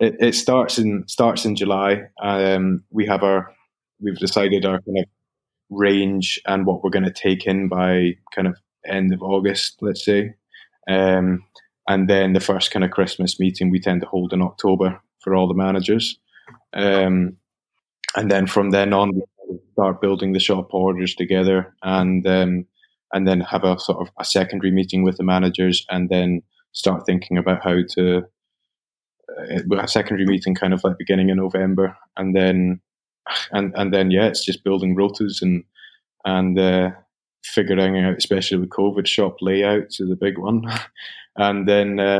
it, 0.00 0.16
it 0.18 0.34
starts 0.34 0.76
in 0.76 1.04
starts 1.06 1.44
in 1.44 1.54
July. 1.54 2.02
Um, 2.20 2.82
we 2.90 3.06
have 3.06 3.22
our 3.22 3.54
we've 4.00 4.18
decided 4.18 4.66
our 4.66 4.80
kind 4.80 4.98
of 4.98 5.04
range 5.70 6.40
and 6.46 6.66
what 6.66 6.82
we're 6.82 6.90
going 6.90 7.04
to 7.04 7.12
take 7.12 7.46
in 7.46 7.68
by 7.68 8.16
kind 8.34 8.48
of 8.48 8.56
end 8.84 9.14
of 9.14 9.22
August, 9.22 9.78
let's 9.82 10.04
say. 10.04 10.34
Um, 10.88 11.44
and 11.86 12.10
then 12.10 12.32
the 12.32 12.40
first 12.40 12.72
kind 12.72 12.84
of 12.84 12.90
Christmas 12.90 13.38
meeting 13.38 13.70
we 13.70 13.78
tend 13.78 14.00
to 14.00 14.08
hold 14.08 14.32
in 14.32 14.42
October 14.42 15.00
for 15.22 15.34
all 15.34 15.48
the 15.48 15.54
managers. 15.54 16.18
Um, 16.72 17.36
and 18.16 18.30
then 18.30 18.46
from 18.46 18.70
then 18.70 18.92
on, 18.92 19.12
we 19.48 19.58
start 19.72 20.00
building 20.00 20.32
the 20.32 20.40
shop 20.40 20.68
orders 20.72 21.14
together 21.14 21.74
and 21.82 22.26
um, 22.26 22.66
and 23.12 23.28
then 23.28 23.40
have 23.40 23.64
a 23.64 23.78
sort 23.78 24.06
of 24.06 24.12
a 24.18 24.24
secondary 24.24 24.70
meeting 24.70 25.02
with 25.02 25.16
the 25.16 25.24
managers 25.24 25.84
and 25.90 26.08
then 26.08 26.42
start 26.72 27.04
thinking 27.06 27.36
about 27.36 27.62
how 27.62 27.76
to 27.94 28.22
uh, 29.38 29.76
a 29.78 29.88
secondary 29.88 30.26
meeting 30.26 30.54
kind 30.54 30.74
of 30.74 30.82
like 30.84 30.98
beginning 30.98 31.28
in 31.28 31.36
November 31.36 31.96
and 32.16 32.34
then 32.34 32.80
and 33.52 33.72
and 33.76 33.92
then 33.92 34.10
yeah, 34.10 34.26
it's 34.26 34.44
just 34.44 34.64
building 34.64 34.96
rotas 34.96 35.42
and 35.42 35.64
and 36.24 36.58
uh, 36.58 36.90
figuring 37.44 37.98
out, 37.98 38.16
especially 38.16 38.58
with 38.58 38.70
COVID, 38.70 39.06
shop 39.06 39.36
layouts 39.40 40.00
is 40.00 40.10
a 40.10 40.16
big 40.16 40.38
one, 40.38 40.64
and 41.36 41.68
then 41.68 42.00
uh, 42.00 42.18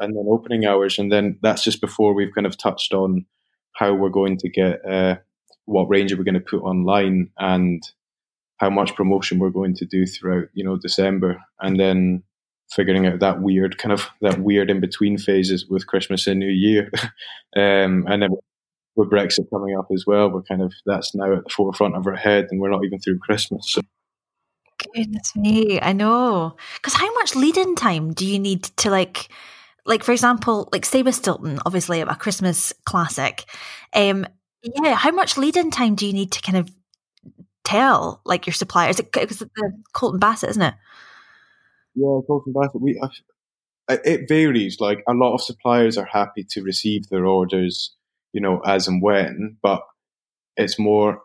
and 0.00 0.16
then 0.16 0.26
opening 0.28 0.64
hours, 0.64 0.98
and 0.98 1.10
then 1.10 1.38
that's 1.42 1.64
just 1.64 1.80
before 1.80 2.14
we've 2.14 2.34
kind 2.34 2.46
of 2.46 2.56
touched 2.56 2.92
on 2.92 3.26
how 3.74 3.94
we're 3.94 4.10
going 4.10 4.36
to 4.38 4.48
get 4.48 4.84
uh, 4.88 5.16
what 5.64 5.88
range 5.88 6.12
are 6.12 6.16
we 6.16 6.24
going 6.24 6.34
to 6.34 6.40
put 6.40 6.62
online 6.62 7.30
and 7.38 7.82
how 8.58 8.70
much 8.70 8.94
promotion 8.94 9.38
we're 9.38 9.50
going 9.50 9.74
to 9.74 9.86
do 9.86 10.06
throughout 10.06 10.48
you 10.54 10.64
know 10.64 10.76
December, 10.76 11.38
and 11.60 11.78
then 11.78 12.22
figuring 12.70 13.06
out 13.06 13.20
that 13.20 13.42
weird 13.42 13.78
kind 13.78 13.92
of 13.92 14.08
that 14.20 14.40
weird 14.40 14.70
in 14.70 14.80
between 14.80 15.18
phases 15.18 15.66
with 15.68 15.86
Christmas 15.86 16.26
and 16.26 16.40
New 16.40 16.50
Year, 16.50 16.90
um, 17.56 18.06
and 18.08 18.22
then 18.22 18.30
with 18.94 19.10
Brexit 19.10 19.48
coming 19.50 19.76
up 19.76 19.86
as 19.92 20.04
well, 20.06 20.30
we're 20.30 20.42
kind 20.42 20.62
of 20.62 20.72
that's 20.86 21.14
now 21.14 21.32
at 21.32 21.44
the 21.44 21.50
forefront 21.50 21.96
of 21.96 22.06
our 22.06 22.16
head, 22.16 22.48
and 22.50 22.60
we're 22.60 22.70
not 22.70 22.84
even 22.84 22.98
through 22.98 23.18
Christmas. 23.18 23.72
So. 23.72 23.80
Goodness 24.94 25.34
me, 25.36 25.80
I 25.80 25.92
know. 25.92 26.56
Because 26.76 26.94
how 26.94 27.12
much 27.14 27.34
lead-in 27.34 27.76
time 27.76 28.12
do 28.12 28.26
you 28.26 28.38
need 28.38 28.64
to 28.64 28.90
like, 28.90 29.28
like 29.84 30.04
for 30.04 30.12
example, 30.12 30.68
like 30.72 30.86
with 30.92 31.14
Stilton, 31.14 31.58
obviously 31.66 32.00
a 32.00 32.14
Christmas 32.14 32.72
classic. 32.84 33.44
Um, 33.92 34.26
yeah, 34.62 34.94
how 34.94 35.10
much 35.10 35.36
lead-in 35.36 35.70
time 35.70 35.96
do 35.96 36.06
you 36.06 36.12
need 36.12 36.32
to 36.32 36.40
kind 36.40 36.58
of 36.58 36.70
tell 37.64 38.20
like 38.24 38.46
your 38.46 38.54
suppliers? 38.54 39.00
It, 39.00 39.08
it's 39.16 39.38
the 39.38 39.50
Colston 39.92 40.20
Bassett, 40.20 40.50
isn't 40.50 40.62
it? 40.62 40.74
Yeah, 41.94 42.20
Colston 42.26 42.52
Bassett. 42.52 42.80
We 42.80 43.00
it 43.88 44.28
varies. 44.28 44.80
Like 44.80 45.02
a 45.08 45.14
lot 45.14 45.34
of 45.34 45.42
suppliers 45.42 45.98
are 45.98 46.06
happy 46.06 46.44
to 46.50 46.62
receive 46.62 47.08
their 47.08 47.26
orders 47.26 47.94
you 48.32 48.40
know, 48.40 48.60
as 48.60 48.88
and 48.88 49.02
when, 49.02 49.56
but 49.62 49.82
it's 50.56 50.78
more 50.78 51.22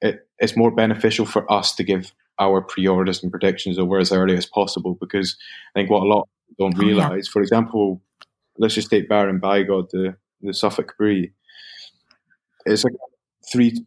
it, 0.00 0.28
it's 0.38 0.56
more 0.56 0.70
beneficial 0.70 1.26
for 1.26 1.50
us 1.50 1.74
to 1.76 1.84
give 1.84 2.12
our 2.38 2.60
pre-orders 2.62 3.22
and 3.22 3.30
predictions 3.30 3.78
over 3.78 3.98
as 3.98 4.12
early 4.12 4.36
as 4.36 4.46
possible 4.46 4.96
because 5.00 5.36
I 5.74 5.80
think 5.80 5.90
what 5.90 6.02
a 6.02 6.06
lot 6.06 6.28
don't 6.58 6.78
realize, 6.78 7.10
oh, 7.10 7.14
yeah. 7.16 7.32
for 7.32 7.42
example, 7.42 8.02
let's 8.58 8.74
just 8.74 8.90
take 8.90 9.08
Baron 9.08 9.40
Bigod, 9.40 9.90
the 9.90 10.16
the 10.42 10.54
Suffolk 10.54 10.94
Brie. 10.96 11.32
It's 12.66 12.84
like 12.84 12.94
three 13.50 13.84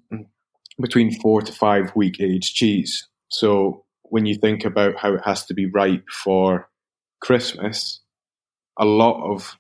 between 0.82 1.20
four 1.20 1.42
to 1.42 1.52
five 1.52 1.96
week 1.96 2.20
age 2.20 2.54
cheese. 2.54 3.08
So 3.30 3.86
when 4.04 4.26
you 4.26 4.36
think 4.36 4.66
about 4.66 4.98
how 4.98 5.14
it 5.16 5.22
has 5.26 5.46
to 5.46 5.54
be 5.54 5.66
ripe 5.66 6.08
for 6.10 6.70
Christmas, 7.22 8.02
a 8.78 8.86
lot 8.86 9.24
of 9.24 9.58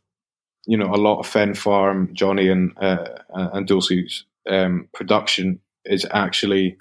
you 0.65 0.77
know, 0.77 0.93
a 0.93 0.95
lot 0.95 1.19
of 1.19 1.27
Fen 1.27 1.53
Farm, 1.53 2.09
Johnny 2.13 2.47
and 2.47 2.71
uh, 2.77 3.05
and 3.33 3.67
Dulcie's 3.67 4.25
um, 4.49 4.87
production 4.93 5.59
is 5.85 6.05
actually 6.11 6.77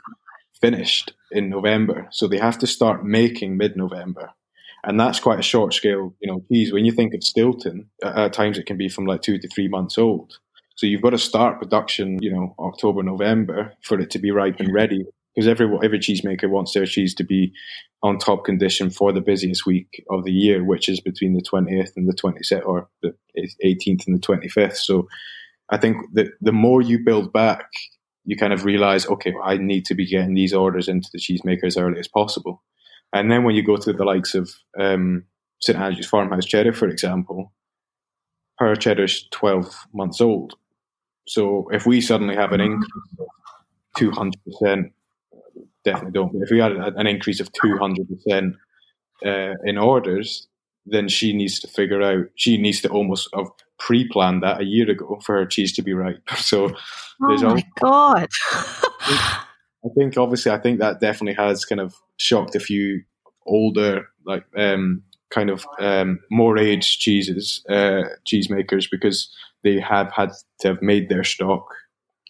finished 0.61 1.13
in 1.33 1.49
November, 1.49 2.07
so 2.11 2.29
they 2.29 2.39
have 2.39 2.59
to 2.59 2.67
start 2.67 3.05
making 3.05 3.57
mid-November, 3.57 4.31
and 4.85 4.99
that's 4.99 5.21
quite 5.21 5.39
a 5.39 5.43
short 5.43 5.75
scale. 5.75 6.15
You 6.21 6.31
know, 6.31 6.45
cheese. 6.51 6.73
When 6.73 6.85
you 6.85 6.93
think 6.93 7.15
of 7.15 7.23
Stilton, 7.23 7.89
at 8.03 8.33
times 8.33 8.59
it 8.59 8.67
can 8.67 8.77
be 8.77 8.89
from 8.89 9.07
like 9.07 9.23
two 9.23 9.39
to 9.39 9.49
three 9.49 9.69
months 9.69 9.99
old. 9.99 10.39
So 10.77 10.87
you've 10.87 11.03
got 11.03 11.11
to 11.11 11.19
start 11.19 11.61
production, 11.61 12.19
you 12.23 12.33
know, 12.33 12.55
October, 12.59 13.03
November 13.03 13.75
for 13.83 14.01
it 14.01 14.11
to 14.11 14.19
be 14.19 14.31
ripe 14.31 14.59
and 14.59 14.73
ready 14.73 15.05
because 15.35 15.49
every 15.49 15.67
every 15.83 15.99
cheesemaker 15.99 16.49
wants 16.49 16.75
their 16.75 16.87
cheese 16.87 17.15
to 17.15 17.25
be 17.25 17.53
on 18.03 18.19
top 18.19 18.45
condition 18.45 18.91
for 18.91 19.13
the 19.13 19.21
busiest 19.21 19.65
week 19.65 20.05
of 20.11 20.25
the 20.25 20.33
year, 20.33 20.65
which 20.65 20.89
is 20.89 21.01
between 21.01 21.35
the 21.35 21.43
20th 21.43 21.91
and 21.97 22.09
the 22.09 22.15
27th, 22.15 22.67
or 22.67 22.89
the 23.01 23.15
18th 23.65 24.07
and 24.07 24.17
the 24.17 24.27
25th. 24.27 24.77
So 24.77 25.09
I 25.71 25.77
think 25.77 25.99
that 26.15 26.29
the 26.41 26.53
more 26.53 26.83
you 26.83 26.99
build 27.05 27.33
back, 27.33 27.67
you 28.25 28.37
kind 28.37 28.53
of 28.53 28.65
realize, 28.65 29.07
okay, 29.07 29.35
I 29.43 29.57
need 29.57 29.85
to 29.87 29.95
be 29.95 30.07
getting 30.07 30.35
these 30.35 30.53
orders 30.53 30.89
into 30.89 31.09
the 31.13 31.21
cheesemaker 31.21 31.65
as 31.65 31.77
early 31.77 31.99
as 32.01 32.09
possible. 32.09 32.63
And 33.13 33.31
then 33.31 33.45
when 33.45 33.55
you 33.55 33.63
go 33.63 33.77
to 33.77 33.93
the 33.93 34.05
likes 34.05 34.35
of 34.35 34.51
um, 34.79 35.25
St 35.61 35.79
Andrew's 35.79 36.07
Farmhouse 36.07 36.47
Cheddar, 36.47 36.73
for 36.73 36.89
example, 36.89 37.53
her 38.59 38.75
cheddar's 38.75 39.27
12 39.33 39.87
months 39.93 40.21
old. 40.21 40.55
So 41.27 41.69
if 41.73 41.87
we 41.87 42.01
suddenly 42.01 42.35
have 42.35 42.53
an 42.53 42.61
increase 42.61 42.91
of 43.19 43.27
200%, 43.97 44.91
definitely 45.85 46.13
don't. 46.13 46.43
If 46.43 46.51
we 46.51 46.59
had 46.59 46.73
an 46.73 47.07
increase 47.07 47.41
of 47.41 47.51
200% 47.53 48.55
uh, 49.25 49.55
in 49.65 49.79
orders, 49.79 50.49
then 50.87 51.09
she 51.09 51.33
needs 51.33 51.61
to 51.61 51.69
figure 51.69 52.03
out. 52.03 52.27
She 52.35 52.57
needs 52.57 52.81
to 52.83 52.89
almost 52.89 53.29
have 53.35 53.49
pre-planned 53.79 54.43
that 54.43 54.61
a 54.61 54.65
year 54.65 54.91
ago 54.91 55.21
for 55.25 55.37
her 55.37 55.47
cheese 55.47 55.73
to 55.75 55.83
be 55.83 55.93
right. 55.93 56.17
So 56.37 56.69
there's 57.29 57.43
oh 57.45 57.55
my 57.55 57.65
god. 57.81 58.29
I 59.85 59.89
think 59.97 60.17
obviously 60.17 60.51
I 60.53 60.59
think 60.59 60.81
that 60.81 61.01
definitely 61.01 61.35
has 61.35 61.65
kind 61.65 61.81
of 61.81 61.95
shocked 62.23 62.55
a 62.55 62.61
few 62.61 63.03
older 63.47 64.09
like 64.25 64.45
um, 64.57 65.03
kind 65.31 65.51
of 65.51 65.67
um, 65.81 66.21
more 66.31 66.57
aged 66.59 67.01
cheeses 67.01 67.65
uh, 67.69 68.03
cheesemakers 68.27 68.87
because 68.91 69.29
they 69.65 69.81
have 69.81 70.13
had 70.13 70.31
to 70.61 70.69
have 70.69 70.83
made 70.83 71.09
their 71.09 71.25
stock 71.25 71.67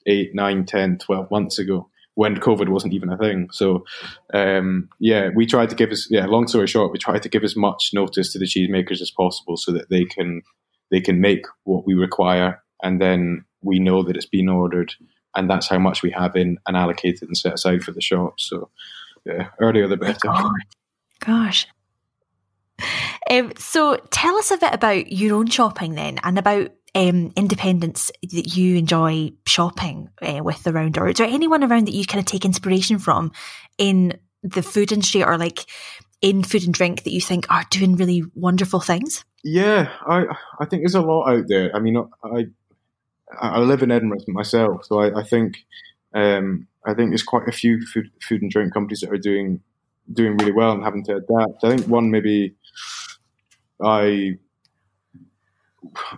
8 0.06 0.34
9 0.34 0.64
10 0.64 0.98
12 0.98 1.30
months 1.30 1.58
ago 1.58 1.88
when 2.14 2.36
covid 2.36 2.68
wasn't 2.68 2.92
even 2.92 3.12
a 3.12 3.18
thing 3.18 3.48
so 3.52 3.84
um, 4.32 4.88
yeah 4.98 5.28
we 5.34 5.46
tried 5.46 5.70
to 5.70 5.76
give 5.76 5.90
us 5.90 6.08
yeah 6.10 6.26
long 6.26 6.48
story 6.48 6.66
short 6.66 6.92
we 6.92 6.98
tried 6.98 7.22
to 7.22 7.28
give 7.28 7.44
as 7.44 7.56
much 7.56 7.90
notice 7.92 8.32
to 8.32 8.38
the 8.38 8.46
cheesemakers 8.46 9.00
as 9.00 9.10
possible 9.10 9.56
so 9.56 9.72
that 9.72 9.90
they 9.90 10.04
can 10.04 10.42
they 10.90 11.00
can 11.00 11.20
make 11.20 11.44
what 11.64 11.86
we 11.86 11.94
require 11.94 12.62
and 12.82 13.00
then 13.00 13.44
we 13.62 13.78
know 13.78 14.02
that 14.02 14.16
it's 14.16 14.26
been 14.26 14.48
ordered 14.48 14.94
and 15.34 15.48
that's 15.48 15.68
how 15.68 15.78
much 15.78 16.02
we 16.02 16.10
have 16.10 16.36
in 16.36 16.58
and 16.66 16.76
allocated 16.76 17.22
and 17.22 17.36
set 17.36 17.54
aside 17.54 17.82
for 17.82 17.92
the 17.92 18.00
shop. 18.00 18.34
So, 18.38 18.70
yeah, 19.24 19.48
earlier 19.60 19.88
the 19.88 19.96
better. 19.96 20.28
Oh, 20.28 20.52
gosh. 21.20 21.66
Um, 23.30 23.52
so, 23.56 23.96
tell 24.10 24.36
us 24.36 24.50
a 24.50 24.58
bit 24.58 24.74
about 24.74 25.12
your 25.12 25.36
own 25.36 25.46
shopping 25.46 25.94
then, 25.94 26.18
and 26.22 26.38
about 26.38 26.72
um, 26.94 27.32
independents 27.36 28.10
that 28.22 28.56
you 28.56 28.76
enjoy 28.76 29.30
shopping 29.46 30.10
uh, 30.20 30.40
with 30.42 30.66
around, 30.66 30.98
or 30.98 31.08
is 31.08 31.16
there 31.16 31.26
anyone 31.26 31.62
around 31.64 31.86
that 31.86 31.94
you 31.94 32.04
kind 32.04 32.20
of 32.20 32.26
take 32.26 32.44
inspiration 32.44 32.98
from 32.98 33.32
in 33.78 34.18
the 34.42 34.62
food 34.62 34.92
industry, 34.92 35.22
or 35.22 35.38
like 35.38 35.64
in 36.20 36.42
food 36.42 36.64
and 36.64 36.74
drink 36.74 37.04
that 37.04 37.12
you 37.12 37.20
think 37.20 37.46
are 37.50 37.64
doing 37.70 37.96
really 37.96 38.22
wonderful 38.34 38.80
things? 38.80 39.24
Yeah, 39.44 39.90
I 40.06 40.24
I 40.60 40.64
think 40.66 40.82
there's 40.82 40.94
a 40.94 41.00
lot 41.00 41.30
out 41.30 41.44
there. 41.48 41.74
I 41.74 41.78
mean, 41.78 41.96
I 42.24 42.46
I 43.40 43.60
live 43.60 43.82
in 43.82 43.90
Edinburgh 43.90 44.24
myself, 44.28 44.84
so 44.84 45.00
I, 45.00 45.20
I 45.20 45.24
think 45.24 45.58
um, 46.14 46.66
I 46.86 46.94
think 46.94 47.10
there's 47.10 47.22
quite 47.22 47.48
a 47.48 47.52
few 47.52 47.84
food, 47.86 48.10
food 48.20 48.42
and 48.42 48.50
drink 48.50 48.72
companies 48.72 49.00
that 49.00 49.10
are 49.10 49.18
doing 49.18 49.60
doing 50.12 50.36
really 50.36 50.52
well 50.52 50.72
and 50.72 50.82
having 50.82 51.04
to 51.04 51.16
adapt. 51.16 51.64
I 51.64 51.76
think 51.76 51.86
one 51.86 52.10
maybe 52.10 52.54
I, 53.82 54.38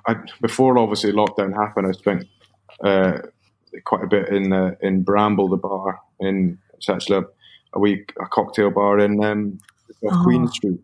I 0.07 0.17
before 0.41 0.79
obviously 0.79 1.13
lockdown 1.13 1.55
happened, 1.55 1.87
I 1.87 1.93
spent 1.93 2.27
uh, 2.83 3.19
quite 3.85 4.05
a 4.05 4.07
bit 4.07 4.29
in 4.29 4.53
uh, 4.53 4.75
in 4.81 5.03
Bramble, 5.03 5.49
the 5.49 5.57
bar 5.57 6.01
in 6.21 6.59
it's 6.75 6.89
actually 6.89 7.19
a, 7.19 7.25
a 7.75 7.79
week 7.79 8.13
a 8.21 8.27
cocktail 8.27 8.71
bar 8.71 8.99
in 8.99 9.23
um, 9.23 9.59
oh. 10.05 10.23
Queen 10.25 10.49
Street, 10.49 10.81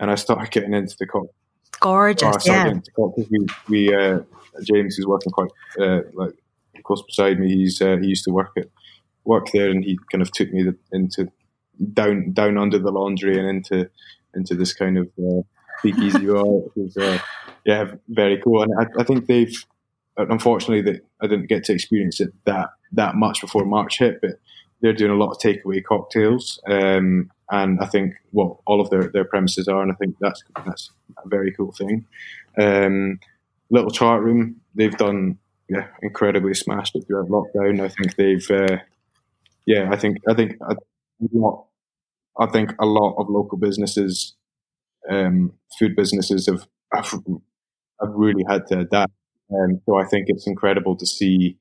and 0.00 0.10
I 0.10 0.14
started 0.14 0.50
getting 0.50 0.74
into 0.74 0.96
the 0.98 1.06
cocktail. 1.06 1.34
Gorgeous, 1.80 2.44
yeah. 2.44 2.72
We, 2.96 3.46
we 3.68 3.94
uh, 3.94 4.20
James, 4.62 4.98
is 4.98 5.06
working 5.06 5.30
quite 5.30 5.50
uh, 5.78 6.00
like 6.14 6.32
close 6.82 7.02
beside 7.02 7.38
me, 7.38 7.54
he's 7.54 7.80
uh, 7.80 7.96
he 8.00 8.08
used 8.08 8.24
to 8.24 8.32
work 8.32 8.52
at 8.56 8.66
work 9.28 9.48
there, 9.52 9.70
and 9.70 9.84
he 9.84 9.98
kind 10.10 10.22
of 10.22 10.32
took 10.32 10.50
me 10.52 10.66
into 10.92 11.30
down 11.92 12.32
down 12.32 12.58
under 12.58 12.78
the 12.78 12.90
laundry 12.90 13.38
and 13.38 13.48
into 13.48 13.88
into 14.34 14.54
this 14.54 14.72
kind 14.72 14.98
of 14.98 15.08
uh, 15.18 15.42
speakeasy 15.78 16.26
bar. 16.26 16.44
It 16.44 16.72
was 16.74 16.96
uh, 16.96 17.18
yeah, 17.64 17.92
very 18.08 18.40
cool, 18.42 18.62
and 18.62 18.72
I, 18.80 19.00
I 19.00 19.04
think 19.04 19.26
they've 19.26 19.54
unfortunately 20.16 20.82
that 20.90 21.02
I 21.22 21.26
didn't 21.26 21.48
get 21.48 21.64
to 21.64 21.74
experience 21.74 22.20
it 22.20 22.32
that 22.46 22.70
that 22.92 23.14
much 23.14 23.40
before 23.40 23.64
March 23.64 23.98
hit, 23.98 24.20
but 24.20 24.40
they're 24.80 24.92
doing 24.92 25.12
a 25.12 25.16
lot 25.22 25.32
of 25.32 25.38
takeaway 25.38 25.82
cocktails. 25.84 26.60
Um, 26.66 27.30
and 27.50 27.78
I 27.80 27.86
think 27.86 28.14
well, 28.32 28.62
all 28.66 28.80
of 28.80 28.90
their, 28.90 29.10
their 29.12 29.24
premises 29.24 29.68
are, 29.68 29.82
and 29.82 29.92
I 29.92 29.94
think 29.96 30.16
that's 30.20 30.42
that's 30.66 30.90
a 31.24 31.28
very 31.28 31.52
cool 31.52 31.72
thing. 31.72 32.06
Um, 32.60 33.20
little 33.70 33.90
chart 33.90 34.22
room. 34.22 34.60
They've 34.74 34.96
done 34.96 35.38
yeah 35.68 35.88
incredibly 36.02 36.54
smashed 36.54 36.96
it 36.96 37.04
throughout 37.06 37.28
lockdown. 37.28 37.80
I 37.80 37.88
think 37.88 38.16
they've 38.16 38.50
uh, 38.50 38.78
yeah 39.72 39.84
I 39.92 39.96
think 39.96 40.14
I 40.28 40.34
think 40.34 40.52
a 40.70 40.74
lot 41.32 41.68
I 42.38 42.46
think 42.46 42.72
a 42.80 42.86
lot 42.86 43.16
of 43.18 43.28
local 43.28 43.58
businesses, 43.58 44.36
um, 45.10 45.52
food 45.78 45.96
businesses 45.96 46.46
have, 46.46 46.66
have, 46.94 47.10
have 48.00 48.12
really 48.14 48.44
had 48.48 48.66
to 48.68 48.80
adapt. 48.80 49.12
And 49.50 49.80
so 49.86 49.96
I 49.98 50.04
think 50.04 50.26
it's 50.28 50.46
incredible 50.46 50.96
to 50.96 51.06
see. 51.06 51.56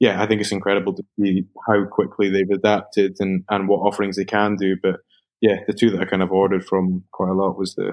Yeah, 0.00 0.22
I 0.22 0.26
think 0.26 0.40
it's 0.40 0.52
incredible 0.52 0.94
to 0.94 1.04
see 1.18 1.44
how 1.68 1.84
quickly 1.86 2.28
they've 2.28 2.50
adapted 2.50 3.16
and, 3.20 3.44
and 3.48 3.68
what 3.68 3.78
offerings 3.78 4.16
they 4.16 4.24
can 4.24 4.56
do. 4.56 4.76
But 4.82 4.96
yeah, 5.40 5.56
the 5.66 5.72
two 5.72 5.90
that 5.90 6.00
I 6.00 6.06
kind 6.06 6.22
of 6.22 6.32
ordered 6.32 6.66
from 6.66 7.04
quite 7.12 7.30
a 7.30 7.34
lot 7.34 7.58
was 7.58 7.74
the 7.76 7.92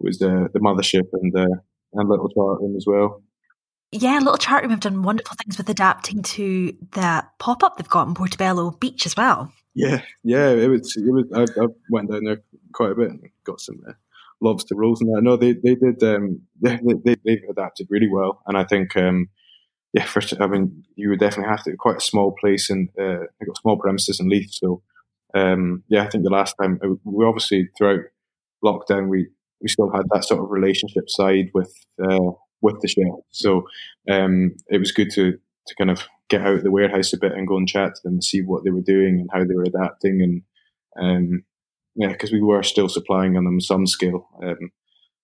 was 0.00 0.18
the 0.18 0.48
the 0.52 0.60
mothership 0.60 1.08
and 1.12 1.32
the 1.32 1.60
and 1.94 2.08
Little 2.08 2.30
Room 2.36 2.76
as 2.76 2.86
well. 2.86 3.22
Yeah, 3.90 4.18
Little 4.18 4.34
Chartroom 4.34 4.70
have 4.70 4.80
done 4.80 5.02
wonderful 5.02 5.36
things 5.42 5.56
with 5.56 5.68
adapting 5.68 6.22
to 6.22 6.76
the 6.92 7.24
pop 7.38 7.62
up 7.62 7.76
they've 7.76 7.88
got 7.88 8.06
in 8.06 8.14
Portobello 8.14 8.72
Beach 8.72 9.06
as 9.06 9.16
well. 9.16 9.52
Yeah, 9.74 10.02
yeah, 10.22 10.50
it 10.50 10.68
was. 10.68 10.96
It 10.96 11.10
was. 11.10 11.24
I, 11.34 11.62
I 11.62 11.66
went 11.90 12.10
down 12.10 12.24
there 12.24 12.42
quite 12.74 12.92
a 12.92 12.94
bit 12.94 13.10
and 13.10 13.20
got 13.44 13.60
some 13.60 13.80
uh, 13.88 13.92
lobster 14.40 14.74
rolls 14.74 15.00
and 15.00 15.14
that. 15.14 15.22
No, 15.22 15.36
they 15.36 15.52
they 15.52 15.74
did. 15.74 16.02
Um, 16.02 16.42
they, 16.60 16.78
they 17.04 17.16
they've 17.24 17.44
adapted 17.48 17.86
really 17.90 18.08
well, 18.08 18.42
and 18.46 18.56
I 18.56 18.64
think. 18.64 18.96
Um, 18.96 19.28
yeah, 19.94 20.04
first, 20.04 20.34
I 20.38 20.46
mean, 20.46 20.84
you 20.96 21.08
would 21.08 21.20
definitely 21.20 21.50
have 21.50 21.64
to. 21.64 21.74
Quite 21.76 21.96
a 21.96 22.00
small 22.00 22.34
place, 22.38 22.68
and 22.68 22.90
uh, 23.00 23.20
got 23.44 23.56
small 23.62 23.78
premises 23.78 24.20
in 24.20 24.28
Leith. 24.28 24.50
So, 24.52 24.82
um, 25.34 25.82
yeah, 25.88 26.04
I 26.04 26.10
think 26.10 26.24
the 26.24 26.30
last 26.30 26.54
time 26.60 26.78
uh, 26.84 26.88
we 27.04 27.24
obviously 27.24 27.70
throughout 27.76 28.00
lockdown 28.62 29.08
we 29.08 29.28
we 29.62 29.68
still 29.68 29.90
had 29.90 30.04
that 30.10 30.24
sort 30.24 30.42
of 30.42 30.50
relationship 30.50 31.08
side 31.08 31.50
with 31.54 31.72
uh, 32.02 32.32
with 32.60 32.80
the 32.80 32.88
chef. 32.88 33.06
So 33.30 33.66
um, 34.10 34.56
it 34.68 34.78
was 34.78 34.92
good 34.92 35.10
to 35.14 35.38
to 35.66 35.74
kind 35.76 35.90
of 35.90 36.02
get 36.30 36.40
out 36.40 36.54
of 36.54 36.62
the 36.62 36.70
warehouse 36.70 37.12
a 37.12 37.18
bit 37.18 37.32
and 37.32 37.46
go 37.46 37.56
and 37.56 37.68
chat 37.68 37.94
to 37.94 38.00
them 38.02 38.14
and 38.14 38.24
see 38.24 38.40
what 38.40 38.64
they 38.64 38.70
were 38.70 38.80
doing 38.80 39.20
and 39.20 39.30
how 39.32 39.44
they 39.44 39.54
were 39.54 39.64
adapting 39.64 40.22
and 40.22 40.42
um, 41.00 41.44
yeah, 41.94 42.08
because 42.08 42.32
we 42.32 42.40
were 42.40 42.62
still 42.62 42.88
supplying 42.88 43.36
on 43.36 43.44
them 43.44 43.60
some 43.60 43.86
scale. 43.86 44.28
Um, 44.42 44.70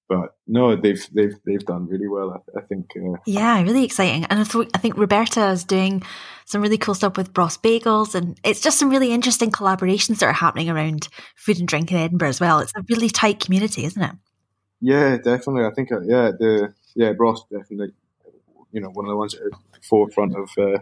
but 0.08 0.36
no, 0.46 0.76
they've 0.76 1.02
they've 1.14 1.34
they've 1.46 1.64
done 1.64 1.86
really 1.86 2.08
well. 2.08 2.32
I, 2.32 2.58
I 2.58 2.62
think. 2.62 2.90
Uh, 2.96 3.16
yeah, 3.26 3.62
really 3.62 3.84
exciting, 3.84 4.24
and 4.24 4.40
I, 4.40 4.44
th- 4.44 4.70
I 4.74 4.78
think 4.78 4.98
Roberta 4.98 5.48
is 5.48 5.64
doing 5.64 6.02
some 6.44 6.60
really 6.60 6.76
cool 6.76 6.94
stuff 6.94 7.16
with 7.16 7.32
Bross 7.32 7.56
Bagels, 7.56 8.14
and 8.14 8.38
it's 8.44 8.60
just 8.60 8.78
some 8.78 8.90
really 8.90 9.12
interesting 9.12 9.50
collaborations 9.50 10.18
that 10.18 10.26
are 10.26 10.32
happening 10.32 10.68
around 10.68 11.08
food 11.36 11.58
and 11.58 11.68
drink 11.68 11.90
in 11.90 11.98
Edinburgh 11.98 12.28
as 12.28 12.40
well. 12.40 12.58
It's 12.58 12.72
a 12.76 12.84
really 12.90 13.08
tight 13.08 13.40
community, 13.40 13.84
isn't 13.84 14.02
it? 14.02 14.14
Yeah, 14.84 15.16
definitely. 15.16 15.64
I 15.64 15.70
think 15.74 15.90
uh, 15.90 16.02
yeah, 16.02 16.30
the 16.38 16.74
yeah 16.94 17.12
Bross 17.14 17.44
definitely, 17.50 17.94
you 18.70 18.82
know, 18.82 18.90
one 18.90 19.06
of 19.06 19.10
the 19.10 19.16
ones 19.16 19.34
at 19.34 19.40
the 19.40 19.80
forefront 19.82 20.36
of 20.36 20.50
uh, 20.58 20.80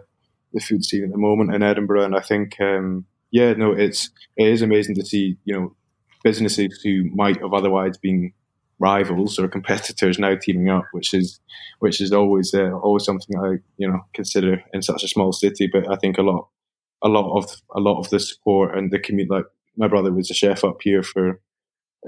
the 0.53 0.61
food 0.61 0.85
scene 0.85 1.05
at 1.05 1.13
the 1.13 1.19
moment 1.19 1.55
in 1.55 1.63
Edinburgh, 1.63 2.05
and 2.05 2.17
I 2.17 2.21
think 2.21 2.61
um, 2.61 3.07
yeah, 3.31 3.53
no, 3.53 3.71
it's 3.71 4.11
it 4.37 4.49
is 4.49 4.61
amazing 4.61 4.97
to 4.97 5.07
see 5.07 5.37
you 5.45 5.55
know 5.55 5.77
businesses 6.25 6.81
who 6.83 7.05
might 7.15 7.41
have 7.41 7.55
otherwise 7.55 7.97
been 7.97 8.33
rivals 8.81 9.39
or 9.39 9.47
competitors 9.57 10.19
now 10.19 10.35
teaming 10.35 10.69
up, 10.69 10.87
which 10.91 11.15
is 11.15 11.39
which 11.79 12.01
is 12.01 12.11
always 12.11 12.53
uh, 12.53 12.73
always 12.73 13.05
something 13.05 13.39
I 13.39 13.59
you 13.77 13.89
know 13.89 14.01
consider 14.15 14.65
in 14.73 14.83
such 14.83 15.05
a 15.05 15.09
small 15.09 15.31
city. 15.33 15.69
But 15.73 15.89
I 15.89 15.95
think 15.95 16.19
a 16.19 16.23
lot 16.23 16.49
a 17.05 17.09
lot 17.09 17.39
of 17.39 17.63
a 17.73 17.79
lot 17.79 18.01
of 18.01 18.11
the 18.11 18.19
support 18.19 18.77
and 18.77 18.91
the 18.91 18.99
community. 18.99 19.33
Like 19.33 19.47
my 19.77 19.87
brother 19.87 20.13
was 20.13 20.29
a 20.29 20.35
chef 20.35 20.65
up 20.65 20.79
here 20.83 21.05
for 21.05 21.41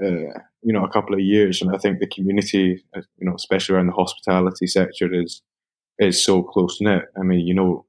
uh, 0.03 0.39
you 0.65 0.73
know 0.73 0.83
a 0.83 0.89
couple 0.89 1.13
of 1.13 1.21
years, 1.21 1.61
and 1.61 1.73
I 1.73 1.77
think 1.77 1.99
the 1.99 2.07
community, 2.07 2.83
uh, 2.97 3.01
you 3.17 3.27
know, 3.27 3.35
especially 3.35 3.75
around 3.75 3.87
the 3.87 3.93
hospitality 3.93 4.65
sector, 4.65 5.13
is 5.13 5.43
is 5.99 6.23
so 6.23 6.41
close 6.41 6.81
knit. 6.81 7.03
I 7.17 7.21
mean, 7.21 7.45
you 7.45 7.53
know, 7.53 7.85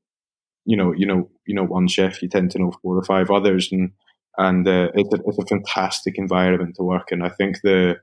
you 0.66 0.76
know, 0.76 0.92
you 0.92 1.06
know, 1.06 1.30
you 1.46 1.54
know, 1.54 1.64
one 1.64 1.88
chef, 1.88 2.22
you 2.22 2.28
tend 2.28 2.50
to 2.50 2.58
know 2.58 2.72
four 2.82 2.98
or 2.98 3.02
five 3.02 3.30
others, 3.30 3.72
and 3.72 3.92
and 4.36 4.68
uh, 4.68 4.90
it's, 4.94 5.14
a, 5.14 5.18
it's 5.26 5.38
a 5.38 5.46
fantastic 5.46 6.18
environment 6.18 6.76
to 6.76 6.82
work 6.82 7.10
in. 7.12 7.22
I 7.22 7.30
think 7.30 7.62
the 7.62 7.96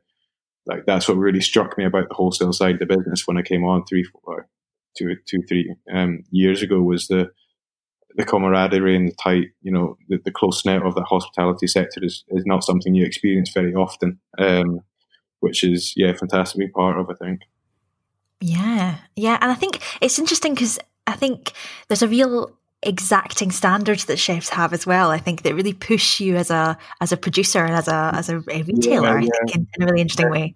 like 0.65 0.85
that's 0.87 1.07
what 1.07 1.17
really 1.17 1.41
struck 1.41 1.77
me 1.77 1.85
about 1.85 2.09
the 2.09 2.15
wholesale 2.15 2.53
side 2.53 2.75
of 2.75 2.79
the 2.79 2.95
business 2.97 3.27
when 3.27 3.37
I 3.37 3.43
came 3.43 3.63
on 3.63 3.85
three, 3.85 4.03
four, 4.03 4.47
two, 4.97 5.15
two, 5.27 5.43
three 5.47 5.75
um, 5.93 6.23
years 6.31 6.63
ago 6.63 6.81
was 6.81 7.07
the 7.07 7.29
the 8.15 8.25
camaraderie 8.25 8.95
and 8.95 9.07
the 9.07 9.15
tight, 9.21 9.47
you 9.61 9.71
know, 9.71 9.97
the, 10.09 10.19
the 10.23 10.31
close 10.31 10.65
knit 10.65 10.83
of 10.83 10.95
the 10.95 11.03
hospitality 11.03 11.67
sector 11.67 12.03
is, 12.03 12.23
is 12.29 12.45
not 12.45 12.63
something 12.63 12.93
you 12.93 13.05
experience 13.05 13.51
very 13.51 13.73
often, 13.73 14.19
um, 14.37 14.81
which 15.39 15.63
is 15.63 15.93
yeah, 15.95 16.13
fantastic 16.13 16.53
to 16.53 16.67
be 16.67 16.71
part 16.71 16.99
of. 16.99 17.09
I 17.09 17.13
think. 17.23 17.41
Yeah, 18.39 18.97
yeah, 19.15 19.37
and 19.41 19.51
I 19.51 19.55
think 19.55 19.81
it's 20.01 20.19
interesting 20.19 20.53
because 20.53 20.79
I 21.07 21.13
think 21.13 21.53
there's 21.87 22.01
a 22.01 22.07
real 22.07 22.51
exacting 22.85 23.51
standards 23.51 24.05
that 24.05 24.19
chefs 24.19 24.49
have 24.49 24.73
as 24.73 24.85
well. 24.85 25.09
I 25.09 25.17
think 25.17 25.43
that 25.43 25.55
really 25.55 25.73
push 25.73 26.19
you 26.19 26.35
as 26.35 26.51
a 26.51 26.77
as 27.01 27.11
a 27.11 27.17
producer 27.17 27.63
and 27.63 27.73
as 27.73 27.87
a 27.87 28.11
as 28.13 28.29
a, 28.29 28.39
retailer. 28.39 29.19
Yeah, 29.19 29.25
yeah. 29.25 29.31
I 29.41 29.45
think 29.45 29.55
in, 29.55 29.67
in, 29.75 29.83
a 29.83 29.85
really 29.85 30.01
interesting 30.01 30.27
yeah. 30.27 30.31
way. 30.31 30.55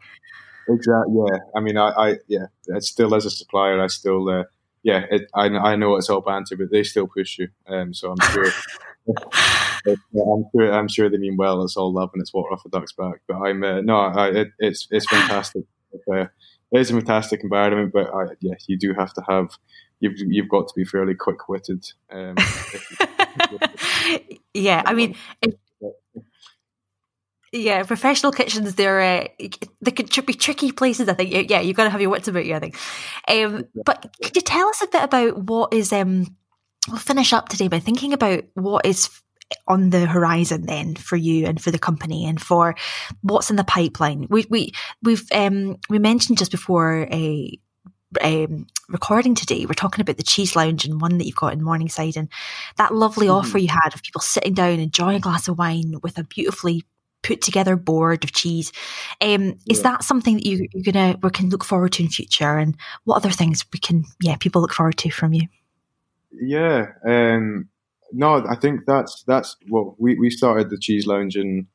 Exactly. 0.70 1.16
Yeah. 1.16 1.38
I 1.56 1.60
mean, 1.62 1.78
I, 1.78 1.90
I 1.90 2.16
yeah, 2.28 2.48
still 2.80 3.16
as 3.16 3.26
a 3.26 3.32
supplier, 3.32 3.82
I 3.82 3.88
still. 3.88 4.30
Uh, 4.30 4.44
yeah, 4.88 5.04
it, 5.12 5.30
I, 5.36 5.48
I 5.48 5.76
know 5.76 5.98
it's 5.98 6.10
all 6.10 6.22
banter, 6.22 6.56
but 6.56 6.72
they 6.72 6.82
still 6.84 7.08
push 7.08 7.40
you. 7.40 7.50
Um, 7.68 7.94
so 7.94 8.14
I'm 8.14 8.32
sure. 8.32 8.50
I'm 9.86 10.46
sure 10.56 10.72
I'm 10.72 10.88
sure 10.88 11.10
they 11.10 11.18
mean 11.18 11.36
well. 11.36 11.62
It's 11.64 11.76
all 11.76 11.94
love 11.94 12.12
and 12.14 12.22
it's 12.22 12.34
water 12.34 12.54
off 12.54 12.66
a 12.66 12.70
duck's 12.70 12.94
back. 12.94 13.20
But 13.28 13.36
I'm 13.36 13.62
uh, 13.66 13.82
no, 13.82 13.98
I, 13.98 14.30
it, 14.30 14.48
it's 14.60 14.88
it's 14.90 15.06
fantastic. 15.06 15.66
Uh, 16.10 16.28
it 16.72 16.80
is 16.80 16.90
a 16.90 16.94
fantastic 16.94 17.44
environment, 17.44 17.92
but 17.94 18.14
I, 18.14 18.36
yeah, 18.40 18.56
you 18.68 18.78
do 18.78 18.94
have 18.94 19.14
to 19.16 19.24
have 19.28 19.50
you've 20.00 20.14
you've 20.20 20.50
got 20.50 20.70
to 20.70 20.74
be 20.74 20.86
fairly 20.86 21.16
quick 21.16 21.50
witted. 21.50 21.86
Um, 22.10 22.36
yeah, 24.54 24.84
I 24.86 24.94
mean. 24.94 25.16
Yeah, 27.52 27.84
professional 27.84 28.32
kitchens, 28.32 28.76
they're 28.76 29.00
uh, 29.00 29.28
they 29.82 29.92
can 29.92 30.26
be 30.26 30.34
tricky 30.34 30.72
places. 30.72 31.08
I 31.08 31.14
think. 31.14 31.50
Yeah, 31.50 31.62
you've 31.62 31.78
got 31.78 31.86
to 31.86 31.90
have 31.90 32.02
your 32.02 32.10
wits 32.10 32.28
about 32.28 32.46
you. 32.46 32.56
I 32.56 32.60
think. 32.60 32.76
Um, 33.28 33.66
but 33.86 34.16
could 34.22 34.36
you 34.36 34.42
tell 34.42 34.68
us 34.68 34.82
a 34.82 34.88
bit 34.88 35.04
about 35.04 35.44
what 35.44 35.74
is? 35.74 35.94
Um, 35.94 36.36
we'll 36.90 36.98
finish 36.98 37.34
up 37.34 37.50
today 37.50 37.68
by 37.68 37.80
thinking 37.80 38.14
about 38.14 38.44
what 38.54 38.86
is 38.86 39.10
on 39.68 39.92
the 39.92 40.06
horizon 40.06 40.66
then 40.66 40.96
for 40.96 41.16
you 41.16 41.46
and 41.46 41.62
for 41.62 41.72
the 41.72 41.80
company 41.80 42.26
and 42.26 42.42
for 42.42 42.76
what's 43.22 43.50
in 43.50 43.56
the 43.56 43.64
pipeline. 43.64 44.28
We 44.30 44.46
we 44.50 44.74
we've 45.02 45.26
um, 45.32 45.78
we 45.90 46.00
mentioned 46.00 46.38
just 46.38 46.52
before 46.52 47.08
a. 47.12 47.60
Um, 48.22 48.68
recording 48.88 49.36
today, 49.36 49.66
we're 49.66 49.74
talking 49.74 50.00
about 50.00 50.16
the 50.16 50.24
cheese 50.24 50.56
lounge 50.56 50.86
and 50.86 51.02
one 51.02 51.18
that 51.18 51.26
you've 51.26 51.36
got 51.36 51.52
in 51.52 51.62
Morningside, 51.62 52.16
and 52.16 52.30
that 52.78 52.96
lovely 52.96 53.28
mm-hmm. 53.28 53.36
offer 53.36 53.58
you 53.58 53.68
had 53.68 53.94
of 53.94 54.02
people 54.02 54.22
sitting 54.22 54.54
down, 54.54 54.80
enjoying 54.80 55.18
a 55.18 55.20
glass 55.20 55.50
of 55.50 55.58
wine 55.58 55.96
with 56.02 56.18
a 56.18 56.24
beautifully 56.24 56.86
put 57.28 57.42
together 57.42 57.76
board 57.76 58.24
of 58.24 58.32
cheese. 58.32 58.72
Um, 59.22 59.58
is 59.70 59.84
that 59.84 60.04
something 60.04 60.36
that 60.36 60.46
you, 60.46 60.68
are 60.76 60.92
gonna 60.92 61.20
we 61.22 61.30
can 61.30 61.50
look 61.50 61.64
forward 61.64 61.92
to 61.94 62.04
in 62.04 62.10
future? 62.10 62.58
And 62.58 62.76
what 63.04 63.18
other 63.18 63.32
things 63.32 63.66
we 63.74 63.80
can 63.80 64.06
yeah 64.22 64.38
people 64.38 64.62
look 64.62 64.74
forward 64.74 64.98
to 64.98 65.10
from 65.10 65.34
you? 65.34 65.48
Yeah, 66.32 66.88
um, 67.06 67.70
no, 68.14 68.46
I 68.48 68.56
think 68.56 68.86
that's 68.86 69.24
that's 69.24 69.58
well 69.70 69.96
we 69.98 70.16
we 70.16 70.30
started 70.30 70.70
the 70.70 70.78
cheese 70.78 71.06
lounge 71.06 71.36
in 71.36 71.68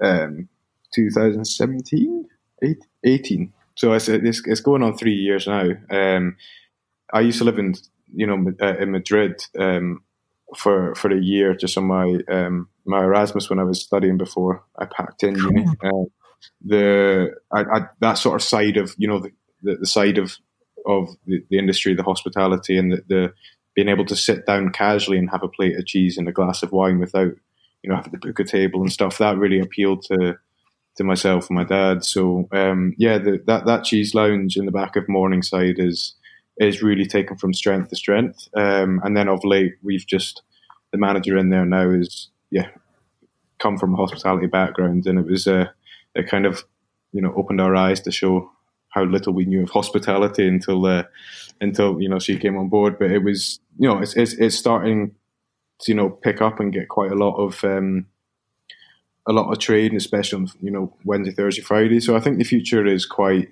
um, 0.00 0.48
2017, 0.94 2.28
18. 3.04 3.52
So 3.74 3.92
it's, 3.92 4.08
it's, 4.08 4.46
it's 4.46 4.60
going 4.60 4.82
on 4.82 4.96
three 4.96 5.14
years 5.14 5.46
now. 5.46 5.70
Um, 5.90 6.36
I 7.12 7.20
used 7.20 7.38
to 7.38 7.44
live 7.44 7.58
in 7.58 7.74
you 8.14 8.26
know 8.26 8.52
uh, 8.60 8.76
in 8.78 8.90
Madrid 8.90 9.42
um, 9.58 10.02
for 10.56 10.94
for 10.94 11.10
a 11.10 11.20
year 11.20 11.54
just 11.54 11.76
on 11.78 11.84
my 11.84 12.18
um, 12.28 12.68
my 12.84 13.02
Erasmus 13.02 13.48
when 13.48 13.58
I 13.58 13.64
was 13.64 13.80
studying 13.80 14.18
before 14.18 14.64
I 14.78 14.86
packed 14.86 15.22
in 15.22 15.36
uni. 15.36 15.66
Uh, 15.82 16.04
the 16.64 17.34
I, 17.52 17.60
I, 17.60 17.80
that 18.00 18.14
sort 18.14 18.40
of 18.40 18.46
side 18.46 18.76
of 18.76 18.94
you 18.98 19.08
know 19.08 19.20
the, 19.20 19.30
the, 19.62 19.76
the 19.76 19.86
side 19.86 20.18
of 20.18 20.36
of 20.86 21.10
the, 21.26 21.44
the, 21.50 21.58
industry, 21.58 21.94
the 21.94 22.02
hospitality, 22.02 22.76
and 22.76 22.92
the, 22.92 23.04
the, 23.06 23.34
being 23.74 23.88
able 23.88 24.04
to 24.04 24.16
sit 24.16 24.46
down 24.46 24.72
casually 24.72 25.16
and 25.16 25.30
have 25.30 25.44
a 25.44 25.48
plate 25.48 25.78
of 25.78 25.86
cheese 25.86 26.18
and 26.18 26.28
a 26.28 26.32
glass 26.32 26.62
of 26.62 26.72
wine 26.72 26.98
without 26.98 27.32
you 27.82 27.90
know 27.90 27.96
having 27.96 28.12
to 28.12 28.18
book 28.18 28.38
a 28.40 28.44
table 28.44 28.80
and 28.80 28.92
stuff. 28.92 29.18
That 29.18 29.38
really 29.38 29.60
appealed 29.60 30.02
to 30.04 30.36
to 30.96 31.04
myself 31.04 31.48
and 31.48 31.56
my 31.56 31.64
dad. 31.64 32.04
So 32.04 32.48
um, 32.52 32.94
yeah, 32.98 33.18
the, 33.18 33.42
that 33.46 33.66
that 33.66 33.84
cheese 33.84 34.14
lounge 34.14 34.56
in 34.56 34.66
the 34.66 34.72
back 34.72 34.96
of 34.96 35.08
Morningside 35.08 35.78
is 35.78 36.14
is 36.58 36.82
really 36.82 37.06
taken 37.06 37.36
from 37.36 37.54
strength 37.54 37.88
to 37.90 37.96
strength. 37.96 38.48
Um, 38.56 39.00
and 39.04 39.16
then 39.16 39.28
of 39.28 39.44
late, 39.44 39.74
we've 39.82 40.06
just 40.06 40.42
the 40.92 40.98
manager 40.98 41.38
in 41.38 41.48
there 41.48 41.64
now 41.64 41.90
is 41.90 42.28
yeah 42.52 42.68
come 43.62 43.78
from 43.78 43.94
a 43.94 43.96
hospitality 43.96 44.48
background, 44.48 45.06
and 45.06 45.18
it 45.18 45.26
was 45.26 45.46
uh, 45.46 45.66
it 46.14 46.28
kind 46.28 46.44
of 46.44 46.64
you 47.12 47.22
know 47.22 47.32
opened 47.36 47.60
our 47.60 47.76
eyes 47.76 48.00
to 48.00 48.10
show 48.10 48.50
how 48.88 49.04
little 49.04 49.32
we 49.32 49.46
knew 49.46 49.62
of 49.62 49.70
hospitality 49.70 50.46
until 50.46 50.84
uh, 50.84 51.04
until 51.60 52.00
you 52.00 52.08
know 52.08 52.18
she 52.18 52.36
came 52.36 52.58
on 52.58 52.68
board. 52.68 52.98
But 52.98 53.12
it 53.12 53.22
was 53.22 53.60
you 53.78 53.88
know 53.88 53.98
it's 53.98 54.14
it's, 54.14 54.34
it's 54.34 54.58
starting 54.58 55.14
to 55.80 55.92
you 55.92 55.96
know 55.96 56.10
pick 56.10 56.42
up 56.42 56.60
and 56.60 56.72
get 56.72 56.88
quite 56.88 57.12
a 57.12 57.16
lot 57.16 57.36
of 57.36 57.62
um, 57.64 58.06
a 59.26 59.32
lot 59.32 59.50
of 59.50 59.58
trade, 59.58 59.94
especially 59.94 60.42
on 60.42 60.48
you 60.60 60.70
know 60.70 60.94
Wednesday, 61.04 61.32
Thursday, 61.32 61.62
Friday. 61.62 62.00
So 62.00 62.16
I 62.16 62.20
think 62.20 62.38
the 62.38 62.44
future 62.44 62.84
is 62.84 63.06
quite. 63.06 63.48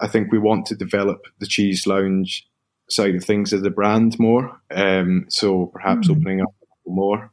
I 0.00 0.08
think 0.08 0.32
we 0.32 0.38
want 0.38 0.64
to 0.66 0.74
develop 0.74 1.26
the 1.40 1.46
cheese 1.46 1.86
lounge 1.86 2.48
side 2.88 3.14
of 3.14 3.22
things 3.24 3.52
as 3.52 3.62
a 3.62 3.70
brand 3.70 4.18
more. 4.18 4.58
Um, 4.70 5.26
so 5.28 5.66
perhaps 5.66 6.08
mm-hmm. 6.08 6.20
opening 6.20 6.40
up 6.40 6.54
more, 6.86 7.30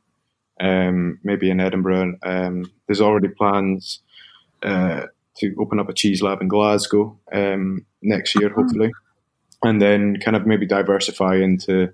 um, 0.62 1.20
maybe 1.24 1.50
in 1.50 1.60
Edinburgh. 1.60 2.18
Um, 2.24 2.72
there's 2.88 3.02
already 3.02 3.28
plans 3.28 4.00
uh, 4.64 5.08
to 5.38 5.56
open 5.60 5.80
up 5.80 5.90
a 5.90 5.94
cheese 5.94 6.22
lab 6.22 6.42
in 6.42 6.48
Glasgow 6.48 7.18
um, 7.34 7.86
next 8.02 8.36
year, 8.36 8.50
hmm. 8.50 8.62
hopefully, 8.62 8.92
and 9.64 9.82
then 9.82 10.18
kind 10.18 10.38
of 10.38 10.46
maybe 10.46 10.66
diversify 10.66 11.36
into 11.38 11.94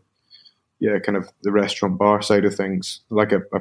yeah, 0.80 1.00
kind 1.00 1.18
of 1.18 1.32
the 1.42 1.52
restaurant 1.52 1.98
bar 1.98 2.22
side 2.22 2.46
of 2.46 2.56
things. 2.56 3.02
Like 3.10 3.34
I, 3.34 3.38
I 3.54 3.60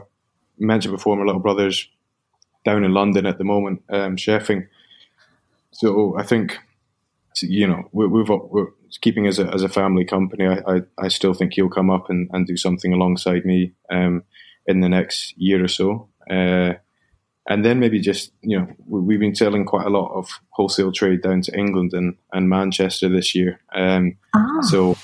mentioned 0.59 0.95
before, 0.95 1.17
my 1.17 1.25
little 1.25 1.41
brother's 1.41 1.89
down 2.65 2.85
in 2.85 2.93
London 2.93 3.27
at 3.27 3.39
the 3.39 3.45
moment, 3.45 3.83
um, 3.91 4.17
chefing. 4.17 4.67
So 5.73 6.19
I 6.19 6.25
think 6.25 6.59
you 7.43 7.67
know 7.67 7.89
we, 7.93 8.07
we've 8.07 8.29
we're 8.29 8.69
keeping 9.01 9.27
as 9.27 9.39
a 9.39 9.47
as 9.55 9.63
a 9.63 9.69
family 9.69 10.05
company. 10.05 10.47
I, 10.47 10.63
I, 10.67 10.81
I 10.99 11.09
still 11.09 11.33
think 11.33 11.55
he'll 11.55 11.69
come 11.69 11.91
up 11.91 12.11
and, 12.11 12.29
and 12.33 12.47
do 12.47 12.57
something 12.57 12.93
alongside 12.93 13.45
me 13.45 13.73
um, 13.91 14.25
in 14.67 14.81
the 14.81 14.89
next 14.89 15.35
year 15.37 15.63
or 15.65 15.69
so. 15.69 16.09
Uh, 16.31 16.75
and 17.49 17.65
then 17.65 17.79
maybe 17.79 18.01
just 18.01 18.33
you 18.43 18.59
know 18.59 18.67
we've 18.87 19.21
been 19.21 19.35
selling 19.35 19.65
quite 19.65 19.87
a 19.87 19.91
lot 19.91 20.13
of 20.13 20.29
wholesale 20.51 20.93
trade 20.93 21.23
down 21.23 21.41
to 21.43 21.57
England 21.57 21.93
and, 21.93 22.17
and 22.33 22.49
Manchester 22.49 23.09
this 23.09 23.35
year. 23.35 23.61
Um, 23.75 24.17
ah. 24.35 24.61
So 24.63 24.97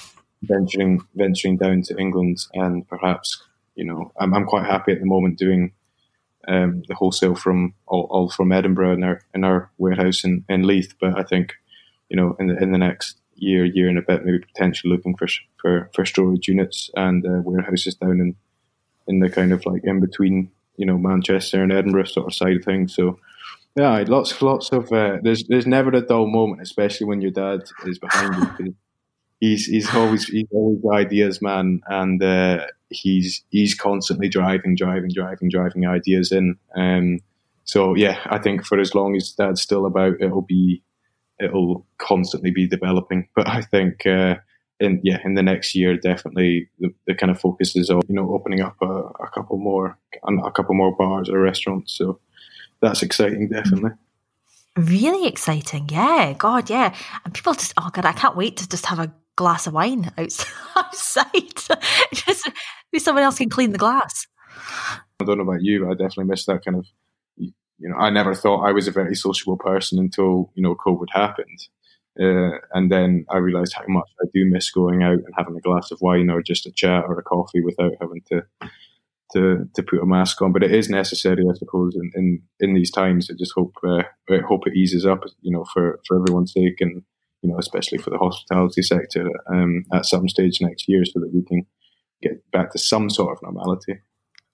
venturing 0.42 1.00
venturing 1.14 1.56
down 1.56 1.82
to 1.82 1.96
England 1.98 2.38
and 2.54 2.86
perhaps 2.88 3.42
you 3.76 3.84
know 3.84 4.12
I'm, 4.18 4.34
I'm 4.34 4.46
quite 4.46 4.66
happy 4.66 4.92
at 4.92 5.00
the 5.00 5.06
moment 5.06 5.38
doing 5.38 5.72
um, 6.48 6.82
the 6.88 6.94
wholesale 6.94 7.36
from 7.36 7.74
all, 7.86 8.08
all, 8.10 8.28
from 8.28 8.50
Edinburgh 8.50 8.94
in 8.94 9.04
our 9.04 9.22
in 9.34 9.44
our 9.44 9.70
warehouse 9.78 10.24
in, 10.24 10.44
in 10.48 10.66
Leith. 10.66 10.94
But 11.00 11.18
I 11.18 11.22
think 11.22 11.52
you 12.08 12.16
know 12.16 12.36
in 12.40 12.48
the 12.48 12.60
in 12.60 12.72
the 12.72 12.78
next 12.78 13.18
year 13.34 13.64
year 13.64 13.88
and 13.88 13.98
a 13.98 14.02
bit 14.02 14.24
maybe 14.24 14.40
potentially 14.40 14.92
looking 14.92 15.16
for 15.16 15.28
for, 15.60 15.90
for 15.94 16.04
storage 16.04 16.48
units 16.48 16.90
and 16.96 17.24
uh, 17.24 17.40
warehouses 17.44 17.94
down 17.94 18.20
in 18.20 18.36
in 19.06 19.20
the 19.20 19.30
kind 19.30 19.52
of 19.52 19.64
like 19.66 19.82
in 19.84 20.00
between 20.00 20.50
you 20.76 20.86
know 20.86 20.98
Manchester 20.98 21.62
and 21.62 21.72
Edinburgh 21.72 22.06
sort 22.06 22.26
of 22.26 22.34
side 22.34 22.56
of 22.56 22.64
things. 22.64 22.94
So 22.94 23.18
yeah, 23.76 24.04
lots 24.06 24.40
lots 24.42 24.70
of 24.72 24.92
uh, 24.92 25.18
there's 25.22 25.44
there's 25.48 25.66
never 25.66 25.90
a 25.90 26.00
dull 26.00 26.26
moment, 26.26 26.62
especially 26.62 27.06
when 27.06 27.20
your 27.20 27.30
dad 27.30 27.62
is 27.86 27.98
behind 27.98 28.50
you. 28.58 28.74
He's 29.40 29.66
he's 29.66 29.92
always 29.94 30.26
he's 30.26 30.46
always 30.52 30.82
ideas 30.92 31.42
man, 31.42 31.80
and 31.86 32.22
uh, 32.22 32.66
he's 32.90 33.42
he's 33.50 33.74
constantly 33.74 34.28
driving, 34.28 34.76
driving, 34.76 35.10
driving, 35.14 35.48
driving 35.48 35.86
ideas 35.86 36.32
in. 36.32 36.56
Um, 36.76 37.20
so 37.64 37.94
yeah, 37.94 38.20
I 38.26 38.38
think 38.38 38.64
for 38.64 38.78
as 38.78 38.94
long 38.94 39.16
as 39.16 39.32
dad's 39.32 39.62
still 39.62 39.86
about, 39.86 40.20
it'll 40.20 40.42
be 40.42 40.82
it'll 41.40 41.86
constantly 41.98 42.50
be 42.50 42.68
developing. 42.68 43.28
But 43.34 43.48
I 43.48 43.62
think 43.62 44.06
uh, 44.06 44.36
in 44.82 45.00
yeah 45.02 45.18
in 45.24 45.34
the 45.34 45.42
next 45.42 45.74
year 45.74 45.96
definitely 45.96 46.68
the, 46.78 46.92
the 47.06 47.14
kind 47.14 47.30
of 47.30 47.40
focus 47.40 47.76
is 47.76 47.90
on 47.90 48.02
you 48.08 48.14
know 48.14 48.32
opening 48.32 48.60
up 48.60 48.76
a, 48.82 48.86
a 48.86 49.30
couple 49.34 49.56
more 49.58 49.98
a 50.24 50.50
couple 50.50 50.74
more 50.74 50.94
bars 50.96 51.28
or 51.28 51.38
restaurants. 51.38 51.96
So 51.96 52.18
that's 52.80 53.02
exciting 53.02 53.48
definitely. 53.48 53.92
Really 54.76 55.28
exciting. 55.28 55.88
Yeah 55.90 56.34
god 56.36 56.68
yeah. 56.68 56.94
And 57.24 57.32
people 57.32 57.54
just 57.54 57.74
oh 57.76 57.90
god 57.92 58.04
i 58.04 58.12
can't 58.12 58.36
wait 58.36 58.56
to 58.58 58.68
just 58.68 58.86
have 58.86 58.98
a 58.98 59.12
glass 59.36 59.66
of 59.66 59.72
wine 59.72 60.10
outside. 60.18 61.32
Just 62.12 62.50
maybe 62.92 63.00
someone 63.00 63.24
else 63.24 63.38
can 63.38 63.48
clean 63.48 63.72
the 63.72 63.78
glass. 63.78 64.26
I 65.20 65.24
don't 65.24 65.38
know 65.38 65.44
about 65.44 65.62
you 65.62 65.80
but 65.80 65.90
i 65.90 65.94
definitely 65.94 66.24
miss 66.24 66.44
that 66.46 66.64
kind 66.64 66.76
of 66.76 66.86
you 67.36 67.88
know 67.88 67.96
i 67.96 68.10
never 68.10 68.34
thought 68.34 68.64
i 68.64 68.72
was 68.72 68.88
a 68.88 68.92
very 68.92 69.14
sociable 69.14 69.56
person 69.56 69.98
until 69.98 70.50
you 70.54 70.62
know 70.62 70.74
covid 70.74 71.06
happened 71.12 71.68
uh, 72.20 72.58
and 72.72 72.92
then 72.92 73.24
I 73.30 73.38
realised 73.38 73.74
how 73.74 73.84
much 73.88 74.08
I 74.20 74.26
do 74.34 74.44
miss 74.44 74.70
going 74.70 75.02
out 75.02 75.14
and 75.14 75.34
having 75.36 75.56
a 75.56 75.60
glass 75.60 75.90
of 75.90 76.00
wine 76.02 76.28
or 76.28 76.42
just 76.42 76.66
a 76.66 76.72
chat 76.72 77.04
or 77.06 77.18
a 77.18 77.22
coffee 77.22 77.62
without 77.62 77.92
having 78.00 78.22
to 78.30 78.42
to 79.32 79.68
to 79.74 79.82
put 79.82 80.02
a 80.02 80.06
mask 80.06 80.42
on. 80.42 80.52
But 80.52 80.62
it 80.62 80.74
is 80.74 80.90
necessary, 80.90 81.44
I 81.48 81.54
suppose, 81.54 81.96
in 81.96 82.10
in, 82.14 82.42
in 82.60 82.74
these 82.74 82.90
times. 82.90 83.30
I 83.30 83.34
just 83.38 83.54
hope 83.54 83.74
uh, 83.86 84.02
I 84.30 84.38
hope 84.46 84.66
it 84.66 84.76
eases 84.76 85.06
up, 85.06 85.24
you 85.40 85.52
know, 85.52 85.64
for 85.72 86.00
for 86.06 86.18
everyone's 86.18 86.52
sake, 86.52 86.80
and 86.80 87.02
you 87.40 87.50
know, 87.50 87.58
especially 87.58 87.98
for 87.98 88.10
the 88.10 88.18
hospitality 88.18 88.82
sector 88.82 89.26
um, 89.50 89.84
at 89.92 90.06
some 90.06 90.28
stage 90.28 90.60
next 90.60 90.88
year, 90.88 91.04
so 91.04 91.18
that 91.20 91.32
we 91.32 91.42
can 91.42 91.66
get 92.20 92.50
back 92.52 92.72
to 92.72 92.78
some 92.78 93.08
sort 93.08 93.36
of 93.36 93.42
normality. 93.42 94.00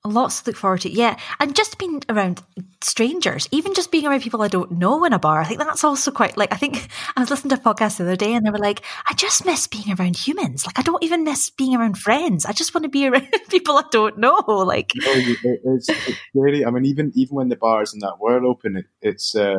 Lots 0.05 0.43
to 0.43 0.51
look 0.51 0.57
forward 0.57 0.83
to, 0.83 0.91
yeah. 0.91 1.19
And 1.41 1.57
just 1.57 1.77
being 1.77 2.03
around 2.09 2.41
strangers, 2.83 3.49
even 3.51 3.75
just 3.75 3.91
being 3.91 4.07
around 4.07 4.23
people 4.23 4.43
I 4.43 4.49
don't 4.49 4.71
know 4.73 5.05
in 5.05 5.13
a 5.13 5.19
bar, 5.19 5.41
I 5.41 5.45
think 5.45 5.59
that's 5.59 5.83
also 5.83 6.13
quite 6.13 6.37
like. 6.37 6.53
I 6.53 6.57
think 6.57 6.89
I 7.17 7.21
was 7.21 7.31
listening 7.31 7.57
to 7.57 7.61
a 7.61 7.75
podcast 7.75 7.97
the 7.97 8.05
other 8.05 8.17
day 8.17 8.33
and 8.33 8.47
they 8.47 8.51
were 8.51 8.59
like, 8.59 8.83
I 9.09 9.15
just 9.15 9.45
miss 9.45 9.67
being 9.67 9.93
around 9.99 10.17
humans. 10.17 10.67
Like, 10.67 10.79
I 10.79 10.83
don't 10.83 11.03
even 11.03 11.25
miss 11.25 11.51
being 11.51 11.75
around 11.75 11.99
friends. 11.99 12.47
I 12.47 12.53
just 12.53 12.75
want 12.75 12.85
to 12.85 12.89
be 12.89 13.07
around 13.09 13.29
people 13.49 13.77
I 13.77 13.85
don't 13.91 14.19
know. 14.19 14.45
Like, 14.47 14.93
it's, 14.95 15.89
it's 15.89 16.19
really, 16.33 16.65
I 16.65 16.71
mean, 16.71 16.85
even 16.85 17.11
even 17.17 17.35
when 17.35 17.49
the 17.49 17.57
bars 17.57 17.93
and 17.93 18.01
that 18.03 18.21
were 18.21 18.45
open, 18.45 18.77
it, 18.77 18.87
it's. 19.03 19.35
Uh, 19.35 19.57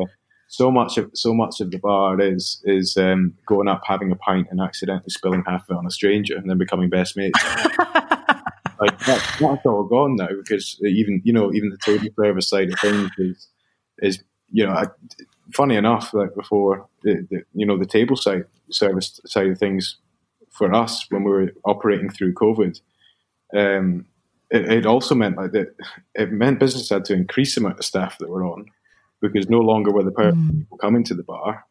so 0.50 0.68
much 0.68 0.98
of 0.98 1.08
so 1.14 1.32
much 1.32 1.60
of 1.60 1.70
the 1.70 1.78
bar 1.78 2.20
is 2.20 2.60
is 2.64 2.96
um, 2.96 3.34
going 3.46 3.68
up, 3.68 3.82
having 3.86 4.10
a 4.10 4.16
pint, 4.16 4.48
and 4.50 4.60
accidentally 4.60 5.08
spilling 5.08 5.44
half 5.46 5.62
of 5.70 5.76
it 5.76 5.78
on 5.78 5.86
a 5.86 5.92
stranger, 5.92 6.36
and 6.36 6.50
then 6.50 6.58
becoming 6.58 6.90
best 6.90 7.16
mates. 7.16 7.40
like 8.80 8.98
that, 9.00 9.36
that's 9.38 9.66
all 9.66 9.84
gone 9.84 10.16
now 10.16 10.28
because 10.28 10.80
even 10.82 11.20
you 11.24 11.32
know 11.32 11.52
even 11.52 11.70
the 11.70 11.78
table 11.78 12.08
service 12.18 12.48
side 12.48 12.72
of 12.72 12.78
things 12.80 13.10
is 13.18 13.48
is 13.98 14.22
you 14.50 14.66
know 14.66 14.72
I, 14.72 14.86
funny 15.52 15.76
enough 15.76 16.14
like 16.14 16.34
before 16.34 16.86
the, 17.02 17.26
the, 17.30 17.42
you 17.54 17.66
know 17.66 17.78
the 17.78 17.86
table 17.86 18.16
side 18.16 18.44
service 18.70 19.20
side 19.26 19.48
of 19.48 19.58
things 19.58 19.96
for 20.50 20.72
us 20.74 21.06
when 21.10 21.24
we 21.24 21.30
were 21.30 21.52
operating 21.64 22.10
through 22.10 22.34
COVID, 22.34 22.80
um, 23.54 24.06
it, 24.50 24.70
it, 24.70 24.86
also 24.86 25.14
meant 25.14 25.36
like 25.36 25.52
that 25.52 25.74
it 26.14 26.32
meant 26.32 26.58
business 26.58 26.88
had 26.88 27.04
to 27.06 27.14
increase 27.14 27.54
the 27.54 27.60
amount 27.60 27.78
of 27.78 27.84
staff 27.84 28.18
that 28.18 28.28
were 28.28 28.44
on 28.44 28.66
because 29.20 29.48
no 29.48 29.60
longer 29.60 29.92
were 29.92 30.02
the 30.02 30.10
mm. 30.10 30.58
people 30.58 30.78
coming 30.78 31.04
to 31.04 31.14
the 31.14 31.22
bar; 31.22 31.64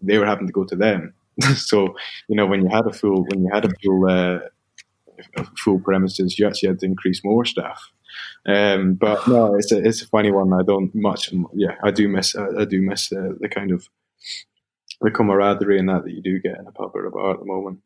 they 0.00 0.18
were 0.18 0.26
having 0.26 0.46
to 0.46 0.52
go 0.52 0.64
to 0.64 0.76
them. 0.76 1.14
so 1.56 1.94
you 2.28 2.36
know 2.36 2.46
when 2.46 2.62
you 2.62 2.68
had 2.68 2.86
a 2.86 2.92
full 2.92 3.24
when 3.24 3.42
you 3.42 3.50
had 3.52 3.64
a 3.64 3.70
full 3.82 4.08
uh, 4.08 4.38
full 5.58 5.80
premises, 5.80 6.38
you 6.38 6.46
actually 6.46 6.68
had 6.68 6.78
to 6.80 6.86
increase 6.86 7.24
more 7.24 7.44
staff. 7.44 7.90
Um, 8.46 8.94
but 8.94 9.26
no, 9.26 9.56
it's 9.56 9.72
a 9.72 9.78
it's 9.78 10.02
a 10.02 10.08
funny 10.08 10.30
one. 10.30 10.52
I 10.52 10.62
don't 10.62 10.94
much. 10.94 11.32
Yeah, 11.54 11.74
I 11.82 11.90
do 11.90 12.08
miss 12.08 12.36
I, 12.36 12.60
I 12.60 12.64
do 12.64 12.80
miss 12.80 13.12
uh, 13.12 13.32
the 13.40 13.48
kind 13.48 13.72
of 13.72 13.88
the 15.00 15.10
camaraderie 15.10 15.78
and 15.78 15.88
that 15.88 16.04
that 16.04 16.12
you 16.12 16.22
do 16.22 16.40
get 16.40 16.58
in 16.58 16.66
a 16.66 16.72
pub 16.72 16.92
or 16.94 17.06
a 17.06 17.10
bar 17.10 17.32
at 17.32 17.40
the 17.40 17.44
moment. 17.44 17.80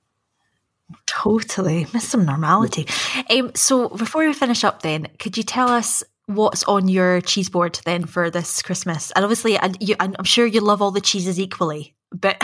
Totally 1.07 1.87
miss 1.95 2.09
some 2.09 2.24
normality. 2.24 2.87
Um, 3.31 3.53
so 3.55 3.89
before 3.89 4.26
we 4.26 4.33
finish 4.33 4.64
up, 4.64 4.83
then 4.83 5.07
could 5.18 5.37
you 5.37 5.43
tell 5.43 5.68
us 5.68 6.03
what's 6.26 6.64
on 6.64 6.89
your 6.89 7.20
cheese 7.20 7.49
board 7.49 7.81
then 7.85 8.07
for 8.07 8.31
this 8.31 8.62
Christmas? 8.62 9.11
And 9.12 9.24
obviously, 9.24 9.59
I, 9.59 9.72
you, 9.81 9.95
I'm 9.99 10.24
sure 10.24 10.47
you 10.47 10.61
love 10.61 10.83
all 10.83 10.91
the 10.91 11.01
cheeses 11.01 11.39
equally, 11.41 11.95
but 12.12 12.43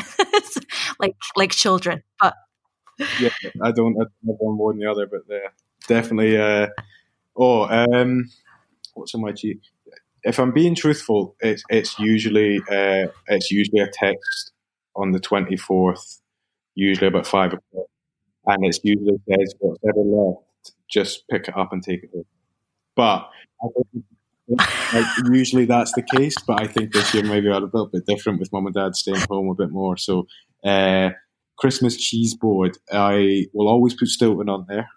like 1.00 1.16
like 1.36 1.50
children. 1.50 2.02
But 2.20 2.34
yeah, 3.20 3.30
I 3.62 3.72
don't. 3.72 3.96
I 4.00 4.04
have 4.04 4.36
one 4.38 4.56
more 4.56 4.72
than 4.72 4.80
the 4.80 4.90
other, 4.90 5.06
but 5.06 5.22
uh, 5.34 5.48
definitely. 5.88 6.36
Uh, 6.36 6.68
oh, 7.36 7.64
um, 7.64 8.30
what's 8.94 9.14
on 9.14 9.22
my 9.22 9.32
cheese? 9.32 9.58
If 10.22 10.38
I'm 10.38 10.52
being 10.52 10.74
truthful, 10.74 11.36
it's 11.40 11.62
it's 11.68 11.98
usually 11.98 12.58
uh, 12.70 13.08
it's 13.28 13.50
usually 13.50 13.80
a 13.80 13.88
text 13.88 14.52
on 14.94 15.12
the 15.12 15.20
twenty 15.20 15.56
fourth, 15.56 16.20
usually 16.74 17.08
about 17.08 17.26
five 17.26 17.52
o'clock, 17.52 17.86
and 18.46 18.64
it's 18.64 18.80
usually 18.82 19.18
says 19.28 19.54
whatever 19.60 20.00
left, 20.00 20.72
just 20.90 21.28
pick 21.28 21.48
it 21.48 21.56
up 21.56 21.72
and 21.72 21.82
take 21.82 22.02
it. 22.02 22.10
Home. 22.12 22.24
But 22.96 23.30
like, 24.48 25.06
usually 25.30 25.64
that's 25.64 25.92
the 25.92 26.02
case, 26.02 26.36
but 26.46 26.60
I 26.62 26.66
think 26.66 26.92
this 26.92 27.12
year 27.12 27.24
maybe 27.24 27.48
a 27.48 27.58
little 27.58 27.86
bit 27.86 28.06
different 28.06 28.40
with 28.40 28.52
mum 28.52 28.66
and 28.66 28.74
dad 28.74 28.94
staying 28.94 29.24
home 29.28 29.48
a 29.50 29.54
bit 29.54 29.70
more. 29.70 29.96
So, 29.96 30.26
uh, 30.64 31.10
Christmas 31.56 31.96
cheese 31.96 32.34
board, 32.34 32.76
I 32.92 33.46
will 33.52 33.68
always 33.68 33.94
put 33.94 34.08
Stilton 34.08 34.48
on 34.48 34.66
there. 34.68 34.88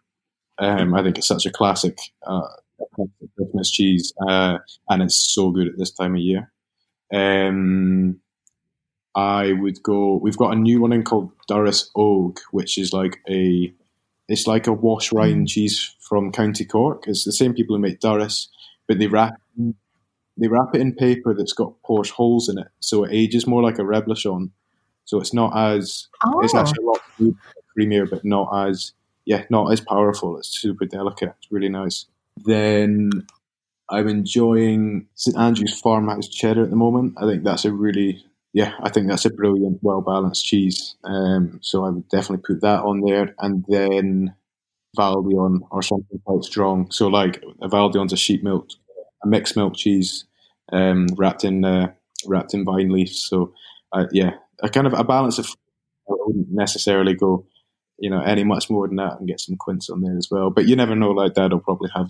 Um, 0.58 0.94
I 0.94 1.04
think 1.04 1.18
it's 1.18 1.28
such 1.28 1.46
a 1.46 1.52
classic 1.52 1.98
uh, 2.28 2.48
Christmas 3.38 3.72
cheese, 3.72 4.14
uh, 4.28 4.58
and 4.90 5.02
it's 5.02 5.16
so 5.34 5.52
good 5.52 5.68
at 5.68 5.78
this 5.78 5.92
time 5.92 6.16
of 6.16 6.22
year. 6.22 6.52
Um, 7.14 8.20
I 9.16 9.54
would 9.54 9.82
go. 9.82 10.20
We've 10.22 10.38
got 10.38 10.54
a 10.54 10.60
new 10.60 10.82
one 10.82 10.94
in 10.94 11.04
called 11.04 11.32
Durrus 11.48 11.90
Og, 11.96 12.40
which 12.52 12.78
is 12.78 12.94
like 12.94 13.20
a, 13.30 13.74
it's 14.28 14.48
like 14.48 14.68
a 14.68 14.74
wash 14.74 15.12
mm. 15.12 15.48
cheese 15.48 15.96
from 16.02 16.32
County 16.32 16.66
Cork. 16.66 17.06
It's 17.08 17.24
the 17.24 17.32
same 17.32 17.54
people 17.54 17.76
who 17.76 17.82
make 17.82 18.02
Durrus, 18.02 18.50
but 18.88 19.00
they 19.00 19.08
wrap 19.08 19.36
they 20.38 20.48
wrap 20.48 20.74
it 20.74 20.82
in 20.82 20.94
paper 20.96 21.34
that's 21.34 21.54
got 21.54 21.82
porous 21.84 22.10
holes 22.10 22.50
in 22.50 22.58
it, 22.58 22.68
so 22.80 23.04
it 23.04 23.14
ages 23.14 23.48
more 23.48 23.64
like 23.64 23.80
a 23.80 23.84
reblochon. 23.84 24.52
So 25.10 25.20
it's 25.20 25.34
not 25.34 25.58
as 25.58 26.08
oh. 26.24 26.40
it's 26.42 26.54
actually 26.54 26.84
a 26.84 26.88
lot 26.88 27.02
creamier, 27.76 28.08
but 28.08 28.24
not 28.24 28.68
as 28.68 28.94
yeah, 29.26 29.44
not 29.50 29.72
as 29.72 29.82
powerful. 29.82 30.38
It's 30.38 30.50
super 30.50 30.86
delicate. 30.86 31.34
It's 31.40 31.52
really 31.52 31.68
nice. 31.68 32.06
Then 32.46 33.10
I'm 33.90 34.08
enjoying 34.08 35.08
St 35.16 35.36
Andrew's 35.36 35.80
Farmhouse 35.82 36.28
cheddar 36.28 36.62
at 36.62 36.70
the 36.70 36.76
moment. 36.76 37.16
I 37.18 37.26
think 37.26 37.44
that's 37.44 37.66
a 37.66 37.74
really 37.74 38.24
yeah, 38.54 38.74
I 38.84 38.90
think 38.90 39.08
that's 39.08 39.26
a 39.26 39.32
brilliant, 39.32 39.80
well 39.82 40.02
balanced 40.02 40.46
cheese. 40.46 40.96
Um, 41.04 41.58
so 41.64 41.86
I 41.86 41.90
would 41.90 42.08
definitely 42.10 42.44
put 42.46 42.62
that 42.62 42.84
on 42.84 43.02
there, 43.02 43.34
and 43.40 43.66
then 43.68 44.36
Valdeón 44.96 45.62
or 45.72 45.82
something 45.82 46.22
quite 46.24 46.44
strong. 46.44 46.92
So 46.92 47.08
like 47.08 47.44
a 47.64 47.68
Valdeón's 47.68 48.14
a 48.14 48.18
sheep 48.18 48.44
milk, 48.44 48.70
a 49.24 49.28
mixed 49.28 49.56
milk 49.56 49.76
cheese, 49.76 50.26
um, 50.72 51.08
wrapped 51.18 51.44
in 51.44 51.66
uh, 51.66 51.94
wrapped 52.28 52.54
in 52.54 52.64
vine 52.64 52.90
leaves. 52.90 53.24
So 53.24 53.56
uh, 53.92 54.06
yeah, 54.12 54.34
a 54.62 54.70
kind 54.70 54.88
of 54.88 54.94
a 54.94 55.04
balance 55.04 55.40
of. 55.40 55.48
I 56.10 56.14
wouldn't 56.26 56.48
necessarily 56.50 57.14
go, 57.14 57.46
you 58.00 58.10
know, 58.10 58.20
any 58.22 58.44
much 58.44 58.68
more 58.68 58.88
than 58.88 58.96
that, 58.98 59.20
and 59.20 59.28
get 59.28 59.40
some 59.40 59.58
quince 59.58 59.92
on 59.92 60.02
there 60.02 60.18
as 60.18 60.30
well. 60.32 60.50
But 60.50 60.68
you 60.68 60.76
never 60.76 60.96
know. 60.96 61.12
Like 61.12 61.36
Dad 61.36 61.52
will 61.52 61.60
probably 61.60 61.92
have 61.96 62.10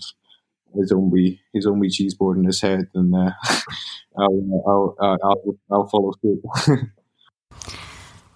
his 0.76 0.92
own 0.92 1.10
wee 1.10 1.42
his 1.54 1.66
own 1.66 1.80
wee 1.80 1.90
cheese 1.90 2.14
board 2.14 2.38
in 2.38 2.46
his 2.46 2.62
head, 2.62 2.88
and 2.94 3.14
uh, 3.16 3.32
I'll, 4.18 4.64
I'll, 4.68 5.20
I'll, 5.24 5.60
I'll 5.72 5.88
follow 5.88 6.14
suit. 6.22 6.42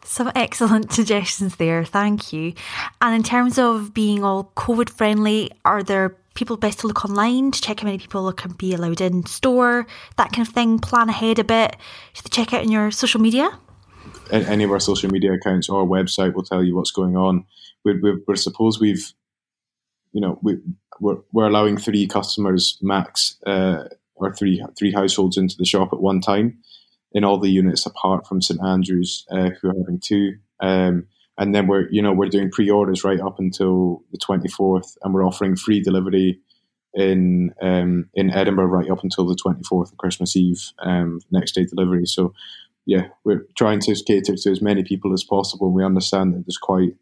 Some 0.04 0.32
excellent 0.36 0.92
suggestions 0.92 1.56
there. 1.56 1.84
Thank 1.84 2.32
you. 2.34 2.54
And 3.02 3.16
in 3.16 3.24
terms 3.24 3.58
of 3.58 3.94
being 3.94 4.24
all 4.24 4.52
COVID 4.56 4.90
friendly, 4.90 5.52
are 5.66 5.82
there 5.82 6.16
people 6.36 6.56
best 6.58 6.80
to 6.80 6.88
look 6.88 7.04
online 7.04 7.52
to 7.52 7.62
check 7.62 7.80
how 7.80 7.86
many 7.86 7.98
people 7.98 8.32
can 8.34 8.52
be 8.52 8.74
allowed 8.76 9.02
in 9.02 9.26
store, 9.26 9.88
that 10.18 10.32
kind 10.32 10.48
of 10.48 10.54
thing? 10.54 10.78
Plan 10.78 11.10
ahead 11.10 11.40
a 11.40 11.44
bit. 11.44 11.78
Should 12.14 12.26
they 12.26 12.30
check 12.30 12.54
out 12.54 12.62
on 12.62 12.72
your 12.72 12.92
social 12.92 13.22
media? 13.22 13.58
Any 14.32 14.64
of 14.64 14.72
our 14.72 14.80
social 14.80 15.10
media 15.10 15.34
accounts 15.34 15.70
or 15.70 15.86
website 15.86 16.34
will 16.34 16.44
tell 16.44 16.64
you 16.64 16.76
what's 16.76 16.92
going 16.92 17.16
on. 17.16 17.46
We're, 17.84 18.00
we're, 18.02 18.20
we're 18.28 18.36
suppose 18.36 18.80
we've, 18.80 19.14
you 20.12 20.22
know, 20.22 20.40
we, 20.42 20.58
we're, 21.00 21.18
we're 21.32 21.48
allowing 21.48 21.78
three 21.78 22.08
customers 22.08 22.78
max 22.82 23.38
uh, 23.46 23.86
or 24.16 24.34
three 24.34 24.64
three 24.78 24.92
households 24.92 25.38
into 25.38 25.58
the 25.58 25.66
shop 25.66 25.90
at 25.92 26.02
one 26.02 26.22
time 26.22 26.58
in 27.12 27.24
all 27.24 27.40
the 27.40 27.52
units 27.52 27.86
apart 27.86 28.28
from 28.28 28.42
St 28.42 28.62
Andrews, 28.64 29.26
uh, 29.30 29.50
who 29.62 29.70
are 29.70 29.78
having 29.78 30.00
two. 30.00 30.38
Um, 30.60 31.08
and 31.38 31.54
then 31.54 31.68
we're 31.68 31.90
you 31.90 32.02
know 32.02 32.14
we're 32.14 32.30
doing 32.30 32.52
pre-orders 32.52 33.04
right 33.04 33.20
up 33.20 33.40
until 33.40 34.04
the 34.12 34.18
24th, 34.18 34.98
and 35.04 35.14
we're 35.14 35.26
offering 35.26 35.56
free 35.56 35.82
delivery 35.82 36.40
in 36.94 37.54
um, 37.62 38.10
in 38.14 38.32
Edinburgh 38.32 38.68
right 38.68 38.90
up 38.90 39.04
until 39.04 39.26
the 39.26 39.36
24th 39.36 39.92
of 39.92 39.98
Christmas 39.98 40.36
Eve, 40.36 40.72
um, 40.80 41.20
next 41.32 41.54
day 41.54 41.66
delivery. 41.66 42.06
So 42.06 42.34
yeah, 42.86 43.08
we're 43.24 43.46
trying 43.58 43.80
to 43.82 43.96
cater 44.06 44.36
to 44.36 44.52
as 44.52 44.62
many 44.62 44.84
people 44.84 45.14
as 45.14 45.24
possible. 45.24 45.72
We 45.72 45.84
understand 45.84 46.34
that 46.34 46.46
there's 46.46 46.58
quite 46.58 46.96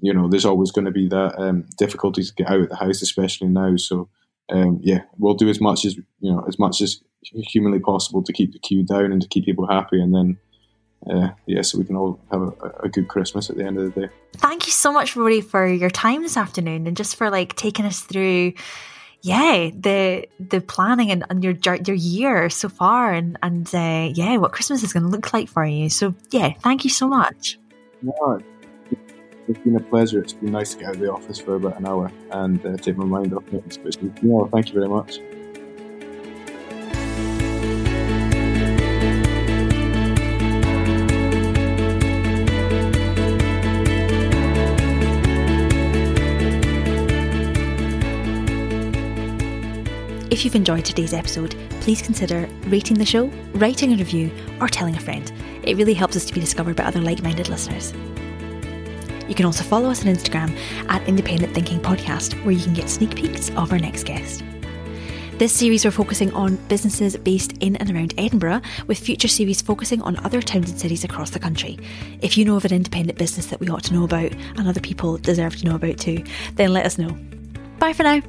you 0.00 0.14
know 0.14 0.28
there's 0.28 0.46
always 0.46 0.70
going 0.70 0.86
to 0.86 0.90
be 0.90 1.08
that 1.08 1.38
um, 1.38 1.66
difficulty 1.76 2.22
to 2.22 2.34
get 2.34 2.48
out 2.48 2.60
of 2.60 2.68
the 2.68 2.76
house, 2.76 3.02
especially 3.02 3.48
now. 3.48 3.76
So 3.76 4.08
um, 4.50 4.80
yeah, 4.82 5.02
we'll 5.18 5.34
do 5.34 5.48
as 5.48 5.60
much 5.60 5.84
as 5.84 5.96
you 5.96 6.32
know 6.32 6.44
as 6.48 6.58
much 6.58 6.80
as 6.80 7.02
humanly 7.22 7.80
possible 7.80 8.22
to 8.22 8.32
keep 8.32 8.52
the 8.52 8.58
queue 8.58 8.82
down 8.82 9.12
and 9.12 9.20
to 9.20 9.28
keep 9.28 9.44
people 9.44 9.66
happy, 9.66 10.00
and 10.00 10.14
then 10.14 10.38
uh, 11.08 11.30
yeah, 11.46 11.62
so 11.62 11.78
we 11.78 11.84
can 11.84 11.96
all 11.96 12.20
have 12.30 12.42
a, 12.42 12.52
a, 12.82 12.88
good 12.88 13.08
Christmas 13.08 13.48
at 13.48 13.56
the 13.56 13.64
end 13.64 13.78
of 13.78 13.94
the 13.94 14.02
day. 14.02 14.12
Thank 14.36 14.66
you 14.66 14.72
so 14.72 14.92
much, 14.92 15.16
Rory, 15.16 15.40
for 15.40 15.66
your 15.66 15.88
time 15.88 16.20
this 16.20 16.36
afternoon 16.36 16.86
and 16.86 16.94
just 16.94 17.16
for 17.16 17.30
like 17.30 17.56
taking 17.56 17.86
us 17.86 18.00
through, 18.00 18.52
yeah, 19.22 19.70
the 19.74 20.26
the 20.38 20.60
planning 20.60 21.10
and, 21.10 21.24
and 21.28 21.44
your 21.44 21.54
your 21.62 21.96
year 21.96 22.48
so 22.50 22.68
far, 22.68 23.12
and 23.12 23.38
and 23.42 23.72
uh, 23.74 24.10
yeah, 24.14 24.36
what 24.38 24.52
Christmas 24.52 24.82
is 24.82 24.92
going 24.92 25.02
to 25.04 25.08
look 25.08 25.32
like 25.32 25.48
for 25.48 25.64
you. 25.64 25.90
So 25.90 26.14
yeah, 26.30 26.52
thank 26.60 26.84
you 26.84 26.90
so 26.90 27.06
much. 27.06 27.58
Yeah, 28.02 28.38
it's 29.48 29.58
been 29.58 29.76
a 29.76 29.80
pleasure. 29.80 30.20
It's 30.20 30.32
been 30.32 30.52
nice 30.52 30.74
to 30.74 30.80
get 30.80 30.88
out 30.88 30.94
of 30.94 31.00
the 31.00 31.12
office 31.12 31.38
for 31.38 31.56
about 31.56 31.78
an 31.78 31.86
hour 31.86 32.10
and 32.30 32.64
uh, 32.64 32.76
take 32.76 32.96
my 32.96 33.04
mind 33.04 33.34
off 33.34 33.44
it. 33.52 33.78
But 33.82 33.96
yeah, 34.22 34.44
thank 34.52 34.68
you 34.68 34.74
very 34.74 34.88
much. 34.88 35.18
If 50.40 50.46
you've 50.46 50.54
enjoyed 50.54 50.86
today's 50.86 51.12
episode, 51.12 51.54
please 51.82 52.00
consider 52.00 52.48
rating 52.68 52.96
the 52.96 53.04
show, 53.04 53.26
writing 53.52 53.92
a 53.92 53.96
review, 53.96 54.32
or 54.58 54.68
telling 54.68 54.96
a 54.96 54.98
friend. 54.98 55.30
It 55.64 55.76
really 55.76 55.92
helps 55.92 56.16
us 56.16 56.24
to 56.24 56.32
be 56.32 56.40
discovered 56.40 56.76
by 56.76 56.84
other 56.84 57.02
like 57.02 57.22
minded 57.22 57.50
listeners. 57.50 57.92
You 59.28 59.34
can 59.34 59.44
also 59.44 59.62
follow 59.62 59.90
us 59.90 60.00
on 60.00 60.10
Instagram 60.10 60.56
at 60.88 61.06
Independent 61.06 61.52
Thinking 61.52 61.78
Podcast, 61.78 62.42
where 62.42 62.54
you 62.54 62.64
can 62.64 62.72
get 62.72 62.88
sneak 62.88 63.14
peeks 63.16 63.50
of 63.50 63.70
our 63.70 63.78
next 63.78 64.04
guest. 64.04 64.42
This 65.36 65.52
series, 65.52 65.84
we're 65.84 65.90
focusing 65.90 66.32
on 66.32 66.56
businesses 66.68 67.18
based 67.18 67.52
in 67.58 67.76
and 67.76 67.90
around 67.90 68.14
Edinburgh, 68.16 68.62
with 68.86 68.98
future 68.98 69.28
series 69.28 69.60
focusing 69.60 70.00
on 70.00 70.16
other 70.24 70.40
towns 70.40 70.70
and 70.70 70.80
cities 70.80 71.04
across 71.04 71.28
the 71.28 71.38
country. 71.38 71.78
If 72.22 72.38
you 72.38 72.46
know 72.46 72.56
of 72.56 72.64
an 72.64 72.72
independent 72.72 73.18
business 73.18 73.48
that 73.48 73.60
we 73.60 73.68
ought 73.68 73.84
to 73.84 73.92
know 73.92 74.04
about 74.04 74.32
and 74.32 74.66
other 74.66 74.80
people 74.80 75.18
deserve 75.18 75.56
to 75.56 75.66
know 75.66 75.74
about 75.74 75.98
too, 75.98 76.24
then 76.54 76.72
let 76.72 76.86
us 76.86 76.96
know. 76.96 77.14
Bye 77.78 77.92
for 77.92 78.04
now. 78.04 78.22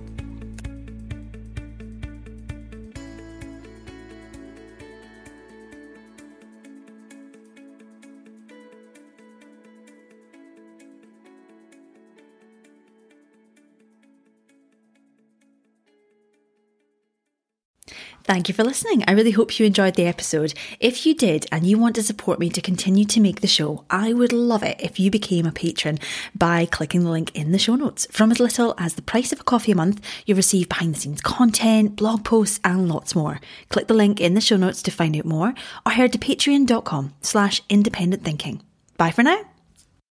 Thank 18.23 18.47
you 18.47 18.53
for 18.53 18.63
listening. 18.63 19.03
I 19.07 19.13
really 19.13 19.31
hope 19.31 19.59
you 19.59 19.65
enjoyed 19.65 19.95
the 19.95 20.05
episode. 20.05 20.53
If 20.79 21.05
you 21.05 21.15
did 21.15 21.47
and 21.51 21.65
you 21.65 21.77
want 21.77 21.95
to 21.95 22.03
support 22.03 22.39
me 22.39 22.49
to 22.51 22.61
continue 22.61 23.03
to 23.05 23.19
make 23.19 23.41
the 23.41 23.47
show, 23.47 23.83
I 23.89 24.13
would 24.13 24.31
love 24.31 24.61
it 24.63 24.79
if 24.79 24.99
you 24.99 25.09
became 25.09 25.45
a 25.45 25.51
patron 25.51 25.97
by 26.35 26.65
clicking 26.67 27.03
the 27.03 27.09
link 27.09 27.35
in 27.35 27.51
the 27.51 27.59
show 27.59 27.75
notes. 27.75 28.07
From 28.11 28.31
as 28.31 28.39
little 28.39 28.75
as 28.77 28.93
the 28.93 29.01
price 29.01 29.33
of 29.33 29.39
a 29.39 29.43
coffee 29.43 29.71
a 29.71 29.75
month, 29.75 30.05
you'll 30.25 30.37
receive 30.37 30.69
behind 30.69 30.93
the 30.95 30.99
scenes 30.99 31.21
content, 31.21 31.95
blog 31.95 32.23
posts, 32.23 32.59
and 32.63 32.87
lots 32.87 33.15
more. 33.15 33.39
Click 33.69 33.87
the 33.87 33.95
link 33.95 34.21
in 34.21 34.35
the 34.35 34.41
show 34.41 34.57
notes 34.57 34.83
to 34.83 34.91
find 34.91 35.15
out 35.17 35.25
more 35.25 35.53
or 35.85 35.91
head 35.91 36.13
to 36.13 36.19
patreon.com 36.19 37.13
slash 37.21 37.61
independent 37.69 38.23
thinking. 38.23 38.61
Bye 38.97 39.11
for 39.11 39.23
now. 39.23 39.50